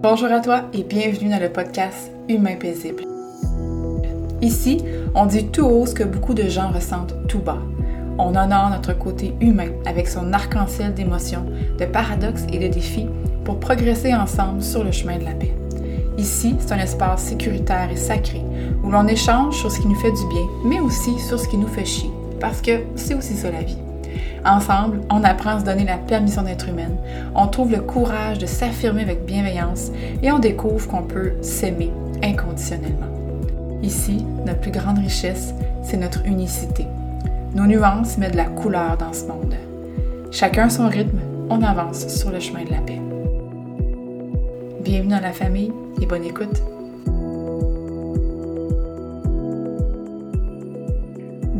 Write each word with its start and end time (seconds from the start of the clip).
Bonjour 0.00 0.30
à 0.30 0.38
toi 0.38 0.62
et 0.72 0.84
bienvenue 0.84 1.28
dans 1.28 1.40
le 1.40 1.48
podcast 1.48 2.12
Humain 2.28 2.54
paisible. 2.54 3.02
Ici, 4.40 4.84
on 5.16 5.26
dit 5.26 5.48
tout 5.48 5.66
haut 5.66 5.86
ce 5.86 5.94
que 5.94 6.04
beaucoup 6.04 6.34
de 6.34 6.48
gens 6.48 6.70
ressentent 6.70 7.16
tout 7.26 7.40
bas. 7.40 7.58
On 8.16 8.36
honore 8.36 8.70
notre 8.70 8.96
côté 8.96 9.34
humain 9.40 9.70
avec 9.86 10.06
son 10.06 10.32
arc-en-ciel 10.32 10.94
d'émotions, 10.94 11.46
de 11.80 11.84
paradoxes 11.84 12.44
et 12.52 12.60
de 12.60 12.72
défis 12.72 13.08
pour 13.44 13.58
progresser 13.58 14.14
ensemble 14.14 14.62
sur 14.62 14.84
le 14.84 14.92
chemin 14.92 15.18
de 15.18 15.24
la 15.24 15.32
paix. 15.32 15.52
Ici, 16.16 16.54
c'est 16.60 16.74
un 16.74 16.78
espace 16.78 17.22
sécuritaire 17.22 17.90
et 17.90 17.96
sacré 17.96 18.40
où 18.84 18.90
l'on 18.92 19.08
échange 19.08 19.56
sur 19.56 19.72
ce 19.72 19.80
qui 19.80 19.88
nous 19.88 19.98
fait 19.98 20.12
du 20.12 20.28
bien, 20.28 20.46
mais 20.64 20.78
aussi 20.78 21.18
sur 21.18 21.40
ce 21.40 21.48
qui 21.48 21.56
nous 21.56 21.66
fait 21.66 21.84
chier, 21.84 22.10
parce 22.38 22.62
que 22.62 22.82
c'est 22.94 23.14
aussi 23.14 23.34
ça 23.34 23.50
la 23.50 23.62
vie. 23.62 23.87
Ensemble, 24.44 25.00
on 25.10 25.24
apprend 25.24 25.56
à 25.56 25.60
se 25.60 25.64
donner 25.64 25.84
la 25.84 25.96
permission 25.96 26.42
d'être 26.42 26.68
humaine, 26.68 26.96
on 27.34 27.46
trouve 27.48 27.72
le 27.72 27.80
courage 27.80 28.38
de 28.38 28.46
s'affirmer 28.46 29.02
avec 29.02 29.24
bienveillance 29.24 29.90
et 30.22 30.30
on 30.30 30.38
découvre 30.38 30.86
qu'on 30.88 31.02
peut 31.02 31.32
s'aimer 31.42 31.92
inconditionnellement. 32.22 33.06
Ici, 33.82 34.24
notre 34.46 34.60
plus 34.60 34.70
grande 34.70 34.98
richesse, 34.98 35.54
c'est 35.82 35.96
notre 35.96 36.24
unicité. 36.26 36.86
Nos 37.54 37.66
nuances 37.66 38.18
mettent 38.18 38.32
de 38.32 38.36
la 38.36 38.44
couleur 38.44 38.96
dans 38.96 39.12
ce 39.12 39.24
monde. 39.24 39.54
Chacun 40.30 40.68
son 40.68 40.88
rythme, 40.88 41.18
on 41.48 41.62
avance 41.62 42.08
sur 42.08 42.30
le 42.30 42.40
chemin 42.40 42.64
de 42.64 42.70
la 42.70 42.78
paix. 42.78 43.00
Bienvenue 44.82 45.10
dans 45.10 45.20
la 45.20 45.32
famille 45.32 45.72
et 46.00 46.06
bonne 46.06 46.24
écoute. 46.24 46.62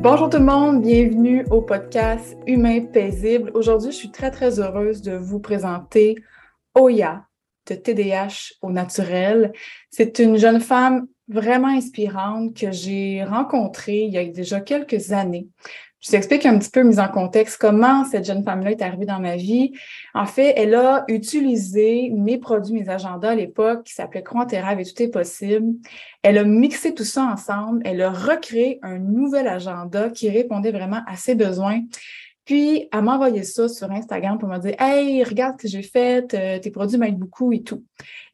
Bonjour 0.01 0.31
tout 0.31 0.39
le 0.39 0.45
monde, 0.45 0.83
bienvenue 0.83 1.45
au 1.51 1.61
podcast 1.61 2.37
Humain 2.47 2.87
paisible. 2.87 3.51
Aujourd'hui, 3.55 3.91
je 3.91 3.97
suis 3.97 4.13
très 4.13 4.31
très 4.31 4.61
heureuse 4.61 5.03
de 5.03 5.17
vous 5.17 5.41
présenter 5.41 6.15
Oya 6.77 7.27
de 7.67 7.75
TDH 7.75 8.55
au 8.63 8.71
naturel. 8.71 9.53
C'est 9.91 10.21
une 10.21 10.37
jeune 10.37 10.61
femme 10.61 11.09
vraiment 11.29 11.69
inspirante 11.69 12.55
que 12.55 12.73
j'ai 12.73 13.25
rencontrée 13.25 14.03
il 14.03 14.13
y 14.13 14.19
a 14.19 14.25
déjà 14.25 14.61
quelques 14.61 15.13
années. 15.13 15.49
Je 16.01 16.13
t'explique 16.13 16.47
un 16.47 16.57
petit 16.59 16.71
peu 16.71 16.85
mise 16.85 17.01
en 17.01 17.09
contexte 17.09 17.59
comment 17.61 18.05
cette 18.05 18.25
jeune 18.25 18.45
femme-là 18.45 18.71
est 18.71 18.83
arrivée 18.83 19.05
dans 19.05 19.19
ma 19.19 19.35
vie. 19.35 19.73
En 20.15 20.27
fait, 20.27 20.55
elle 20.57 20.77
a 20.77 21.05
utilisé 21.09 22.11
mes 22.15 22.39
produits, 22.39 22.73
mes 22.73 22.89
agendas 22.89 23.31
à 23.31 23.35
l'époque 23.35 23.83
qui 23.83 23.95
s'appelait 23.95 24.23
Croix 24.23 24.47
et 24.53 24.85
Tout 24.85 25.03
est 25.03 25.09
possible. 25.09 25.75
Elle 26.23 26.39
a 26.39 26.45
mixé 26.45 26.95
tout 26.95 27.05
ça 27.05 27.25
ensemble. 27.25 27.83
Elle 27.85 28.01
a 28.01 28.13
recréé 28.13 28.79
un 28.83 28.99
nouvel 28.99 29.49
agenda 29.49 30.09
qui 30.09 30.31
répondait 30.31 30.71
vraiment 30.71 31.01
à 31.09 31.17
ses 31.17 31.35
besoins. 31.35 31.83
Puis, 32.45 32.89
elle 32.93 33.03
m'a 33.03 33.17
envoyé 33.17 33.43
ça 33.43 33.69
sur 33.69 33.91
Instagram 33.91 34.39
pour 34.39 34.49
me 34.49 34.59
dire 34.59 34.77
Hey, 34.79 35.25
regarde 35.25 35.57
ce 35.59 35.63
que 35.65 35.69
j'ai 35.69 35.83
fait, 35.83 36.33
euh, 36.33 36.61
tes 36.61 36.71
produits 36.71 36.97
m'aident 36.97 37.19
beaucoup 37.19 37.53
et 37.53 37.63
tout. 37.63 37.85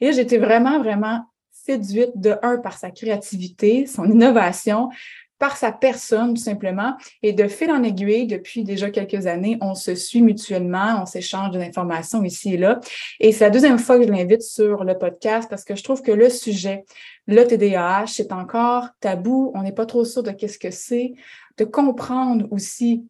Et 0.02 0.12
j'étais 0.12 0.38
vraiment, 0.38 0.78
vraiment 0.80 1.24
séduite 1.64 2.12
de 2.14 2.36
un 2.42 2.58
par 2.58 2.76
sa 2.76 2.90
créativité, 2.90 3.86
son 3.86 4.04
innovation, 4.10 4.90
par 5.38 5.56
sa 5.56 5.72
personne, 5.72 6.34
tout 6.34 6.42
simplement. 6.42 6.96
Et 7.22 7.32
de 7.32 7.48
fil 7.48 7.70
en 7.70 7.82
aiguille, 7.82 8.26
depuis 8.26 8.64
déjà 8.64 8.90
quelques 8.90 9.26
années, 9.26 9.58
on 9.60 9.74
se 9.74 9.94
suit 9.94 10.22
mutuellement, 10.22 11.02
on 11.02 11.06
s'échange 11.06 11.50
des 11.50 11.62
informations 11.62 12.22
ici 12.22 12.54
et 12.54 12.56
là. 12.56 12.80
Et 13.20 13.32
c'est 13.32 13.44
la 13.44 13.50
deuxième 13.50 13.78
fois 13.78 13.98
que 13.98 14.06
je 14.06 14.10
l'invite 14.10 14.42
sur 14.42 14.84
le 14.84 14.96
podcast 14.96 15.48
parce 15.50 15.64
que 15.64 15.74
je 15.74 15.82
trouve 15.82 16.02
que 16.02 16.12
le 16.12 16.30
sujet, 16.30 16.84
le 17.26 17.44
TDAH, 17.44 18.06
c'est 18.06 18.32
encore 18.32 18.88
tabou. 19.00 19.50
On 19.54 19.62
n'est 19.62 19.72
pas 19.72 19.86
trop 19.86 20.04
sûr 20.04 20.22
de 20.22 20.30
qu'est-ce 20.30 20.58
que 20.58 20.70
c'est, 20.70 21.12
de 21.58 21.64
comprendre 21.64 22.46
aussi 22.50 23.04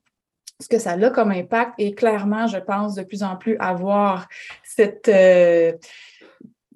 ce 0.60 0.68
que 0.68 0.78
ça 0.78 0.92
a 0.92 1.10
comme 1.10 1.30
impact. 1.30 1.74
Et 1.78 1.94
clairement, 1.94 2.46
je 2.46 2.58
pense 2.58 2.94
de 2.94 3.02
plus 3.02 3.22
en 3.22 3.36
plus 3.36 3.56
avoir 3.58 4.28
cette, 4.62 5.08
euh, 5.08 5.72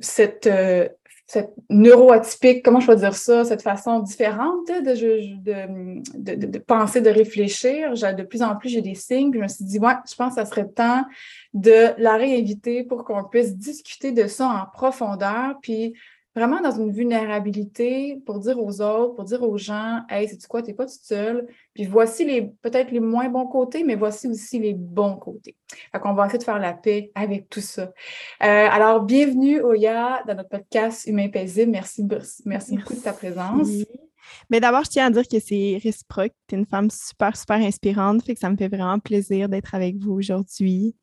cette 0.01 0.47
euh, 0.47 0.89
cette 1.29 1.53
neuroatypique, 1.69 2.65
comment 2.65 2.81
je 2.81 2.87
peux 2.87 2.97
dire 2.97 3.15
ça, 3.15 3.44
cette 3.44 3.61
façon 3.61 4.00
différente 4.00 4.66
de, 4.66 6.16
de, 6.16 6.47
de, 6.47 6.59
penser, 6.59 7.03
de 7.03 7.11
réfléchir. 7.11 7.93
De 7.93 8.22
plus 8.22 8.43
en 8.43 8.56
plus, 8.56 8.71
j'ai 8.71 8.81
des 8.81 8.94
signes. 8.94 9.31
je 9.34 9.38
me 9.38 9.47
suis 9.47 9.67
dit, 9.67 9.78
ouais, 9.78 9.93
je 10.11 10.15
pense 10.17 10.34
que 10.34 10.41
ça 10.41 10.47
serait 10.47 10.67
temps 10.67 11.05
de 11.53 11.93
la 11.99 12.17
réinviter 12.17 12.83
pour 12.83 13.05
qu'on 13.05 13.25
puisse 13.25 13.55
discuter 13.55 14.12
de 14.12 14.27
ça 14.27 14.49
en 14.49 14.67
profondeur. 14.72 15.56
Puis 15.61 15.93
vraiment 16.38 16.60
dans 16.60 16.71
une 16.71 16.93
vulnérabilité 16.93 18.22
pour 18.25 18.38
dire 18.38 18.59
aux 18.59 18.81
autres, 18.81 19.15
pour 19.15 19.25
dire 19.25 19.43
aux 19.43 19.59
gens, 19.59 20.03
hey, 20.09 20.28
c'est 20.28 20.47
quoi, 20.47 20.62
t'es 20.62 20.72
pas 20.72 20.87
toute 20.87 21.03
seule. 21.03 21.47
Puis 21.75 21.84
voici 21.84 22.25
les 22.25 22.53
peut-être 22.62 22.93
les 22.93 23.00
moins 23.00 23.28
bons 23.28 23.47
côtés, 23.47 23.82
mais 23.82 23.97
voici 23.97 24.28
aussi 24.28 24.59
les 24.59 24.75
bons 24.75 25.16
côtés. 25.16 25.56
Fait 25.93 25.99
qu'on 25.99 26.15
va 26.15 26.26
essayer 26.26 26.38
de 26.38 26.44
faire 26.44 26.59
la 26.59 26.72
paix 26.72 27.10
avec 27.15 27.49
tout 27.49 27.60
ça. 27.60 27.82
Euh, 27.82 27.91
alors, 28.41 29.03
bienvenue, 29.03 29.60
Oya, 29.60 30.22
dans 30.26 30.34
notre 30.34 30.49
podcast 30.49 31.06
Humain 31.06 31.28
paisible. 31.28 31.72
Merci, 31.72 32.06
merci, 32.44 32.76
beaucoup 32.76 32.94
de 32.94 33.00
ta 33.00 33.12
présence. 33.12 33.69
Mais 34.50 34.60
d'abord, 34.60 34.84
je 34.84 34.91
tiens 34.91 35.06
à 35.06 35.10
dire 35.10 35.26
que 35.26 35.41
c'est 35.41 35.81
réciproque. 35.82 36.32
Tu 36.47 36.55
es 36.55 36.59
une 36.59 36.66
femme 36.66 36.91
super, 36.91 37.37
super 37.37 37.56
inspirante. 37.56 38.22
Fait 38.22 38.34
que 38.34 38.41
ça 38.41 38.50
me 38.50 38.56
fait 38.56 38.69
vraiment 38.69 38.99
plaisir 38.99 39.49
d'être 39.49 39.75
avec 39.75 39.97
vous 39.97 40.12
aujourd'hui. 40.12 40.94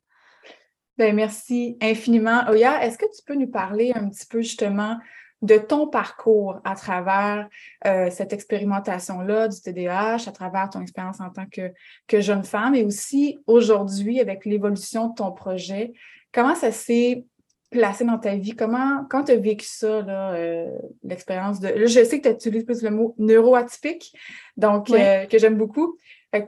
Ben, 0.96 1.14
merci 1.14 1.76
infiniment. 1.82 2.48
Oya, 2.48 2.82
est-ce 2.86 2.96
que 2.96 3.04
tu 3.04 3.22
peux 3.26 3.34
nous 3.34 3.50
parler 3.50 3.92
un 3.94 4.08
petit 4.08 4.26
peu 4.26 4.40
justement 4.40 4.96
de 5.46 5.58
ton 5.58 5.86
parcours 5.86 6.60
à 6.64 6.74
travers 6.74 7.48
euh, 7.86 8.10
cette 8.10 8.32
expérimentation-là 8.32 9.48
du 9.48 9.60
TDAH, 9.60 10.28
à 10.28 10.32
travers 10.32 10.68
ton 10.68 10.80
expérience 10.82 11.20
en 11.20 11.30
tant 11.30 11.46
que, 11.46 11.72
que 12.08 12.20
jeune 12.20 12.44
femme 12.44 12.74
et 12.74 12.84
aussi 12.84 13.38
aujourd'hui 13.46 14.20
avec 14.20 14.44
l'évolution 14.44 15.08
de 15.08 15.14
ton 15.14 15.32
projet. 15.32 15.92
Comment 16.32 16.54
ça 16.54 16.72
s'est 16.72 17.24
placé 17.70 18.04
dans 18.04 18.18
ta 18.18 18.34
vie? 18.34 18.56
Comment, 18.56 19.04
quand 19.08 19.24
tu 19.24 19.32
as 19.32 19.36
vécu 19.36 19.66
ça, 19.66 19.86
euh, 19.86 20.70
l'expérience 21.04 21.60
de. 21.60 21.86
je 21.86 22.04
sais 22.04 22.20
que 22.20 22.28
tu 22.28 22.48
utilises 22.48 22.64
plus 22.64 22.82
le 22.82 22.90
mot 22.90 23.14
neuroatypique, 23.18 24.12
donc 24.56 24.90
euh, 24.90 25.26
que 25.26 25.38
j'aime 25.38 25.56
beaucoup. 25.56 25.96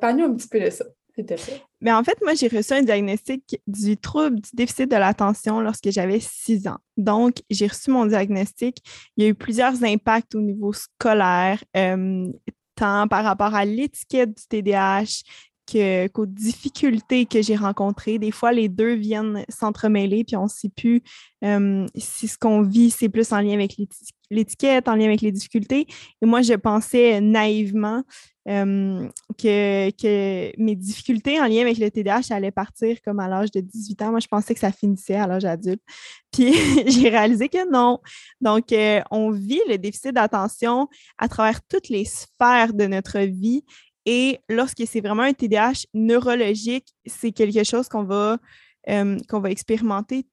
Parle-nous 0.00 0.24
un 0.24 0.34
petit 0.34 0.48
peu 0.48 0.60
de 0.60 0.70
ça. 0.70 0.84
Mais 1.80 1.92
en 1.92 2.02
fait, 2.04 2.18
moi, 2.22 2.34
j'ai 2.34 2.48
reçu 2.48 2.72
un 2.72 2.82
diagnostic 2.82 3.60
du 3.66 3.96
trouble 3.96 4.40
du 4.40 4.50
déficit 4.54 4.90
de 4.90 4.96
l'attention 4.96 5.60
lorsque 5.60 5.90
j'avais 5.90 6.20
six 6.20 6.66
ans. 6.66 6.78
Donc, 6.96 7.36
j'ai 7.50 7.66
reçu 7.66 7.90
mon 7.90 8.06
diagnostic. 8.06 8.82
Il 9.16 9.24
y 9.24 9.26
a 9.26 9.30
eu 9.30 9.34
plusieurs 9.34 9.82
impacts 9.84 10.34
au 10.34 10.40
niveau 10.40 10.72
scolaire, 10.72 11.62
euh, 11.76 12.26
tant 12.74 13.08
par 13.08 13.24
rapport 13.24 13.54
à 13.54 13.64
l'étiquette 13.64 14.36
du 14.36 14.46
TDAH 14.48 15.22
qu'aux 15.70 16.26
difficultés 16.26 17.26
que 17.26 17.42
j'ai 17.42 17.56
rencontrées. 17.56 18.18
Des 18.18 18.30
fois, 18.30 18.52
les 18.52 18.68
deux 18.68 18.94
viennent 18.94 19.44
s'entremêler, 19.48 20.24
puis 20.24 20.36
on 20.36 20.44
ne 20.44 20.48
sait 20.48 20.70
plus 20.70 21.02
euh, 21.44 21.86
si 21.96 22.28
ce 22.28 22.38
qu'on 22.38 22.62
vit, 22.62 22.90
c'est 22.90 23.08
plus 23.08 23.32
en 23.32 23.40
lien 23.40 23.54
avec 23.54 23.76
l'étiquette, 24.30 24.88
en 24.88 24.94
lien 24.94 25.06
avec 25.06 25.20
les 25.20 25.32
difficultés. 25.32 25.86
Et 26.22 26.26
moi, 26.26 26.42
je 26.42 26.54
pensais 26.54 27.20
naïvement 27.20 28.02
euh, 28.48 29.06
que, 29.36 30.60
mes 30.60 30.74
difficultés 30.74 31.38
en 31.38 31.46
lien 31.46 31.60
avec 31.60 31.78
le 31.78 31.90
TDAH 31.90 32.30
allaient 32.30 32.50
partir 32.50 32.96
comme 33.04 33.20
à 33.20 33.28
l'âge 33.28 33.50
de 33.50 33.60
18 33.60 34.02
ans. 34.02 34.10
Moi, 34.10 34.20
je 34.20 34.26
pensais 34.26 34.54
que 34.54 34.60
ça 34.60 34.72
finissait 34.72 35.16
à 35.16 35.26
l'âge 35.26 35.44
adulte. 35.44 35.82
Puis 36.32 36.54
j'ai 36.86 37.08
réalisé 37.08 37.48
que 37.48 37.70
non. 37.70 38.00
Donc, 38.40 38.72
euh, 38.72 39.00
on 39.10 39.30
vit 39.30 39.60
le 39.68 39.76
déficit 39.76 40.12
d'attention 40.12 40.88
à 41.18 41.28
travers 41.28 41.60
toutes 41.68 41.88
les 41.88 42.04
sphères 42.04 42.72
de 42.72 42.86
notre 42.86 43.20
vie. 43.20 43.64
Et 44.10 44.40
lorsque 44.48 44.84
c'est 44.86 45.02
vraiment 45.02 45.24
un 45.24 45.34
TDAH 45.34 45.84
neurologique, 45.92 46.94
c'est 47.04 47.30
quelque 47.30 47.62
chose 47.62 47.90
qu'on 47.90 48.04
va, 48.04 48.38
euh, 48.88 49.18
va 49.30 49.50
expérimenter 49.50 50.24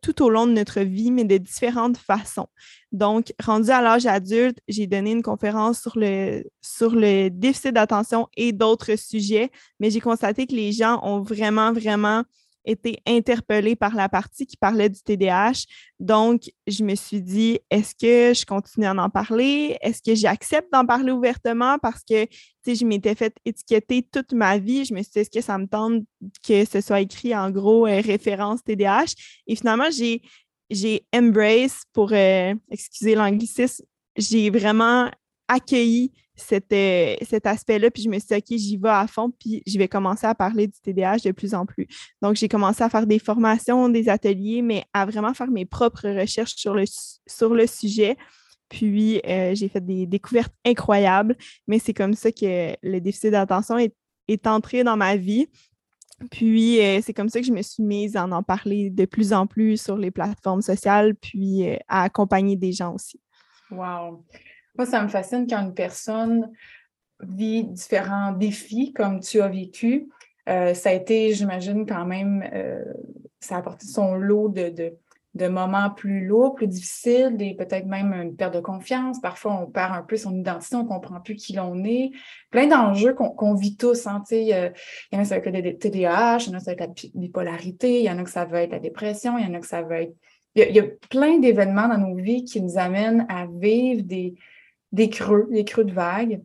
tout 0.00 0.24
au 0.24 0.28
long 0.28 0.48
de 0.48 0.50
notre 0.50 0.80
vie, 0.80 1.12
mais 1.12 1.22
de 1.22 1.36
différentes 1.36 1.98
façons. 1.98 2.48
Donc, 2.90 3.32
rendu 3.40 3.70
à 3.70 3.80
l'âge 3.80 4.06
adulte, 4.06 4.58
j'ai 4.66 4.88
donné 4.88 5.12
une 5.12 5.22
conférence 5.22 5.80
sur 5.80 5.92
le, 5.94 6.42
sur 6.62 6.96
le 6.96 7.28
déficit 7.28 7.72
d'attention 7.72 8.26
et 8.36 8.50
d'autres 8.50 8.96
sujets, 8.96 9.52
mais 9.78 9.90
j'ai 9.90 10.00
constaté 10.00 10.48
que 10.48 10.56
les 10.56 10.72
gens 10.72 10.98
ont 11.04 11.20
vraiment, 11.20 11.72
vraiment 11.72 12.24
été 12.64 12.98
interpellée 13.06 13.76
par 13.76 13.94
la 13.94 14.08
partie 14.08 14.46
qui 14.46 14.56
parlait 14.56 14.88
du 14.88 15.00
TDAH. 15.02 15.64
Donc, 16.00 16.42
je 16.66 16.84
me 16.84 16.94
suis 16.94 17.20
dit, 17.20 17.58
est-ce 17.70 17.94
que 17.94 18.38
je 18.38 18.44
continue 18.44 18.86
à 18.86 18.94
en 18.94 19.10
parler? 19.10 19.76
Est-ce 19.80 20.02
que 20.02 20.14
j'accepte 20.14 20.72
d'en 20.72 20.86
parler 20.86 21.12
ouvertement? 21.12 21.78
Parce 21.78 22.02
que, 22.02 22.26
tu 22.64 22.76
je 22.76 22.84
m'étais 22.84 23.14
fait 23.14 23.34
étiqueter 23.44 24.02
toute 24.02 24.32
ma 24.32 24.58
vie. 24.58 24.84
Je 24.84 24.94
me 24.94 25.02
suis 25.02 25.12
dit, 25.12 25.18
est-ce 25.20 25.30
que 25.30 25.40
ça 25.40 25.58
me 25.58 25.66
tente 25.66 26.04
que 26.46 26.64
ce 26.64 26.80
soit 26.80 27.00
écrit 27.00 27.34
en 27.34 27.50
gros 27.50 27.86
euh, 27.86 28.00
référence 28.00 28.62
TDAH? 28.62 29.14
Et 29.46 29.56
finalement, 29.56 29.90
j'ai, 29.90 30.22
j'ai 30.70 31.06
embrace 31.14 31.82
pour, 31.92 32.12
euh, 32.12 32.54
excuser 32.70 33.14
l'anglicisme, 33.14 33.84
j'ai 34.16 34.50
vraiment 34.50 35.10
accueilli 35.48 36.12
cet 36.34 37.46
aspect-là, 37.46 37.90
puis 37.90 38.02
je 38.02 38.08
me 38.08 38.18
suis 38.18 38.28
dit, 38.28 38.34
OK, 38.34 38.58
j'y 38.58 38.76
vais 38.76 38.88
à 38.88 39.06
fond, 39.06 39.30
puis 39.30 39.62
je 39.66 39.78
vais 39.78 39.88
commencer 39.88 40.26
à 40.26 40.34
parler 40.34 40.66
du 40.66 40.80
TDAH 40.80 41.18
de 41.24 41.32
plus 41.32 41.54
en 41.54 41.66
plus. 41.66 41.86
Donc, 42.22 42.36
j'ai 42.36 42.48
commencé 42.48 42.82
à 42.82 42.88
faire 42.88 43.06
des 43.06 43.18
formations, 43.18 43.88
des 43.88 44.08
ateliers, 44.08 44.62
mais 44.62 44.84
à 44.92 45.04
vraiment 45.04 45.34
faire 45.34 45.50
mes 45.50 45.66
propres 45.66 46.08
recherches 46.08 46.54
sur 46.56 46.74
le, 46.74 46.84
sur 47.26 47.54
le 47.54 47.66
sujet. 47.66 48.16
Puis, 48.68 49.20
euh, 49.26 49.54
j'ai 49.54 49.68
fait 49.68 49.84
des 49.84 50.06
découvertes 50.06 50.54
incroyables, 50.64 51.36
mais 51.66 51.78
c'est 51.78 51.92
comme 51.92 52.14
ça 52.14 52.32
que 52.32 52.74
le 52.82 53.00
déficit 53.00 53.30
d'attention 53.30 53.76
est, 53.76 53.94
est 54.28 54.46
entré 54.46 54.82
dans 54.84 54.96
ma 54.96 55.16
vie. 55.16 55.46
Puis, 56.30 56.80
euh, 56.80 57.00
c'est 57.02 57.12
comme 57.12 57.28
ça 57.28 57.40
que 57.40 57.46
je 57.46 57.52
me 57.52 57.62
suis 57.62 57.82
mise 57.82 58.16
à 58.16 58.24
en 58.24 58.42
parler 58.42 58.90
de 58.90 59.04
plus 59.04 59.32
en 59.32 59.46
plus 59.46 59.82
sur 59.82 59.96
les 59.96 60.10
plateformes 60.10 60.62
sociales, 60.62 61.14
puis 61.16 61.68
euh, 61.68 61.76
à 61.88 62.04
accompagner 62.04 62.56
des 62.56 62.72
gens 62.72 62.94
aussi. 62.94 63.20
Wow! 63.70 64.24
Moi, 64.76 64.86
ça 64.86 65.02
me 65.02 65.08
fascine 65.08 65.46
quand 65.48 65.62
une 65.62 65.74
personne 65.74 66.50
vit 67.20 67.64
différents 67.64 68.32
défis 68.32 68.92
comme 68.92 69.20
tu 69.20 69.40
as 69.40 69.48
vécu. 69.48 70.08
Euh, 70.48 70.74
ça 70.74 70.90
a 70.90 70.92
été, 70.92 71.32
j'imagine, 71.34 71.86
quand 71.86 72.04
même, 72.04 72.48
ça 73.40 73.56
a 73.56 73.58
apporté 73.58 73.86
son 73.86 74.14
lot 74.14 74.48
de, 74.48 74.96
de 75.34 75.48
moments 75.48 75.90
plus 75.90 76.26
lourds, 76.26 76.54
plus 76.54 76.66
difficiles, 76.66 77.36
et 77.40 77.54
peut-être 77.54 77.86
même 77.86 78.12
une 78.12 78.36
perte 78.36 78.54
de 78.54 78.60
confiance. 78.60 79.20
Parfois, 79.20 79.62
on 79.62 79.66
perd 79.66 79.92
un 79.94 80.02
peu 80.02 80.16
son 80.16 80.36
identité, 80.36 80.76
on 80.76 80.82
ne 80.82 80.88
comprend 80.88 81.20
plus 81.20 81.36
qui 81.36 81.54
l'on 81.54 81.84
est. 81.84 82.10
Plein 82.50 82.66
d'enjeux 82.66 83.14
qu'on 83.14 83.54
vit 83.54 83.76
tous. 83.76 84.06
Hein, 84.06 84.22
il 84.30 84.48
y 85.12 85.16
en 85.16 85.20
a 85.20 85.24
ça 85.24 85.38
va 85.38 85.46
être 85.46 85.64
le 85.64 85.78
TDAH, 85.78 86.38
il 86.40 86.52
y 86.52 86.54
en 86.54 86.58
a 86.58 86.60
ça 86.60 86.66
va 86.66 86.72
être 86.72 86.80
la 86.80 87.10
bipolarité, 87.14 88.00
il 88.00 88.04
y 88.04 88.10
en 88.10 88.18
a 88.18 88.24
que 88.24 88.30
ça 88.30 88.44
va 88.44 88.62
être 88.62 88.72
la 88.72 88.78
dépression, 88.78 89.38
il 89.38 89.46
y 89.46 89.48
en 89.48 89.54
a 89.54 89.60
que 89.60 89.66
ça 89.66 89.82
va 89.82 90.02
être... 90.02 90.14
Il 90.54 90.76
y 90.76 90.80
a, 90.80 90.84
plein 91.08 91.38
d'événements 91.38 91.88
dans 91.88 91.96
nos 91.96 92.14
vies 92.14 92.44
qui 92.44 92.60
nous 92.60 92.76
amènent 92.76 93.24
à 93.30 93.46
vivre 93.46 94.02
des, 94.02 94.34
des 94.92 95.08
creux, 95.08 95.48
des 95.50 95.64
creux 95.64 95.84
de 95.84 95.92
vagues. 95.92 96.42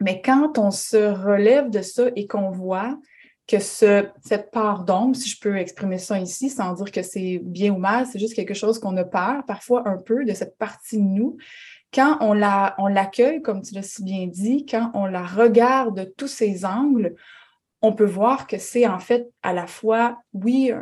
Mais 0.00 0.22
quand 0.22 0.58
on 0.58 0.70
se 0.70 0.96
relève 0.96 1.70
de 1.70 1.82
ça 1.82 2.04
et 2.16 2.26
qu'on 2.26 2.50
voit 2.50 2.98
que 3.46 3.58
ce, 3.58 4.06
cette 4.24 4.50
part 4.50 4.84
d'ombre, 4.84 5.16
si 5.16 5.28
je 5.28 5.38
peux 5.40 5.56
exprimer 5.56 5.98
ça 5.98 6.18
ici, 6.18 6.48
sans 6.48 6.74
dire 6.74 6.90
que 6.90 7.02
c'est 7.02 7.40
bien 7.42 7.72
ou 7.72 7.78
mal, 7.78 8.06
c'est 8.06 8.18
juste 8.18 8.34
quelque 8.34 8.54
chose 8.54 8.78
qu'on 8.78 8.96
a 8.96 9.04
peur, 9.04 9.44
parfois 9.46 9.86
un 9.88 9.98
peu, 9.98 10.24
de 10.24 10.32
cette 10.32 10.56
partie 10.58 10.96
de 10.96 11.02
nous. 11.02 11.36
Quand 11.92 12.16
on 12.20 12.32
la, 12.32 12.74
on 12.78 12.86
l'accueille, 12.86 13.42
comme 13.42 13.62
tu 13.62 13.74
l'as 13.74 13.82
si 13.82 14.02
bien 14.02 14.26
dit, 14.26 14.64
quand 14.64 14.90
on 14.94 15.06
la 15.06 15.24
regarde 15.24 15.98
de 15.98 16.04
tous 16.04 16.28
ses 16.28 16.64
angles, 16.64 17.14
on 17.82 17.92
peut 17.92 18.06
voir 18.06 18.46
que 18.46 18.58
c'est 18.58 18.86
en 18.86 19.00
fait 19.00 19.28
à 19.42 19.52
la 19.52 19.66
fois, 19.66 20.22
oui, 20.32 20.72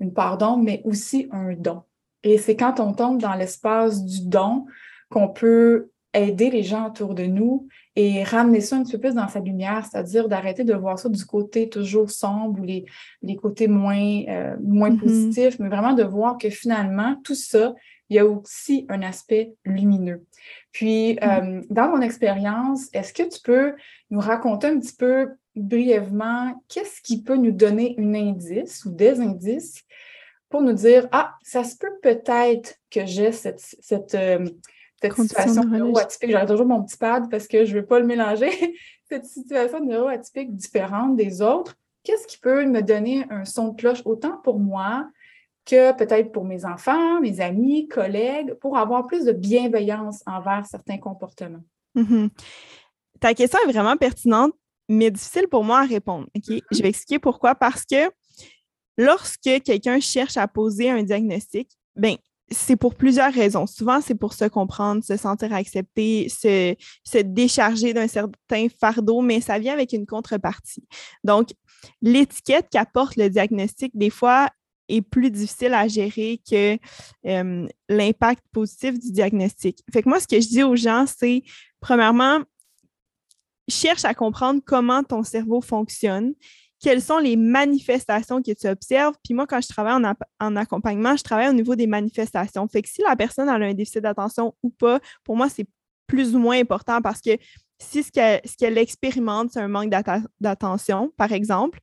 une 0.00 0.12
part 0.12 0.36
d'ombre, 0.36 0.64
mais 0.64 0.82
aussi 0.84 1.28
un 1.30 1.54
don. 1.54 1.82
Et 2.24 2.38
c'est 2.38 2.56
quand 2.56 2.80
on 2.80 2.92
tombe 2.92 3.20
dans 3.20 3.34
l'espace 3.34 4.04
du 4.04 4.26
don 4.26 4.66
qu'on 5.08 5.28
peut 5.28 5.90
aider 6.20 6.50
les 6.50 6.62
gens 6.62 6.88
autour 6.88 7.14
de 7.14 7.24
nous 7.24 7.68
et 7.96 8.22
ramener 8.22 8.60
ça 8.60 8.76
un 8.76 8.82
petit 8.82 8.92
peu 8.92 9.00
plus 9.00 9.14
dans 9.14 9.28
sa 9.28 9.40
lumière, 9.40 9.84
c'est-à-dire 9.84 10.28
d'arrêter 10.28 10.64
de 10.64 10.74
voir 10.74 10.98
ça 10.98 11.08
du 11.08 11.24
côté 11.24 11.68
toujours 11.68 12.10
sombre 12.10 12.60
ou 12.60 12.64
les, 12.64 12.84
les 13.22 13.36
côtés 13.36 13.66
moins, 13.68 14.22
euh, 14.28 14.56
moins 14.62 14.90
mm-hmm. 14.90 15.00
positifs, 15.00 15.58
mais 15.58 15.68
vraiment 15.68 15.94
de 15.94 16.04
voir 16.04 16.38
que 16.38 16.48
finalement, 16.48 17.16
tout 17.24 17.34
ça, 17.34 17.74
il 18.08 18.16
y 18.16 18.18
a 18.18 18.26
aussi 18.26 18.86
un 18.88 19.02
aspect 19.02 19.52
lumineux. 19.64 20.24
Puis, 20.72 21.14
mm-hmm. 21.14 21.60
euh, 21.60 21.62
dans 21.70 21.88
mon 21.88 22.00
expérience, 22.00 22.88
est-ce 22.92 23.12
que 23.12 23.24
tu 23.24 23.40
peux 23.42 23.74
nous 24.10 24.20
raconter 24.20 24.68
un 24.68 24.78
petit 24.78 24.94
peu 24.94 25.30
brièvement 25.56 26.54
qu'est-ce 26.68 27.02
qui 27.02 27.22
peut 27.22 27.36
nous 27.36 27.52
donner 27.52 27.96
un 27.98 28.14
indice 28.14 28.84
ou 28.84 28.90
des 28.92 29.20
indices 29.20 29.82
pour 30.48 30.62
nous 30.62 30.72
dire, 30.72 31.08
ah, 31.12 31.34
ça 31.42 31.64
se 31.64 31.76
peut 31.76 31.98
peut-être 32.02 32.76
que 32.90 33.04
j'ai 33.04 33.32
cette, 33.32 33.60
cette 33.60 34.14
euh, 34.14 34.48
cette 35.00 35.14
situation 35.14 35.64
neuroatypique. 35.64 36.30
J'aurais 36.30 36.46
toujours 36.46 36.66
mon 36.66 36.82
petit 36.82 36.96
pad 36.96 37.30
parce 37.30 37.46
que 37.46 37.64
je 37.64 37.74
ne 37.74 37.80
veux 37.80 37.86
pas 37.86 37.98
le 37.98 38.06
mélanger. 38.06 38.50
cette 39.08 39.24
situation 39.24 39.84
neuroatypique 39.84 40.54
différente 40.54 41.16
des 41.16 41.40
autres, 41.40 41.76
qu'est-ce 42.02 42.26
qui 42.26 42.38
peut 42.38 42.64
me 42.66 42.82
donner 42.82 43.24
un 43.30 43.44
son 43.44 43.68
de 43.68 43.76
cloche 43.76 44.02
autant 44.04 44.36
pour 44.38 44.58
moi 44.58 45.08
que 45.64 45.92
peut-être 45.96 46.32
pour 46.32 46.44
mes 46.44 46.64
enfants, 46.64 47.20
mes 47.20 47.40
amis, 47.40 47.88
collègues, 47.88 48.54
pour 48.54 48.76
avoir 48.76 49.06
plus 49.06 49.24
de 49.24 49.32
bienveillance 49.32 50.22
envers 50.26 50.66
certains 50.66 50.98
comportements? 50.98 51.64
Mm-hmm. 51.96 52.30
Ta 53.20 53.34
question 53.34 53.58
est 53.66 53.72
vraiment 53.72 53.96
pertinente, 53.96 54.52
mais 54.88 55.10
difficile 55.10 55.48
pour 55.48 55.64
moi 55.64 55.80
à 55.80 55.84
répondre. 55.84 56.26
Mm-hmm. 56.36 56.62
Je 56.70 56.82
vais 56.82 56.88
expliquer 56.88 57.18
pourquoi. 57.18 57.54
Parce 57.54 57.84
que 57.84 58.10
lorsque 58.96 59.62
quelqu'un 59.64 60.00
cherche 60.00 60.36
à 60.36 60.48
poser 60.48 60.90
un 60.90 61.02
diagnostic, 61.02 61.70
ben, 61.96 62.16
c'est 62.50 62.76
pour 62.76 62.94
plusieurs 62.94 63.32
raisons. 63.32 63.66
Souvent, 63.66 64.00
c'est 64.00 64.14
pour 64.14 64.32
se 64.32 64.44
comprendre, 64.46 65.02
se 65.04 65.16
sentir 65.16 65.52
accepté, 65.52 66.28
se, 66.28 67.22
décharger 67.22 67.92
d'un 67.92 68.08
certain 68.08 68.68
fardeau, 68.80 69.20
mais 69.20 69.40
ça 69.40 69.58
vient 69.58 69.72
avec 69.72 69.92
une 69.92 70.06
contrepartie. 70.06 70.86
Donc, 71.24 71.50
l'étiquette 72.02 72.66
qu'apporte 72.70 73.16
le 73.16 73.28
diagnostic, 73.28 73.92
des 73.94 74.10
fois, 74.10 74.48
est 74.88 75.02
plus 75.02 75.30
difficile 75.30 75.74
à 75.74 75.86
gérer 75.86 76.40
que 76.50 76.78
euh, 77.26 77.66
l'impact 77.88 78.42
positif 78.52 78.98
du 78.98 79.12
diagnostic. 79.12 79.82
Fait 79.92 80.02
que 80.02 80.08
moi, 80.08 80.18
ce 80.18 80.26
que 80.26 80.40
je 80.40 80.48
dis 80.48 80.62
aux 80.62 80.76
gens, 80.76 81.04
c'est, 81.06 81.42
premièrement, 81.80 82.40
cherche 83.68 84.04
à 84.06 84.14
comprendre 84.14 84.62
comment 84.64 85.02
ton 85.04 85.22
cerveau 85.22 85.60
fonctionne 85.60 86.32
quelles 86.80 87.02
sont 87.02 87.18
les 87.18 87.36
manifestations 87.36 88.42
que 88.42 88.52
tu 88.52 88.68
observes. 88.68 89.14
Puis 89.24 89.34
moi, 89.34 89.46
quand 89.46 89.60
je 89.60 89.68
travaille 89.68 90.00
en, 90.40 90.56
accompagnement, 90.56 91.16
je 91.16 91.22
travaille 91.22 91.48
au 91.48 91.52
niveau 91.52 91.74
des 91.74 91.86
manifestations. 91.86 92.66
Fait 92.68 92.82
que 92.82 92.88
si 92.88 93.02
la 93.02 93.16
personne 93.16 93.48
a 93.48 93.54
un 93.54 93.74
déficit 93.74 94.02
d'attention 94.02 94.54
ou 94.62 94.70
pas, 94.70 95.00
pour 95.24 95.36
moi, 95.36 95.48
c'est 95.48 95.66
plus 96.06 96.34
ou 96.34 96.38
moins 96.38 96.58
important 96.58 97.02
parce 97.02 97.20
que 97.20 97.36
si 97.80 98.02
ce 98.02 98.10
qu'elle 98.56 98.78
expérimente, 98.78 99.50
c'est 99.52 99.60
un 99.60 99.68
manque 99.68 99.90
d'attention, 100.40 101.12
par 101.16 101.32
exemple, 101.32 101.80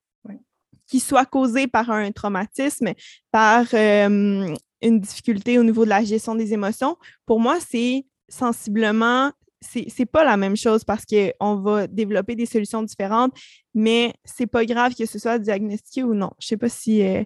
qui 0.88 1.00
soit 1.00 1.25
causé 1.25 1.68
par 1.68 1.89
un 1.89 2.12
traumatisme, 2.12 2.94
par 3.31 3.65
euh, 3.74 4.53
une 4.81 5.00
difficulté 5.00 5.57
au 5.57 5.63
niveau 5.63 5.83
de 5.83 5.89
la 5.89 6.03
gestion 6.03 6.36
des 6.36 6.53
émotions, 6.53 6.97
pour 7.25 7.39
moi, 7.39 7.57
c'est 7.59 8.06
sensiblement 8.30 9.31
c'est 9.65 10.06
pas 10.06 10.23
la 10.23 10.38
même 10.38 10.56
chose 10.56 10.83
parce 10.83 11.06
qu'on 11.06 11.56
va 11.57 11.88
développer 11.88 12.35
des 12.35 12.45
solutions 12.45 12.83
différentes, 12.83 13.33
mais 13.73 14.13
c'est 14.23 14.47
pas 14.47 14.65
grave 14.65 14.94
que 14.95 15.06
ce 15.06 15.19
soit 15.19 15.39
diagnostiqué 15.39 16.03
ou 16.03 16.13
non. 16.13 16.31
Je 16.39 16.47
sais 16.47 16.57
pas 16.57 16.69
si, 16.69 17.01
euh, 17.01 17.23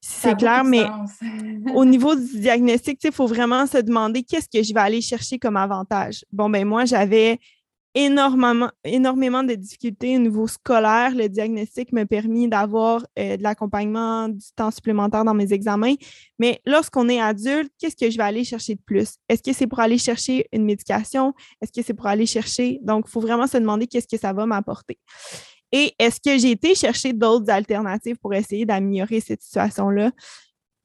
c'est 0.00 0.36
clair, 0.36 0.62
mais 0.64 0.84
au 1.74 1.84
niveau 1.84 2.14
du 2.14 2.40
diagnostic, 2.40 3.02
il 3.02 3.12
faut 3.12 3.26
vraiment 3.26 3.66
se 3.66 3.78
demander 3.78 4.22
qu'est-ce 4.22 4.48
que 4.48 4.62
je 4.62 4.72
vais 4.72 4.80
aller 4.80 5.00
chercher 5.00 5.38
comme 5.38 5.56
avantage. 5.56 6.24
Bon, 6.32 6.48
ben 6.48 6.64
moi, 6.64 6.84
j'avais 6.84 7.38
énormément, 7.96 8.70
énormément 8.84 9.42
de 9.42 9.54
difficultés 9.54 10.16
au 10.16 10.20
niveau 10.20 10.46
scolaire. 10.46 11.14
Le 11.14 11.28
diagnostic 11.28 11.92
m'a 11.92 12.04
permis 12.04 12.46
d'avoir 12.46 13.06
euh, 13.18 13.38
de 13.38 13.42
l'accompagnement, 13.42 14.28
du 14.28 14.44
temps 14.54 14.70
supplémentaire 14.70 15.24
dans 15.24 15.32
mes 15.32 15.52
examens. 15.52 15.94
Mais 16.38 16.60
lorsqu'on 16.66 17.08
est 17.08 17.20
adulte, 17.20 17.72
qu'est-ce 17.78 17.96
que 17.96 18.10
je 18.10 18.18
vais 18.18 18.22
aller 18.22 18.44
chercher 18.44 18.74
de 18.74 18.82
plus? 18.84 19.16
Est-ce 19.30 19.42
que 19.42 19.52
c'est 19.54 19.66
pour 19.66 19.80
aller 19.80 19.96
chercher 19.96 20.46
une 20.52 20.64
médication? 20.64 21.32
Est-ce 21.62 21.72
que 21.72 21.84
c'est 21.84 21.94
pour 21.94 22.06
aller 22.06 22.26
chercher? 22.26 22.78
Donc, 22.82 23.06
il 23.08 23.10
faut 23.10 23.20
vraiment 23.20 23.46
se 23.46 23.56
demander 23.56 23.86
qu'est-ce 23.86 24.08
que 24.08 24.20
ça 24.20 24.34
va 24.34 24.44
m'apporter. 24.44 24.98
Et 25.72 25.94
est-ce 25.98 26.20
que 26.20 26.38
j'ai 26.38 26.50
été 26.50 26.74
chercher 26.74 27.14
d'autres 27.14 27.50
alternatives 27.50 28.16
pour 28.18 28.34
essayer 28.34 28.66
d'améliorer 28.66 29.20
cette 29.20 29.42
situation-là 29.42 30.12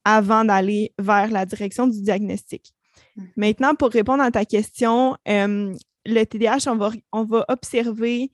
avant 0.06 0.46
d'aller 0.46 0.94
vers 0.98 1.30
la 1.30 1.46
direction 1.46 1.88
du 1.88 2.02
diagnostic? 2.02 2.74
Mmh. 3.18 3.24
Maintenant, 3.36 3.76
pour 3.76 3.90
répondre 3.90 4.24
à 4.24 4.32
ta 4.32 4.46
question, 4.46 5.18
euh, 5.28 5.74
le 6.06 6.24
TDAH, 6.24 6.72
on 7.12 7.24
va, 7.24 7.46
observer 7.48 8.32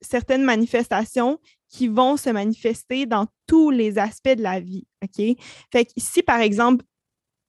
certaines 0.00 0.44
manifestations 0.44 1.38
qui 1.68 1.88
vont 1.88 2.16
se 2.16 2.30
manifester 2.30 3.06
dans 3.06 3.26
tous 3.46 3.70
les 3.70 3.98
aspects 3.98 4.34
de 4.34 4.42
la 4.42 4.60
vie. 4.60 4.86
OK? 5.02 5.24
Fait 5.72 5.84
que 5.84 5.92
si, 5.96 6.22
par 6.22 6.40
exemple, 6.40 6.84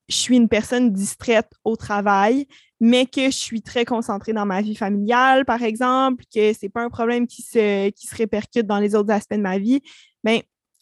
je 0.09 0.15
suis 0.15 0.35
une 0.35 0.49
personne 0.49 0.91
distraite 0.91 1.51
au 1.63 1.75
travail, 1.75 2.47
mais 2.79 3.05
que 3.05 3.25
je 3.25 3.37
suis 3.37 3.61
très 3.61 3.85
concentrée 3.85 4.33
dans 4.33 4.45
ma 4.45 4.61
vie 4.61 4.75
familiale, 4.75 5.45
par 5.45 5.63
exemple, 5.63 6.23
que 6.33 6.53
ce 6.53 6.59
n'est 6.63 6.69
pas 6.69 6.83
un 6.83 6.89
problème 6.89 7.27
qui 7.27 7.43
se, 7.43 7.89
qui 7.89 8.07
se 8.07 8.15
répercute 8.15 8.65
dans 8.65 8.79
les 8.79 8.95
autres 8.95 9.11
aspects 9.11 9.35
de 9.35 9.41
ma 9.41 9.59
vie, 9.59 9.81
bien, 10.23 10.41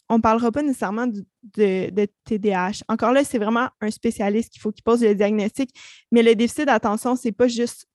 on 0.09 0.17
ne 0.17 0.21
parlera 0.21 0.51
pas 0.51 0.61
nécessairement 0.61 1.07
de, 1.07 2.07
TDAH. 2.25 2.83
Encore 2.87 3.11
là, 3.11 3.23
c'est 3.23 3.37
vraiment 3.37 3.69
un 3.81 3.91
spécialiste 3.91 4.51
qu'il 4.51 4.61
faut 4.61 4.71
qu'il 4.71 4.83
pose 4.83 5.03
le 5.03 5.15
diagnostic, 5.15 5.69
mais 6.11 6.23
le 6.23 6.35
déficit 6.35 6.65
d'attention, 6.65 7.15
ce 7.15 7.27
n'est 7.27 7.33
pas 7.33 7.47
juste 7.47 7.87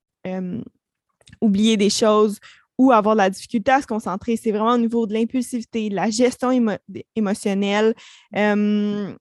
oublier 1.41 1.77
des 1.77 1.91
choses 1.91 2.39
ou 2.79 2.93
avoir 2.93 3.15
de 3.15 3.19
la 3.19 3.31
difficulté 3.31 3.71
à 3.71 3.81
se 3.81 3.87
concentrer. 3.87 4.37
C'est 4.37 4.51
vraiment 4.51 4.75
au 4.75 4.79
niveau 4.79 5.07
de 5.07 5.15
l'impulsivité, 5.15 5.89
de 5.89 5.95
la 5.95 6.11
gestion 6.11 6.51
émotionnelle. 7.15 7.95
C'est 8.35 9.17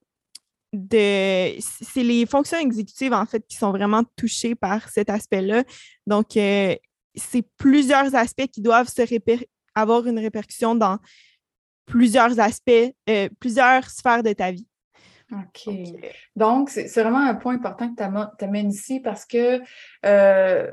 les 1.96 2.26
fonctions 2.26 2.58
exécutives, 2.58 3.12
en 3.12 3.26
fait, 3.26 3.46
qui 3.46 3.56
sont 3.56 3.70
vraiment 3.70 4.02
touchées 4.16 4.54
par 4.54 4.88
cet 4.88 5.10
aspect-là. 5.10 5.64
Donc, 6.06 6.36
euh, 6.36 6.74
c'est 7.14 7.44
plusieurs 7.58 8.14
aspects 8.14 8.46
qui 8.46 8.62
doivent 8.62 8.90
avoir 9.74 10.06
une 10.06 10.18
répercussion 10.18 10.74
dans 10.74 10.98
plusieurs 11.86 12.38
aspects, 12.40 12.94
euh, 13.08 13.28
plusieurs 13.38 13.88
sphères 13.90 14.22
de 14.22 14.32
ta 14.32 14.50
vie. 14.50 14.66
OK. 15.32 15.74
Donc, 16.36 16.68
c'est 16.68 16.88
vraiment 17.02 17.26
un 17.26 17.34
point 17.34 17.54
important 17.54 17.92
que 17.94 18.02
tu 18.38 18.44
amènes 18.44 18.70
ici 18.70 19.00
parce 19.00 19.24
que 19.24 19.60
euh, 20.04 20.70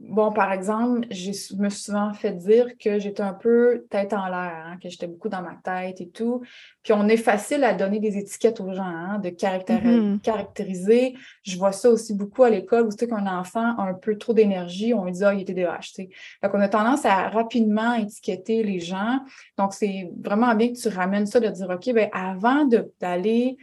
bon, 0.00 0.32
par 0.32 0.50
exemple, 0.52 1.06
je 1.10 1.54
me 1.56 1.68
suis 1.68 1.82
souvent 1.82 2.12
fait 2.14 2.32
dire 2.32 2.78
que 2.78 2.98
j'étais 2.98 3.22
un 3.22 3.34
peu 3.34 3.86
tête 3.90 4.14
en 4.14 4.26
l'air, 4.26 4.64
hein, 4.66 4.78
que 4.82 4.88
j'étais 4.88 5.06
beaucoup 5.06 5.28
dans 5.28 5.42
ma 5.42 5.56
tête 5.62 6.00
et 6.00 6.08
tout. 6.08 6.40
Puis 6.82 6.94
on 6.94 7.06
est 7.06 7.18
facile 7.18 7.62
à 7.64 7.74
donner 7.74 8.00
des 8.00 8.16
étiquettes 8.16 8.60
aux 8.60 8.72
gens, 8.72 8.82
hein, 8.82 9.18
de 9.18 9.28
mm-hmm. 9.28 10.20
caractériser. 10.20 11.14
Je 11.42 11.58
vois 11.58 11.72
ça 11.72 11.90
aussi 11.90 12.14
beaucoup 12.14 12.44
à 12.44 12.50
l'école 12.50 12.86
où 12.86 12.90
c'est 12.90 13.08
qu'un 13.08 13.26
enfant 13.26 13.76
a 13.76 13.82
un 13.82 13.94
peu 13.94 14.16
trop 14.16 14.32
d'énergie, 14.32 14.94
on 14.94 15.04
lui 15.04 15.12
dit, 15.12 15.24
ah, 15.24 15.34
il 15.34 15.42
était 15.42 15.54
DH. 15.54 16.08
Donc, 16.42 16.54
on 16.54 16.60
a 16.60 16.68
tendance 16.68 17.04
à 17.04 17.28
rapidement 17.28 17.94
étiqueter 17.94 18.62
les 18.62 18.80
gens. 18.80 19.20
Donc, 19.58 19.74
c'est 19.74 20.10
vraiment 20.18 20.54
bien 20.54 20.72
que 20.72 20.78
tu 20.78 20.88
ramènes 20.88 21.26
ça, 21.26 21.40
de 21.40 21.48
dire, 21.48 21.68
OK, 21.68 21.92
bien, 21.92 22.08
avant 22.12 22.64
d'aller 23.00 23.58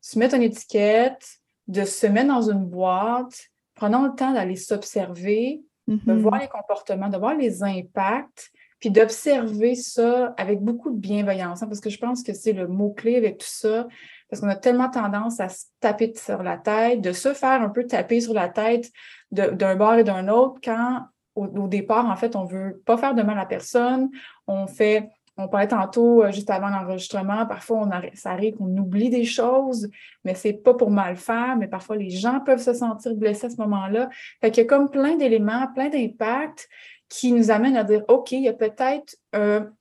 se 0.00 0.18
mettre 0.18 0.36
une 0.36 0.42
étiquette, 0.42 1.26
de 1.66 1.84
se 1.84 2.06
mettre 2.06 2.28
dans 2.28 2.48
une 2.50 2.64
boîte, 2.64 3.50
prenons 3.74 4.04
le 4.04 4.14
temps 4.14 4.32
d'aller 4.32 4.56
s'observer, 4.56 5.62
de 5.90 6.12
mm-hmm. 6.12 6.18
voir 6.18 6.40
les 6.40 6.48
comportements, 6.48 7.08
de 7.08 7.18
voir 7.18 7.34
les 7.34 7.62
impacts, 7.62 8.50
puis 8.78 8.90
d'observer 8.90 9.74
ça 9.74 10.34
avec 10.38 10.60
beaucoup 10.60 10.90
de 10.90 10.98
bienveillance, 10.98 11.62
hein, 11.62 11.66
parce 11.66 11.80
que 11.80 11.90
je 11.90 11.98
pense 11.98 12.22
que 12.22 12.32
c'est 12.32 12.52
le 12.52 12.66
mot-clé 12.66 13.16
avec 13.16 13.38
tout 13.38 13.46
ça, 13.48 13.86
parce 14.28 14.40
qu'on 14.40 14.48
a 14.48 14.56
tellement 14.56 14.88
tendance 14.88 15.40
à 15.40 15.48
se 15.48 15.66
taper 15.80 16.12
sur 16.14 16.42
la 16.42 16.56
tête, 16.56 17.00
de 17.00 17.12
se 17.12 17.34
faire 17.34 17.60
un 17.60 17.68
peu 17.68 17.86
taper 17.86 18.20
sur 18.20 18.32
la 18.32 18.48
tête 18.48 18.90
d'un 19.30 19.76
bord 19.76 19.94
et 19.94 20.04
d'un 20.04 20.28
autre, 20.28 20.60
quand 20.64 21.00
au, 21.34 21.44
au, 21.46 21.68
départ, 21.68 22.06
en 22.06 22.16
fait, 22.16 22.34
on 22.36 22.44
ne 22.44 22.50
veut 22.50 22.82
pas 22.86 22.96
faire 22.96 23.14
de 23.14 23.22
mal 23.22 23.38
à 23.38 23.46
personne, 23.46 24.10
on 24.46 24.66
fait 24.66 25.08
on 25.40 25.48
parlait 25.48 25.68
tantôt, 25.68 26.22
euh, 26.22 26.30
juste 26.30 26.50
avant 26.50 26.68
l'enregistrement, 26.68 27.46
parfois 27.46 27.78
on 27.78 27.90
ça 28.14 28.30
arrive 28.30 28.56
qu'on 28.56 28.76
oublie 28.76 29.10
des 29.10 29.24
choses, 29.24 29.88
mais 30.24 30.34
c'est 30.34 30.52
pas 30.52 30.74
pour 30.74 30.90
mal 30.90 31.16
faire, 31.16 31.56
mais 31.56 31.68
parfois 31.68 31.96
les 31.96 32.10
gens 32.10 32.40
peuvent 32.40 32.62
se 32.62 32.72
sentir 32.72 33.14
blessés 33.14 33.46
à 33.46 33.50
ce 33.50 33.56
moment-là. 33.56 34.08
Fait 34.40 34.50
qu'il 34.50 34.62
y 34.62 34.66
a 34.66 34.68
comme 34.68 34.90
plein 34.90 35.16
d'éléments, 35.16 35.66
plein 35.74 35.88
d'impacts 35.88 36.68
qui 37.08 37.32
nous 37.32 37.50
amènent 37.50 37.76
à 37.76 37.84
dire, 37.84 38.04
OK, 38.08 38.32
il 38.32 38.42
y 38.42 38.48
a 38.48 38.52
peut-être 38.52 39.16
un, 39.32 39.72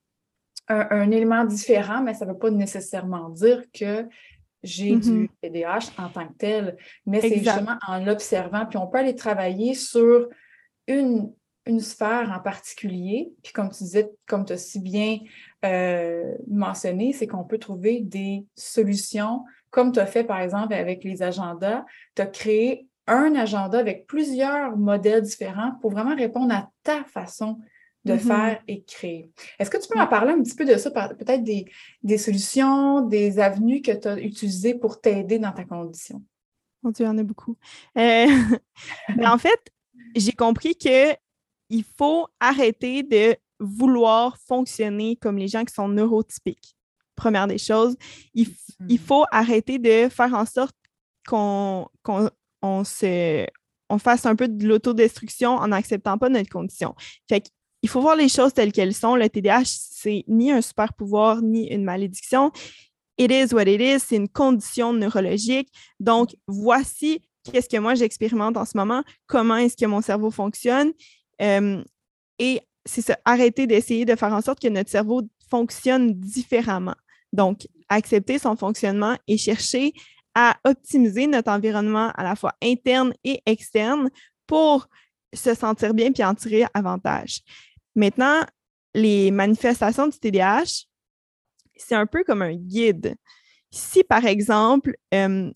élément 1.12 1.46
différent, 1.46 2.02
mais 2.04 2.14
ça 2.14 2.26
ne 2.26 2.32
veut 2.32 2.38
pas 2.38 2.52
nécessairement 2.52 3.30
dire 3.30 3.64
que 3.74 4.08
j'ai 4.62 4.96
du 4.96 5.30
TDAH 5.42 5.80
mm-hmm. 5.80 6.06
en 6.06 6.10
tant 6.10 6.28
que 6.28 6.34
tel, 6.38 6.78
mais 7.06 7.22
c'est 7.22 7.38
justement 7.38 7.78
en 7.88 8.04
l'observant, 8.04 8.66
puis 8.66 8.78
on 8.78 8.88
peut 8.88 9.00
aller 9.00 9.16
travailler 9.16 9.74
sur 9.74 10.28
une, 10.88 11.32
une 11.70 11.80
sphère 11.80 12.34
en 12.36 12.42
particulier. 12.42 13.32
Puis 13.44 13.54
comme 13.54 13.70
tu 13.70 13.84
disais, 13.84 14.12
comme 14.28 14.46
tu 14.46 14.54
as 14.54 14.58
si 14.58 14.80
bien 14.80 15.20
euh, 15.66 16.36
mentionné, 16.48 17.14
c'est 17.14 17.28
qu'on 17.28 17.44
peut 17.44 17.60
trouver 17.60 18.02
des 18.02 18.46
solutions, 18.56 19.44
comme 19.70 19.92
tu 19.92 20.00
as 20.00 20.06
fait 20.06 20.24
par 20.24 20.42
exemple 20.42 20.74
avec 20.74 21.04
les 21.04 21.22
agendas. 21.24 21.86
Tu 22.16 22.22
as 22.22 22.28
créé 22.28 22.88
un 23.08 23.36
agenda 23.36 23.80
avec 23.80 24.08
plusieurs 24.08 24.78
modèles 24.78 25.22
différents 25.22 25.74
pour 25.82 25.92
vraiment 25.92 26.16
répondre 26.16 26.54
à 26.54 26.70
ta 26.84 27.04
façon 27.06 27.60
de 28.06 28.14
mm-hmm. 28.14 28.20
faire 28.20 28.62
et 28.68 28.84
créer. 28.84 29.32
Est-ce 29.60 29.70
que 29.70 29.78
tu 29.78 29.88
peux 29.88 29.98
m'en 29.98 30.08
parler 30.08 30.34
un 30.34 30.42
petit 30.42 30.56
peu 30.56 30.66
de 30.66 30.76
ça, 30.78 30.90
peut-être 30.90 31.44
des, 31.44 31.66
des, 32.02 32.18
solutions, 32.18 33.02
des 33.02 33.40
avenues 33.40 33.82
que 33.82 33.92
tu 33.92 34.08
as 34.08 34.20
utilisées 34.20 34.74
pour 34.74 35.02
t'aider 35.02 35.38
dans 35.38 35.52
ta 35.52 35.66
condition? 35.66 36.24
Mon 36.82 36.92
Dieu, 36.92 37.06
il 37.06 37.10
y 37.10 37.12
en 37.12 37.18
a 37.18 37.24
beaucoup. 37.24 37.58
Euh, 37.98 38.28
en 39.26 39.38
fait, 39.38 39.60
j'ai 40.16 40.32
compris 40.32 40.78
que 40.78 41.14
il 41.70 41.84
faut 41.98 42.28
arrêter 42.40 43.04
de 43.04 43.36
vouloir 43.60 44.38
fonctionner 44.38 45.16
comme 45.16 45.38
les 45.38 45.48
gens 45.48 45.64
qui 45.64 45.74
sont 45.74 45.88
neurotypiques. 45.88 46.76
Première 47.16 47.48
des 47.48 47.58
choses, 47.58 47.96
il, 48.34 48.48
hmm. 48.80 48.98
faut 48.98 49.26
arrêter 49.32 49.78
de 49.78 50.08
faire 50.10 50.34
en 50.34 50.46
sorte 50.46 50.76
qu'on 51.28 51.88
se 52.86 53.46
on 53.92 53.98
fasse 53.98 54.26
un 54.26 54.36
peu 54.36 54.48
de 54.48 54.68
l'autodestruction 54.68 55.52
en 55.52 55.70
n'acceptant 55.70 56.18
pas 56.18 56.30
notre 56.30 56.50
condition. 56.50 56.94
Fait 57.28 57.52
il 57.82 57.90
faut 57.90 58.02
voir 58.02 58.16
les 58.16 58.30
choses 58.30 58.54
telles 58.54 58.72
qu'elles 58.72 58.94
sont. 58.94 59.16
Le 59.16 59.30
TDAH, 59.30 59.64
c'est 59.66 60.24
ni 60.28 60.52
un 60.52 60.62
super 60.62 60.94
pouvoir 60.94 61.42
ni 61.42 61.68
une 61.68 61.84
malédiction. 61.84 62.52
It 63.18 63.32
is 63.32 63.54
what 63.54 63.64
it 63.64 63.82
is, 63.82 64.00
c'est 64.00 64.16
une 64.16 64.30
condition 64.30 64.94
neurologique. 64.94 65.70
Donc, 66.00 66.36
voici 66.48 67.22
qu'est-ce 67.44 67.70
que 67.70 67.78
moi 67.78 67.96
j'expérimente 67.96 68.58
en 68.58 68.66
ce 68.66 68.78
moment, 68.78 69.04
comment 69.28 69.58
est-ce 69.58 69.76
que 69.76 69.86
mon 69.86 70.02
cerveau 70.02 70.32
fonctionne? 70.32 70.92
Euh, 71.42 71.84
et 72.38 72.62
c'est 72.86 73.02
ça, 73.02 73.18
arrêter 73.26 73.68
d'essayer 73.68 74.06
de 74.06 74.16
faire 74.16 74.34
en 74.34 74.42
sorte 74.42 74.62
que 74.62 74.68
notre 74.68 74.90
cerveau 74.90 75.24
fonctionne 75.50 76.14
différemment. 76.14 76.96
Donc, 77.34 77.68
accepter 77.90 78.40
son 78.40 78.56
fonctionnement 78.56 79.18
et 79.28 79.38
chercher 79.38 79.94
à 80.36 80.58
optimiser 80.64 81.28
notre 81.28 81.52
environnement 81.52 82.12
à 82.16 82.24
la 82.24 82.36
fois 82.36 82.54
interne 82.64 83.14
et 83.24 83.42
externe 83.46 84.10
pour 84.48 84.88
se 85.34 85.54
sentir 85.54 85.94
bien 85.94 86.12
puis 86.12 86.24
en 86.24 86.36
tirer 86.36 86.66
avantage. 86.74 87.42
Maintenant, 87.96 88.42
les 88.94 89.32
manifestations 89.32 90.08
du 90.08 90.18
TDAH, 90.18 90.86
c'est 91.76 91.96
un 91.96 92.06
peu 92.06 92.24
comme 92.24 92.42
un 92.42 92.56
guide. 92.56 93.16
Si, 93.72 94.04
par 94.04 94.26
exemple, 94.26 94.96
euh, 95.14 95.52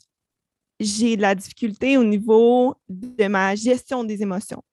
j'ai 0.80 1.16
de 1.16 1.22
la 1.22 1.36
difficulté 1.36 1.98
au 1.98 2.04
niveau 2.04 2.76
de 2.90 3.28
ma 3.28 3.56
gestion 3.56 4.04
des 4.04 4.22
émotions, 4.22 4.64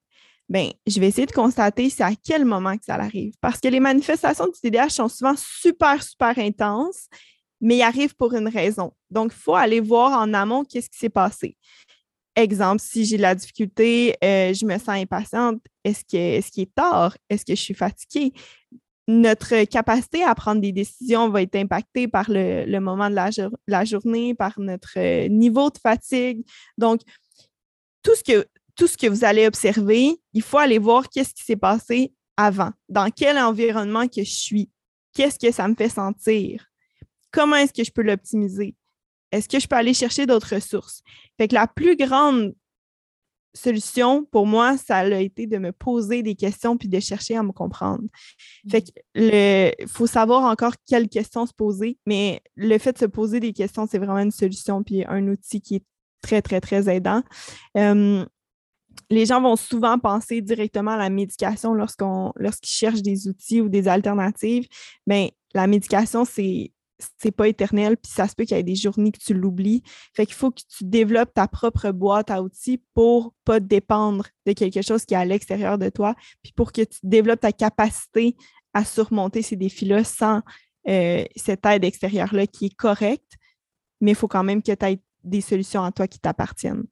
ben, 0.50 0.71
je 0.85 0.99
vais 0.99 1.07
essayer 1.07 1.26
de 1.26 1.33
constater 1.33 1.88
c'est 1.90 2.02
à 2.02 2.11
quel 2.14 2.45
moment 2.45 2.76
que 2.76 2.85
ça 2.85 2.97
arrive. 2.97 3.35
Parce 3.40 3.61
que 3.61 3.69
les 3.69 3.78
manifestations 3.78 4.47
du 4.47 4.61
TDAH 4.61 4.90
sont 4.90 5.09
souvent 5.09 5.35
super, 5.37 6.02
super 6.02 6.37
intenses, 6.38 7.07
mais 7.61 7.76
ils 7.76 7.83
arrivent 7.83 8.16
pour 8.16 8.35
une 8.35 8.49
raison. 8.49 8.92
Donc, 9.11 9.33
il 9.33 9.40
faut 9.40 9.54
aller 9.54 9.78
voir 9.78 10.21
en 10.21 10.35
amont 10.35 10.64
qu'est-ce 10.64 10.90
qui 10.90 10.99
s'est 10.99 11.09
passé. 11.09 11.57
Exemple, 12.35 12.83
si 12.83 13.04
j'ai 13.04 13.16
de 13.16 13.23
la 13.23 13.37
difficulté, 13.37 14.16
euh, 14.25 14.52
je 14.52 14.66
me 14.66 14.76
sens 14.78 14.88
impatiente, 14.88 15.62
est-ce 15.85 16.04
que 16.04 16.16
est-ce 16.16 16.50
qu'il 16.50 16.64
est 16.64 16.75
tard? 16.75 17.16
Est-ce 17.28 17.45
que 17.45 17.54
je 17.54 17.61
suis 17.61 17.75
fatiguée? 17.75 18.33
Notre 19.07 19.64
capacité 19.64 20.25
à 20.25 20.35
prendre 20.35 20.61
des 20.61 20.73
décisions 20.73 21.28
va 21.28 21.42
être 21.42 21.57
impactée 21.57 22.09
par 22.09 22.26
le, 22.28 22.78
moment 22.78 23.09
de 23.09 23.14
la, 23.14 23.30
la, 23.69 23.85
journée, 23.85 24.35
par 24.35 24.59
notre 24.59 24.95
euh, 24.97 25.28
niveau 25.28 25.71
de 25.71 25.78
fatigue. 25.78 26.45
Donc, 26.76 27.02
tout 28.02 28.14
ce 28.14 28.25
que 28.25 28.47
tout 28.80 28.87
ce 28.87 28.96
que 28.96 29.08
vous 29.08 29.25
allez 29.26 29.46
observer, 29.46 30.18
il 30.32 30.40
faut 30.40 30.56
aller 30.56 30.78
voir 30.78 31.10
qu'est-ce 31.10 31.34
qui 31.34 31.42
s'est 31.42 31.54
passé 31.54 32.14
avant, 32.38 32.70
dans 32.88 33.10
quel 33.10 33.37
environnement 33.37 34.08
que 34.08 34.25
je 34.25 34.30
suis, 34.30 34.70
qu'est-ce 35.12 35.38
que 35.38 35.52
ça 35.52 35.68
me 35.68 35.75
fait 35.75 35.90
sentir, 35.90 36.64
comment 37.30 37.56
est-ce 37.56 37.75
que 37.75 37.84
je 37.84 37.90
peux 37.90 38.00
l'optimiser, 38.00 38.75
est-ce 39.32 39.50
que 39.50 39.60
je 39.60 39.68
peux 39.68 39.76
aller 39.76 39.92
chercher 39.92 40.25
d'autres 40.25 40.54
ressources? 40.54 41.02
Fait 41.37 41.46
que 41.46 41.54
la 41.54 41.66
plus 41.66 41.94
grande 41.94 42.54
solution 43.52 44.25
pour 44.25 44.46
moi, 44.46 44.78
ça 44.78 45.00
a 45.00 45.20
été 45.20 45.46
de 45.46 45.58
me 45.58 45.72
poser 45.72 46.22
des 46.22 46.34
questions 46.34 46.78
puis 46.78 46.88
de 46.88 47.00
chercher 47.00 47.37
à 47.37 47.42
me 47.42 47.52
comprendre. 47.52 48.04
Fait 48.70 48.80
que 48.80 48.88
il 49.14 49.88
faut 49.88 50.06
savoir 50.06 50.44
encore 50.44 50.72
quelles 50.88 51.10
questions 51.10 51.44
se 51.44 51.52
poser, 51.52 51.99
mais 52.06 52.40
le 52.54 52.78
fait 52.78 52.94
de 52.94 52.99
se 52.99 53.04
poser 53.04 53.40
des 53.40 53.52
questions, 53.52 53.87
c'est 53.87 53.99
vraiment 53.99 54.20
une 54.20 54.30
solution 54.30 54.82
puis 54.82 55.04
un 55.06 55.28
outil 55.28 55.60
qui 55.60 55.75
est 55.75 55.84
très, 56.22 56.40
très, 56.40 56.62
très 56.62 56.88
aidant 56.88 57.22
les 59.11 59.26
gens 59.26 59.40
vont 59.40 59.56
souvent 59.56 59.99
penser 59.99 60.40
directement 60.40 60.92
à 60.92 60.97
la 60.97 61.11
médication 61.11 61.75
lorsqu'on 61.75 62.32
lorsqu'ils 62.37 62.70
cherchent 62.70 63.02
des 63.02 63.28
outils 63.28 63.61
ou 63.61 63.68
des 63.68 63.88
alternatives. 63.88 64.66
Mais 65.06 65.32
ben, 65.54 65.61
la 65.61 65.66
médication, 65.66 66.25
c'est 66.25 66.73
c'est 67.18 67.30
pas 67.30 67.49
éternel, 67.49 67.97
puis 67.97 68.12
ça 68.12 68.28
se 68.28 68.35
peut 68.35 68.44
qu'il 68.44 68.56
y 68.56 68.61
ait 68.61 68.62
des 68.62 68.75
journées 68.75 69.11
que 69.12 69.18
tu 69.18 69.35
l'oublies. 69.35 69.82
Fait 70.14 70.26
qu'il 70.26 70.35
faut 70.35 70.50
que 70.50 70.61
tu 70.68 70.85
développes 70.85 71.32
ta 71.32 71.49
propre 71.49 71.90
boîte 71.90 72.30
à 72.30 72.42
outils 72.42 72.82
pour 72.94 73.35
pas 73.44 73.59
dépendre 73.59 74.26
de 74.47 74.52
quelque 74.52 74.82
chose 74.82 75.04
qui 75.04 75.14
est 75.14 75.16
à 75.16 75.25
l'extérieur 75.25 75.78
de 75.78 75.88
toi, 75.88 76.14
puis 76.42 76.52
pour 76.52 76.73
que 76.73 76.82
tu 76.82 76.99
développes 77.02 77.40
ta 77.40 77.52
capacité 77.52 78.37
à 78.75 78.85
surmonter 78.85 79.42
ces 79.42 79.56
défis-là 79.56 80.04
sans 80.04 80.42
euh, 80.88 81.25
cette 81.37 81.64
aide 81.66 81.85
extérieure-là 81.85 82.47
qui 82.47 82.66
est 82.66 82.75
correcte, 82.75 83.32
mais 84.00 84.12
il 84.12 84.16
faut 84.16 84.28
quand 84.28 84.44
même 84.44 84.62
que 84.62 84.73
tu 84.73 84.85
aies 84.85 85.00
des 85.25 85.40
solutions 85.40 85.82
à 85.82 85.92
toi 85.92 86.06
qui 86.06 86.20
t'appartiennent. 86.20 86.85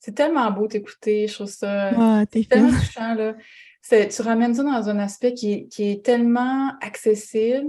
C'est 0.00 0.14
tellement 0.14 0.50
beau 0.50 0.68
t'écouter, 0.68 1.26
je 1.26 1.34
trouve 1.34 1.48
ça 1.48 1.90
ah, 1.96 2.24
tellement 2.26 2.70
touchant. 2.70 3.14
Là. 3.14 3.34
Tu 3.82 4.22
ramènes 4.22 4.54
ça 4.54 4.62
dans 4.62 4.88
un 4.88 4.98
aspect 4.98 5.34
qui 5.34 5.68
est, 5.78 6.04
tellement 6.04 6.72
accessible. 6.80 7.68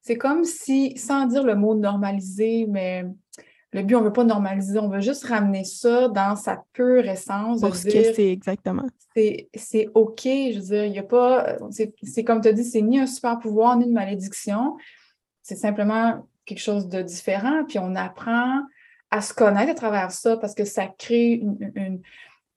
C'est 0.00 0.16
comme 0.16 0.44
si, 0.44 0.96
sans 0.96 1.26
dire 1.26 1.42
le 1.42 1.54
mot 1.54 1.74
normaliser, 1.74 2.66
mais 2.68 3.04
le 3.72 3.82
but, 3.82 3.94
on 3.94 4.00
ne 4.00 4.06
veut 4.06 4.12
pas 4.12 4.24
normaliser, 4.24 4.78
on 4.78 4.88
veut 4.88 5.00
juste 5.00 5.24
ramener 5.24 5.64
ça 5.64 6.08
dans 6.08 6.34
sa 6.34 6.64
pure 6.72 7.06
essence. 7.06 7.60
Pour 7.60 7.76
ce 7.76 7.84
que 7.84 8.14
c'est 8.14 8.30
exactement. 8.30 8.86
C'est 9.14 9.88
OK, 9.94 10.22
je 10.24 10.58
veux 10.58 10.64
dire, 10.64 10.84
il 10.86 10.92
n'y 10.92 10.98
a 10.98 11.04
pas. 11.04 11.58
C'est 11.70 12.24
comme 12.24 12.40
tu 12.40 12.48
as 12.48 12.52
dit, 12.52 12.64
c'est 12.64 12.82
ni 12.82 12.98
un 12.98 13.06
super 13.06 13.38
pouvoir 13.38 13.76
ni 13.76 13.84
une 13.84 13.92
malédiction. 13.92 14.76
C'est 15.42 15.56
simplement 15.56 16.26
quelque 16.46 16.60
chose 16.60 16.88
de 16.88 17.02
différent. 17.02 17.64
Puis 17.68 17.78
on 17.78 17.94
apprend 17.94 18.62
à 19.10 19.20
se 19.20 19.34
connaître 19.34 19.72
à 19.72 19.74
travers 19.74 20.12
ça 20.12 20.36
parce 20.36 20.54
que 20.54 20.64
ça 20.64 20.86
crée 20.86 21.32
une, 21.32 22.00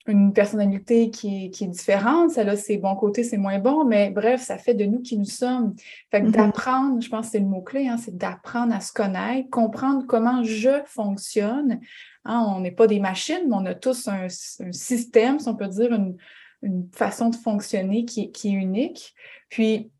une, 0.06 0.32
personnalité 0.32 1.10
qui 1.10 1.46
est, 1.46 1.50
qui 1.50 1.64
est 1.64 1.68
différente. 1.68 2.30
Ça 2.30 2.42
a 2.42 2.56
ses 2.56 2.78
bons 2.78 2.94
côtés, 2.94 3.24
c'est 3.24 3.36
moins 3.36 3.58
bon, 3.58 3.84
mais 3.84 4.10
bref, 4.10 4.42
ça 4.42 4.58
fait 4.58 4.74
de 4.74 4.84
nous 4.84 5.00
qui 5.00 5.18
nous 5.18 5.24
sommes. 5.24 5.74
Fait 6.10 6.22
que 6.22 6.26
mm-hmm. 6.26 6.32
d'apprendre, 6.32 7.02
je 7.02 7.08
pense 7.08 7.26
que 7.26 7.32
c'est 7.32 7.40
le 7.40 7.46
mot-clé, 7.46 7.88
hein, 7.88 7.96
c'est 7.96 8.16
d'apprendre 8.16 8.74
à 8.74 8.80
se 8.80 8.92
connaître, 8.92 9.50
comprendre 9.50 10.04
comment 10.06 10.42
je 10.44 10.82
fonctionne. 10.86 11.80
Hein, 12.24 12.44
on 12.48 12.60
n'est 12.60 12.70
pas 12.70 12.86
des 12.86 13.00
machines, 13.00 13.46
mais 13.48 13.56
on 13.56 13.66
a 13.66 13.74
tous 13.74 14.08
un, 14.08 14.28
système, 14.28 15.40
si 15.40 15.48
on 15.48 15.56
peut 15.56 15.68
dire, 15.68 15.92
une, 15.92 16.16
une 16.62 16.88
façon 16.92 17.30
de 17.30 17.36
fonctionner 17.36 18.04
qui, 18.04 18.30
qui 18.30 18.48
est 18.48 18.58
unique. 18.58 19.14
Puis, 19.48 19.90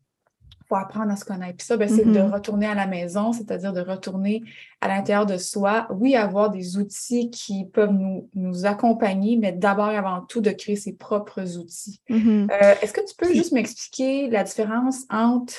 faut 0.67 0.75
apprendre 0.75 1.11
à 1.11 1.15
se 1.15 1.25
connaître. 1.25 1.57
Puis 1.57 1.67
ça, 1.67 1.77
ben, 1.77 1.87
c'est 1.87 2.05
de 2.05 2.19
Mhm. 2.19 2.33
retourner 2.33 2.65
à 2.67 2.73
la 2.75 2.87
maison, 2.87 3.31
c'est-à-dire 3.33 3.71
de 3.73 3.81
retourner 3.81 4.43
à 4.81 4.87
l'intérieur 4.87 5.25
de 5.25 5.37
soi. 5.37 5.87
Oui, 5.91 6.15
avoir 6.15 6.49
des 6.49 6.77
outils 6.77 7.29
qui 7.29 7.65
peuvent 7.65 7.91
nous, 7.93 8.29
nous 8.33 8.65
accompagner, 8.65 9.37
mais 9.37 9.51
d'abord 9.51 9.91
et 9.91 9.97
avant 9.97 10.21
tout, 10.21 10.41
de 10.41 10.51
créer 10.51 10.75
ses 10.75 10.93
propres 10.93 11.57
outils. 11.57 12.01
Mhm. 12.09 12.47
Euh, 12.51 12.73
Est-ce 12.81 12.93
que 12.93 13.01
tu 13.01 13.15
peux 13.17 13.33
juste 13.33 13.51
m'expliquer 13.51 14.29
la 14.29 14.43
différence 14.43 15.03
entre 15.09 15.53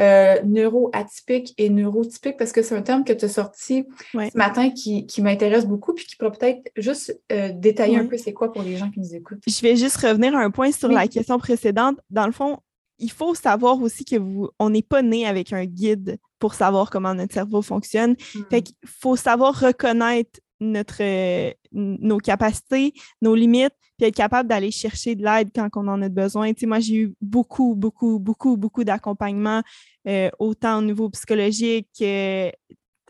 euh, 0.00 0.36
neuroatypique 0.44 1.54
et 1.58 1.70
neurotypique? 1.70 2.36
Parce 2.36 2.52
que 2.52 2.62
c'est 2.62 2.76
un 2.76 2.82
terme 2.82 3.04
que 3.04 3.12
tu 3.12 3.24
as 3.24 3.28
sorti 3.28 3.84
Ouais. 4.14 4.30
ce 4.32 4.38
matin 4.38 4.70
qui, 4.70 5.06
qui 5.06 5.22
m'intéresse 5.22 5.66
beaucoup, 5.66 5.92
puis 5.92 6.06
qui 6.06 6.16
pourrait 6.16 6.30
peut-être 6.38 6.70
juste 6.76 7.18
euh, 7.32 7.50
détailler 7.52 7.96
un 7.98 8.06
peu 8.06 8.16
c'est 8.16 8.32
quoi 8.32 8.52
pour 8.52 8.62
les 8.62 8.76
gens 8.76 8.90
qui 8.90 9.00
nous 9.00 9.14
écoutent. 9.14 9.42
Je 9.46 9.60
vais 9.60 9.74
juste 9.76 9.96
revenir 9.96 10.36
à 10.36 10.40
un 10.40 10.50
point 10.50 10.70
sur 10.72 10.88
Oui. 10.88 10.94
la 10.94 11.08
question 11.08 11.38
précédente. 11.38 11.98
Dans 12.10 12.26
le 12.26 12.32
fond, 12.32 12.58
il 12.98 13.10
faut 13.10 13.34
savoir 13.34 13.80
aussi 13.80 14.04
que 14.04 14.16
vous, 14.16 14.50
on 14.58 14.70
n'est 14.70 14.82
pas 14.82 15.02
né 15.02 15.26
avec 15.26 15.52
un 15.52 15.64
guide 15.64 16.18
pour 16.38 16.54
savoir 16.54 16.90
comment 16.90 17.14
notre 17.14 17.34
cerveau 17.34 17.62
fonctionne. 17.62 18.16
Fait 18.50 18.62
qu'il 18.62 18.76
faut 18.84 19.16
savoir 19.16 19.58
reconnaître 19.58 20.40
notre, 20.60 21.02
euh, 21.02 21.52
nos 21.72 22.18
capacités, 22.18 22.92
nos 23.22 23.34
limites, 23.34 23.74
puis 23.96 24.08
être 24.08 24.14
capable 24.14 24.48
d'aller 24.48 24.70
chercher 24.70 25.14
de 25.14 25.24
l'aide 25.24 25.50
quand 25.54 25.68
on 25.76 25.88
en 25.88 26.02
a 26.02 26.08
besoin. 26.08 26.52
Tu 26.52 26.60
sais, 26.60 26.66
moi, 26.66 26.80
j'ai 26.80 26.96
eu 26.96 27.14
beaucoup, 27.20 27.74
beaucoup, 27.74 28.18
beaucoup, 28.18 28.56
beaucoup 28.56 28.84
d'accompagnement, 28.84 29.62
euh, 30.06 30.30
autant 30.38 30.78
au 30.78 30.82
niveau 30.82 31.08
psychologique 31.10 31.88
que 31.98 32.50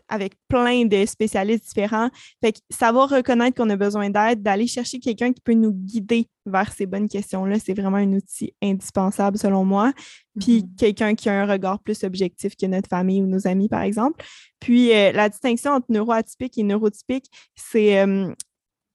avec 0.09 0.33
plein 0.47 0.85
de 0.85 1.05
spécialistes 1.05 1.65
différents. 1.65 2.09
Fait 2.43 2.53
que 2.53 2.59
savoir 2.69 3.09
reconnaître 3.09 3.55
qu'on 3.55 3.69
a 3.69 3.75
besoin 3.75 4.09
d'aide, 4.09 4.41
d'aller 4.41 4.67
chercher 4.67 4.99
quelqu'un 4.99 5.31
qui 5.31 5.41
peut 5.41 5.53
nous 5.53 5.71
guider 5.71 6.27
vers 6.45 6.71
ces 6.73 6.85
bonnes 6.85 7.07
questions-là, 7.07 7.59
c'est 7.59 7.73
vraiment 7.73 7.97
un 7.97 8.11
outil 8.13 8.53
indispensable 8.61 9.37
selon 9.37 9.63
moi. 9.65 9.93
Puis 10.39 10.63
Mhm. 10.63 10.75
quelqu'un 10.77 11.15
qui 11.15 11.29
a 11.29 11.41
un 11.41 11.45
regard 11.45 11.79
plus 11.79 12.03
objectif 12.03 12.55
que 12.55 12.65
notre 12.65 12.89
famille 12.89 13.21
ou 13.21 13.27
nos 13.27 13.47
amis, 13.47 13.69
par 13.69 13.81
exemple. 13.81 14.23
Puis 14.59 14.91
euh, 14.93 15.11
la 15.11 15.29
distinction 15.29 15.71
entre 15.71 15.87
neuroatypique 15.89 16.57
et 16.57 16.63
neurotypique, 16.63 17.25
c'est 17.55 17.99
euh, 17.99 18.33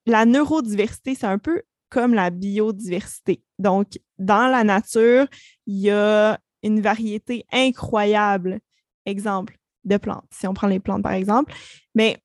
la 0.06 0.26
neurodiversité, 0.26 1.14
c'est 1.14 1.26
un 1.26 1.38
peu 1.38 1.62
comme 1.90 2.14
la 2.14 2.30
biodiversité. 2.30 3.42
Donc, 3.58 3.98
dans 4.18 4.48
la 4.48 4.64
nature, 4.64 5.26
il 5.66 5.78
y 5.78 5.90
a 5.90 6.40
une 6.64 6.80
variété 6.80 7.44
incroyable. 7.52 8.58
Exemple, 9.06 9.56
de 9.84 9.96
plantes, 9.96 10.24
si 10.30 10.46
on 10.46 10.54
prend 10.54 10.68
les 10.68 10.80
plantes 10.80 11.02
par 11.02 11.12
exemple. 11.12 11.52
Mais 11.94 12.16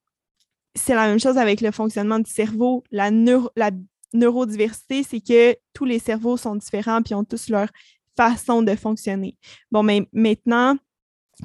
c'est 0.75 0.95
la 0.95 1.07
même 1.07 1.19
chose 1.19 1.37
avec 1.37 1.61
le 1.61 1.71
fonctionnement 1.71 2.19
du 2.19 2.31
cerveau. 2.31 2.83
La, 2.91 3.11
neuro- 3.11 3.49
la 3.55 3.71
neurodiversité, 4.13 5.03
c'est 5.03 5.21
que 5.21 5.55
tous 5.73 5.85
les 5.85 5.99
cerveaux 5.99 6.37
sont 6.37 6.55
différents 6.55 7.01
puis 7.01 7.13
ont 7.15 7.23
tous 7.23 7.49
leur 7.49 7.69
façon 8.15 8.61
de 8.61 8.75
fonctionner. 8.75 9.37
Bon, 9.71 9.83
mais 9.83 10.07
maintenant, 10.13 10.77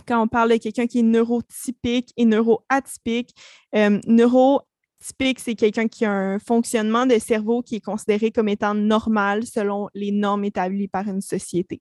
quand 0.07 0.21
on 0.23 0.29
parle 0.29 0.51
de 0.51 0.57
quelqu'un 0.57 0.87
qui 0.87 1.01
est 1.01 1.03
neurotypique 1.03 2.13
et 2.17 2.25
neuroatypique, 2.25 3.31
euh, 3.77 4.01
neurotypique, 4.07 5.39
c'est 5.39 5.55
quelqu'un 5.55 5.87
qui 5.87 6.05
a 6.05 6.11
un 6.11 6.39
fonctionnement 6.39 7.07
de 7.07 7.19
cerveau 7.19 7.63
qui 7.63 7.77
est 7.77 7.81
considéré 7.85 8.31
comme 8.31 8.49
étant 8.49 8.75
normal 8.75 9.47
selon 9.47 9.89
les 9.95 10.11
normes 10.11 10.45
établies 10.45 10.89
par 10.89 11.07
une 11.09 11.21
société. 11.21 11.81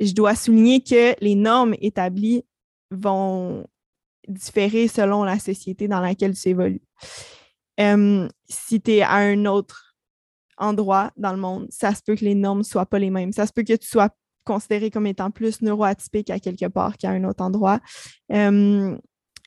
Je 0.00 0.12
dois 0.12 0.34
souligner 0.34 0.80
que 0.82 1.14
les 1.24 1.34
normes 1.34 1.74
établies 1.80 2.44
vont 2.90 3.66
différer 4.26 4.88
selon 4.88 5.24
la 5.24 5.38
société 5.38 5.88
dans 5.88 6.00
laquelle 6.00 6.36
tu 6.36 6.48
évolues. 6.48 6.82
Si 8.48 8.80
tu 8.80 8.90
es 8.92 9.02
à 9.02 9.16
un 9.16 9.44
autre 9.46 9.96
endroit 10.58 11.12
dans 11.16 11.32
le 11.32 11.38
monde, 11.38 11.66
ça 11.70 11.94
se 11.94 12.02
peut 12.02 12.16
que 12.16 12.24
les 12.24 12.34
normes 12.34 12.58
ne 12.58 12.64
soient 12.64 12.86
pas 12.86 12.98
les 12.98 13.10
mêmes. 13.10 13.32
Ça 13.32 13.46
se 13.46 13.52
peut 13.52 13.62
que 13.62 13.76
tu 13.76 13.86
sois 13.86 14.10
considéré 14.44 14.90
comme 14.90 15.06
étant 15.06 15.30
plus 15.30 15.62
neuroatypique 15.62 16.30
à 16.30 16.40
quelque 16.40 16.66
part 16.66 16.96
qu'à 16.96 17.10
un 17.10 17.24
autre 17.24 17.44
endroit. 17.44 17.80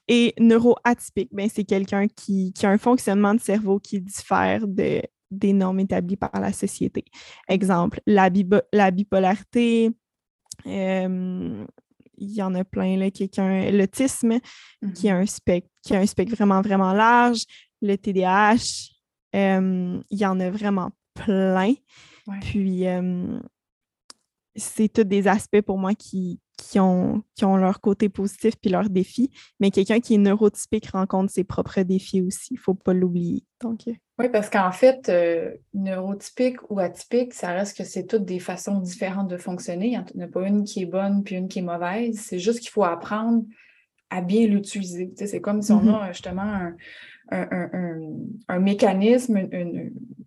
Et 0.08 0.34
neuroatypique, 0.40 1.30
ben, 1.32 1.50
c'est 1.50 1.64
quelqu'un 1.64 2.08
qui, 2.08 2.54
a 2.64 2.70
un 2.70 2.78
fonctionnement 2.78 3.34
de 3.34 3.40
cerveau 3.40 3.80
qui 3.80 4.02
diffère 4.02 4.68
de, 4.68 5.02
des 5.32 5.54
normes 5.54 5.80
établies 5.80 6.18
par 6.18 6.32
la 6.34 6.52
société. 6.52 7.06
Exemple, 7.48 8.02
la, 8.06 8.30
bipolarité, 8.30 9.92
il 12.22 12.32
y 12.32 12.42
en 12.42 12.54
a 12.56 12.64
plein, 12.64 12.98
là, 12.98 13.10
l'autisme, 13.72 14.40
qui 14.96 15.10
a 15.10 15.18
un 15.18 15.26
spectre, 15.26 15.70
qui 15.82 15.96
a 15.96 16.00
un 16.00 16.06
spectre 16.06 16.36
vraiment, 16.36 16.62
vraiment 16.62 16.94
large, 16.94 17.44
le 17.82 17.96
TDAH, 17.96 18.92
euh, 19.36 20.00
il 20.10 20.20
y 20.20 20.26
en 20.26 20.40
a 20.40 20.50
vraiment 20.50 20.92
plein. 21.16 21.74
Ouais. 22.28 22.40
Puis, 22.42 22.88
euh, 22.88 23.40
c'est 24.56 24.90
tous 24.94 25.04
des 25.04 25.28
aspects 25.28 25.62
pour 25.62 25.78
moi 25.78 25.96
qui, 25.96 26.40
qui, 26.70 26.80
ont, 26.80 27.24
qui 27.36 27.44
ont 27.46 27.58
leur 27.58 27.82
côté 27.82 28.08
positif 28.10 28.56
puis 28.62 28.70
leurs 28.70 28.90
défis. 28.90 29.32
Mais 29.60 29.72
quelqu'un 29.72 30.00
qui 30.00 30.16
est 30.16 30.18
neurotypique 30.18 30.88
rencontre 30.92 31.32
ses 31.32 31.44
propres 31.44 31.82
défis 31.82 32.22
aussi. 32.22 32.54
Il 32.54 32.58
ne 32.58 32.62
faut 32.62 32.74
pas 32.74 32.94
l'oublier. 32.94 33.44
Donc, 33.62 33.88
euh, 33.88 33.94
Oui, 34.20 34.30
parce 34.30 34.50
qu'en 34.50 34.72
fait, 34.72 35.10
euh, 35.10 35.52
neurotypique 35.74 36.58
ou 36.70 36.80
atypique, 36.80 37.34
ça 37.34 37.50
reste 37.52 37.78
que 37.78 37.84
c'est 37.84 38.06
toutes 38.06 38.26
des 38.26 38.40
façons 38.40 38.80
différentes 38.80 39.28
de 39.30 39.38
fonctionner. 39.38 39.88
Il 39.88 40.18
n'y 40.18 40.24
en 40.24 40.28
a 40.28 40.32
pas 40.32 40.48
une 40.48 40.64
qui 40.64 40.84
est 40.84 40.86
bonne 40.86 41.24
puis 41.24 41.36
une 41.36 41.48
qui 41.48 41.60
est 41.60 41.64
mauvaise. 41.64 42.20
C'est 42.20 42.40
juste 42.40 42.60
qu'il 42.60 42.70
faut 42.70 42.84
apprendre 42.84 43.44
à 44.10 44.22
bien 44.22 44.46
l'utiliser. 44.48 45.12
C'est 45.16 45.42
comme 45.42 45.62
si 45.62 45.72
on 45.72 45.82
Mhm. 45.82 45.94
a 45.96 46.12
justement 46.12 46.42
un, 46.42 46.76
un, 47.32 47.70
un- 48.48 48.60
mécanisme, 48.60 49.50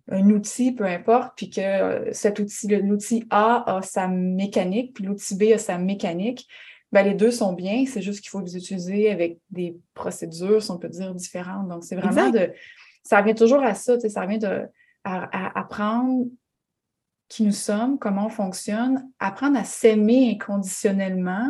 un, 0.09 0.29
outil, 0.29 0.71
peu 0.71 0.85
importe, 0.85 1.33
puis 1.35 1.49
que 1.49 1.61
euh, 1.61 2.13
cet 2.13 2.39
outil, 2.39 2.67
l'outil 2.67 3.25
A 3.29 3.77
a 3.77 3.81
sa 3.81 4.07
mécanique, 4.07 4.93
puis 4.93 5.05
l'outil 5.05 5.35
B 5.35 5.43
a 5.53 5.57
sa 5.57 5.77
mécanique. 5.77 6.47
Ben, 6.91 7.03
les 7.03 7.13
deux 7.13 7.31
sont 7.31 7.53
bien, 7.53 7.85
c'est 7.85 8.01
juste 8.01 8.21
qu'il 8.21 8.29
faut 8.29 8.41
les 8.41 8.55
utiliser 8.55 9.11
avec 9.11 9.39
des 9.49 9.77
procédures, 9.93 10.61
si 10.61 10.71
on 10.71 10.77
peut 10.77 10.89
dire, 10.89 11.13
différentes. 11.13 11.67
Donc, 11.67 11.83
c'est 11.83 11.95
vraiment 11.95 12.27
Exact. 12.27 12.49
de. 12.49 12.53
Ça 13.03 13.21
revient 13.21 13.35
toujours 13.35 13.63
à 13.63 13.73
ça, 13.73 13.95
tu 13.95 14.01
sais, 14.01 14.09
ça 14.09 14.21
revient 14.21 14.39
de, 14.39 14.63
à, 15.03 15.49
à 15.55 15.59
apprendre 15.59 16.25
qui 17.27 17.43
nous 17.43 17.51
sommes, 17.51 17.97
comment 17.99 18.27
on 18.27 18.29
fonctionne, 18.29 19.09
apprendre 19.19 19.57
à 19.57 19.63
s'aimer 19.63 20.31
inconditionnellement 20.31 21.49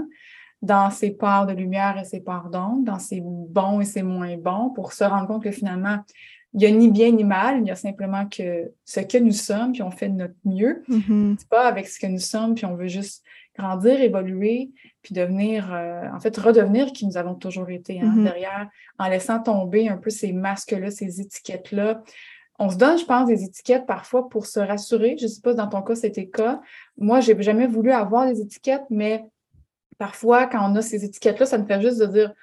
dans 0.65 0.89
ses 0.91 1.11
parts 1.11 1.45
de 1.45 1.53
lumière 1.53 1.97
et 1.99 2.03
ses 2.05 2.19
parts 2.19 2.49
d'ombre, 2.49 2.83
dans 2.83 2.99
ses 2.99 3.21
bons 3.23 3.79
et 3.81 3.85
ses 3.85 4.03
moins 4.03 4.35
bons, 4.37 4.69
pour 4.71 4.93
se 4.93 5.03
rendre 5.03 5.27
compte 5.27 5.43
que 5.43 5.51
finalement, 5.51 5.99
il 6.53 6.59
n'y 6.59 6.65
a 6.67 6.71
ni 6.71 6.89
bien 6.89 7.11
ni 7.11 7.23
mal, 7.25 7.59
il 7.59 7.67
y 7.67 7.71
a 7.71 7.75
simplement 7.75 8.25
que 8.27 8.71
ce 8.85 9.01
que 9.01 9.17
nous 9.17 9.31
sommes, 9.33 9.73
puis 9.73 9.81
on 9.83 9.91
fait 9.91 10.07
de 10.09 10.15
notre 10.15 10.35
mieux. 10.45 10.83
mhm, 10.87 11.35
C'est 11.37 11.49
pas 11.49 11.67
avec 11.67 11.87
ce 11.87 11.99
que 11.99 12.07
nous 12.07 12.19
sommes, 12.19 12.55
puis 12.55 12.65
on 12.65 12.75
veut 12.75 12.87
juste 12.87 13.23
grandir, 13.57 13.99
évoluer, 14.01 14.71
puis 15.01 15.13
devenir, 15.13 15.73
euh, 15.73 16.03
en 16.13 16.19
fait, 16.19 16.35
redevenir 16.37 16.87
qui 16.93 17.05
nous 17.05 17.17
avons 17.17 17.35
toujours 17.35 17.69
été 17.69 18.01
hein, 18.01 18.13
Mhm. 18.15 18.23
derrière, 18.23 18.69
en 18.99 19.07
laissant 19.09 19.39
tomber 19.41 19.87
un 19.89 19.97
peu 19.97 20.09
ces 20.09 20.31
masques-là, 20.33 20.91
ces 20.91 21.21
étiquettes-là. 21.21 22.01
On 22.57 22.69
se 22.69 22.77
donne, 22.77 22.97
je 22.97 23.03
pense, 23.05 23.27
des 23.27 23.43
étiquettes 23.43 23.85
parfois 23.85 24.29
pour 24.29 24.45
se 24.45 24.61
rassurer. 24.61 25.17
Je 25.17 25.23
ne 25.25 25.29
sais 25.29 25.41
pas 25.41 25.51
si 25.51 25.57
dans 25.57 25.67
ton 25.67 25.81
cas, 25.81 25.95
c'était 25.95 26.21
le 26.21 26.27
cas. 26.27 26.61
Moi, 26.97 27.19
j'ai 27.19 27.35
jamais 27.41 27.67
voulu 27.67 27.91
avoir 27.91 28.27
des 28.27 28.39
étiquettes, 28.39 28.85
mais 28.89 29.25
parfois, 29.97 30.47
quand 30.47 30.71
on 30.71 30.75
a 30.75 30.81
ces 30.81 31.03
étiquettes-là, 31.05 31.45
ça 31.45 31.57
me 31.57 31.65
fait 31.65 31.81
juste 31.81 31.99
de 31.99 32.05
dire 32.07 32.33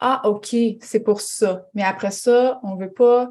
Ah, 0.00 0.22
OK, 0.28 0.54
c'est 0.80 1.00
pour 1.00 1.20
ça. 1.20 1.66
Mais 1.74 1.82
après 1.82 2.10
ça, 2.10 2.60
on 2.62 2.74
ne 2.76 2.80
veut 2.84 2.92
pas 2.92 3.30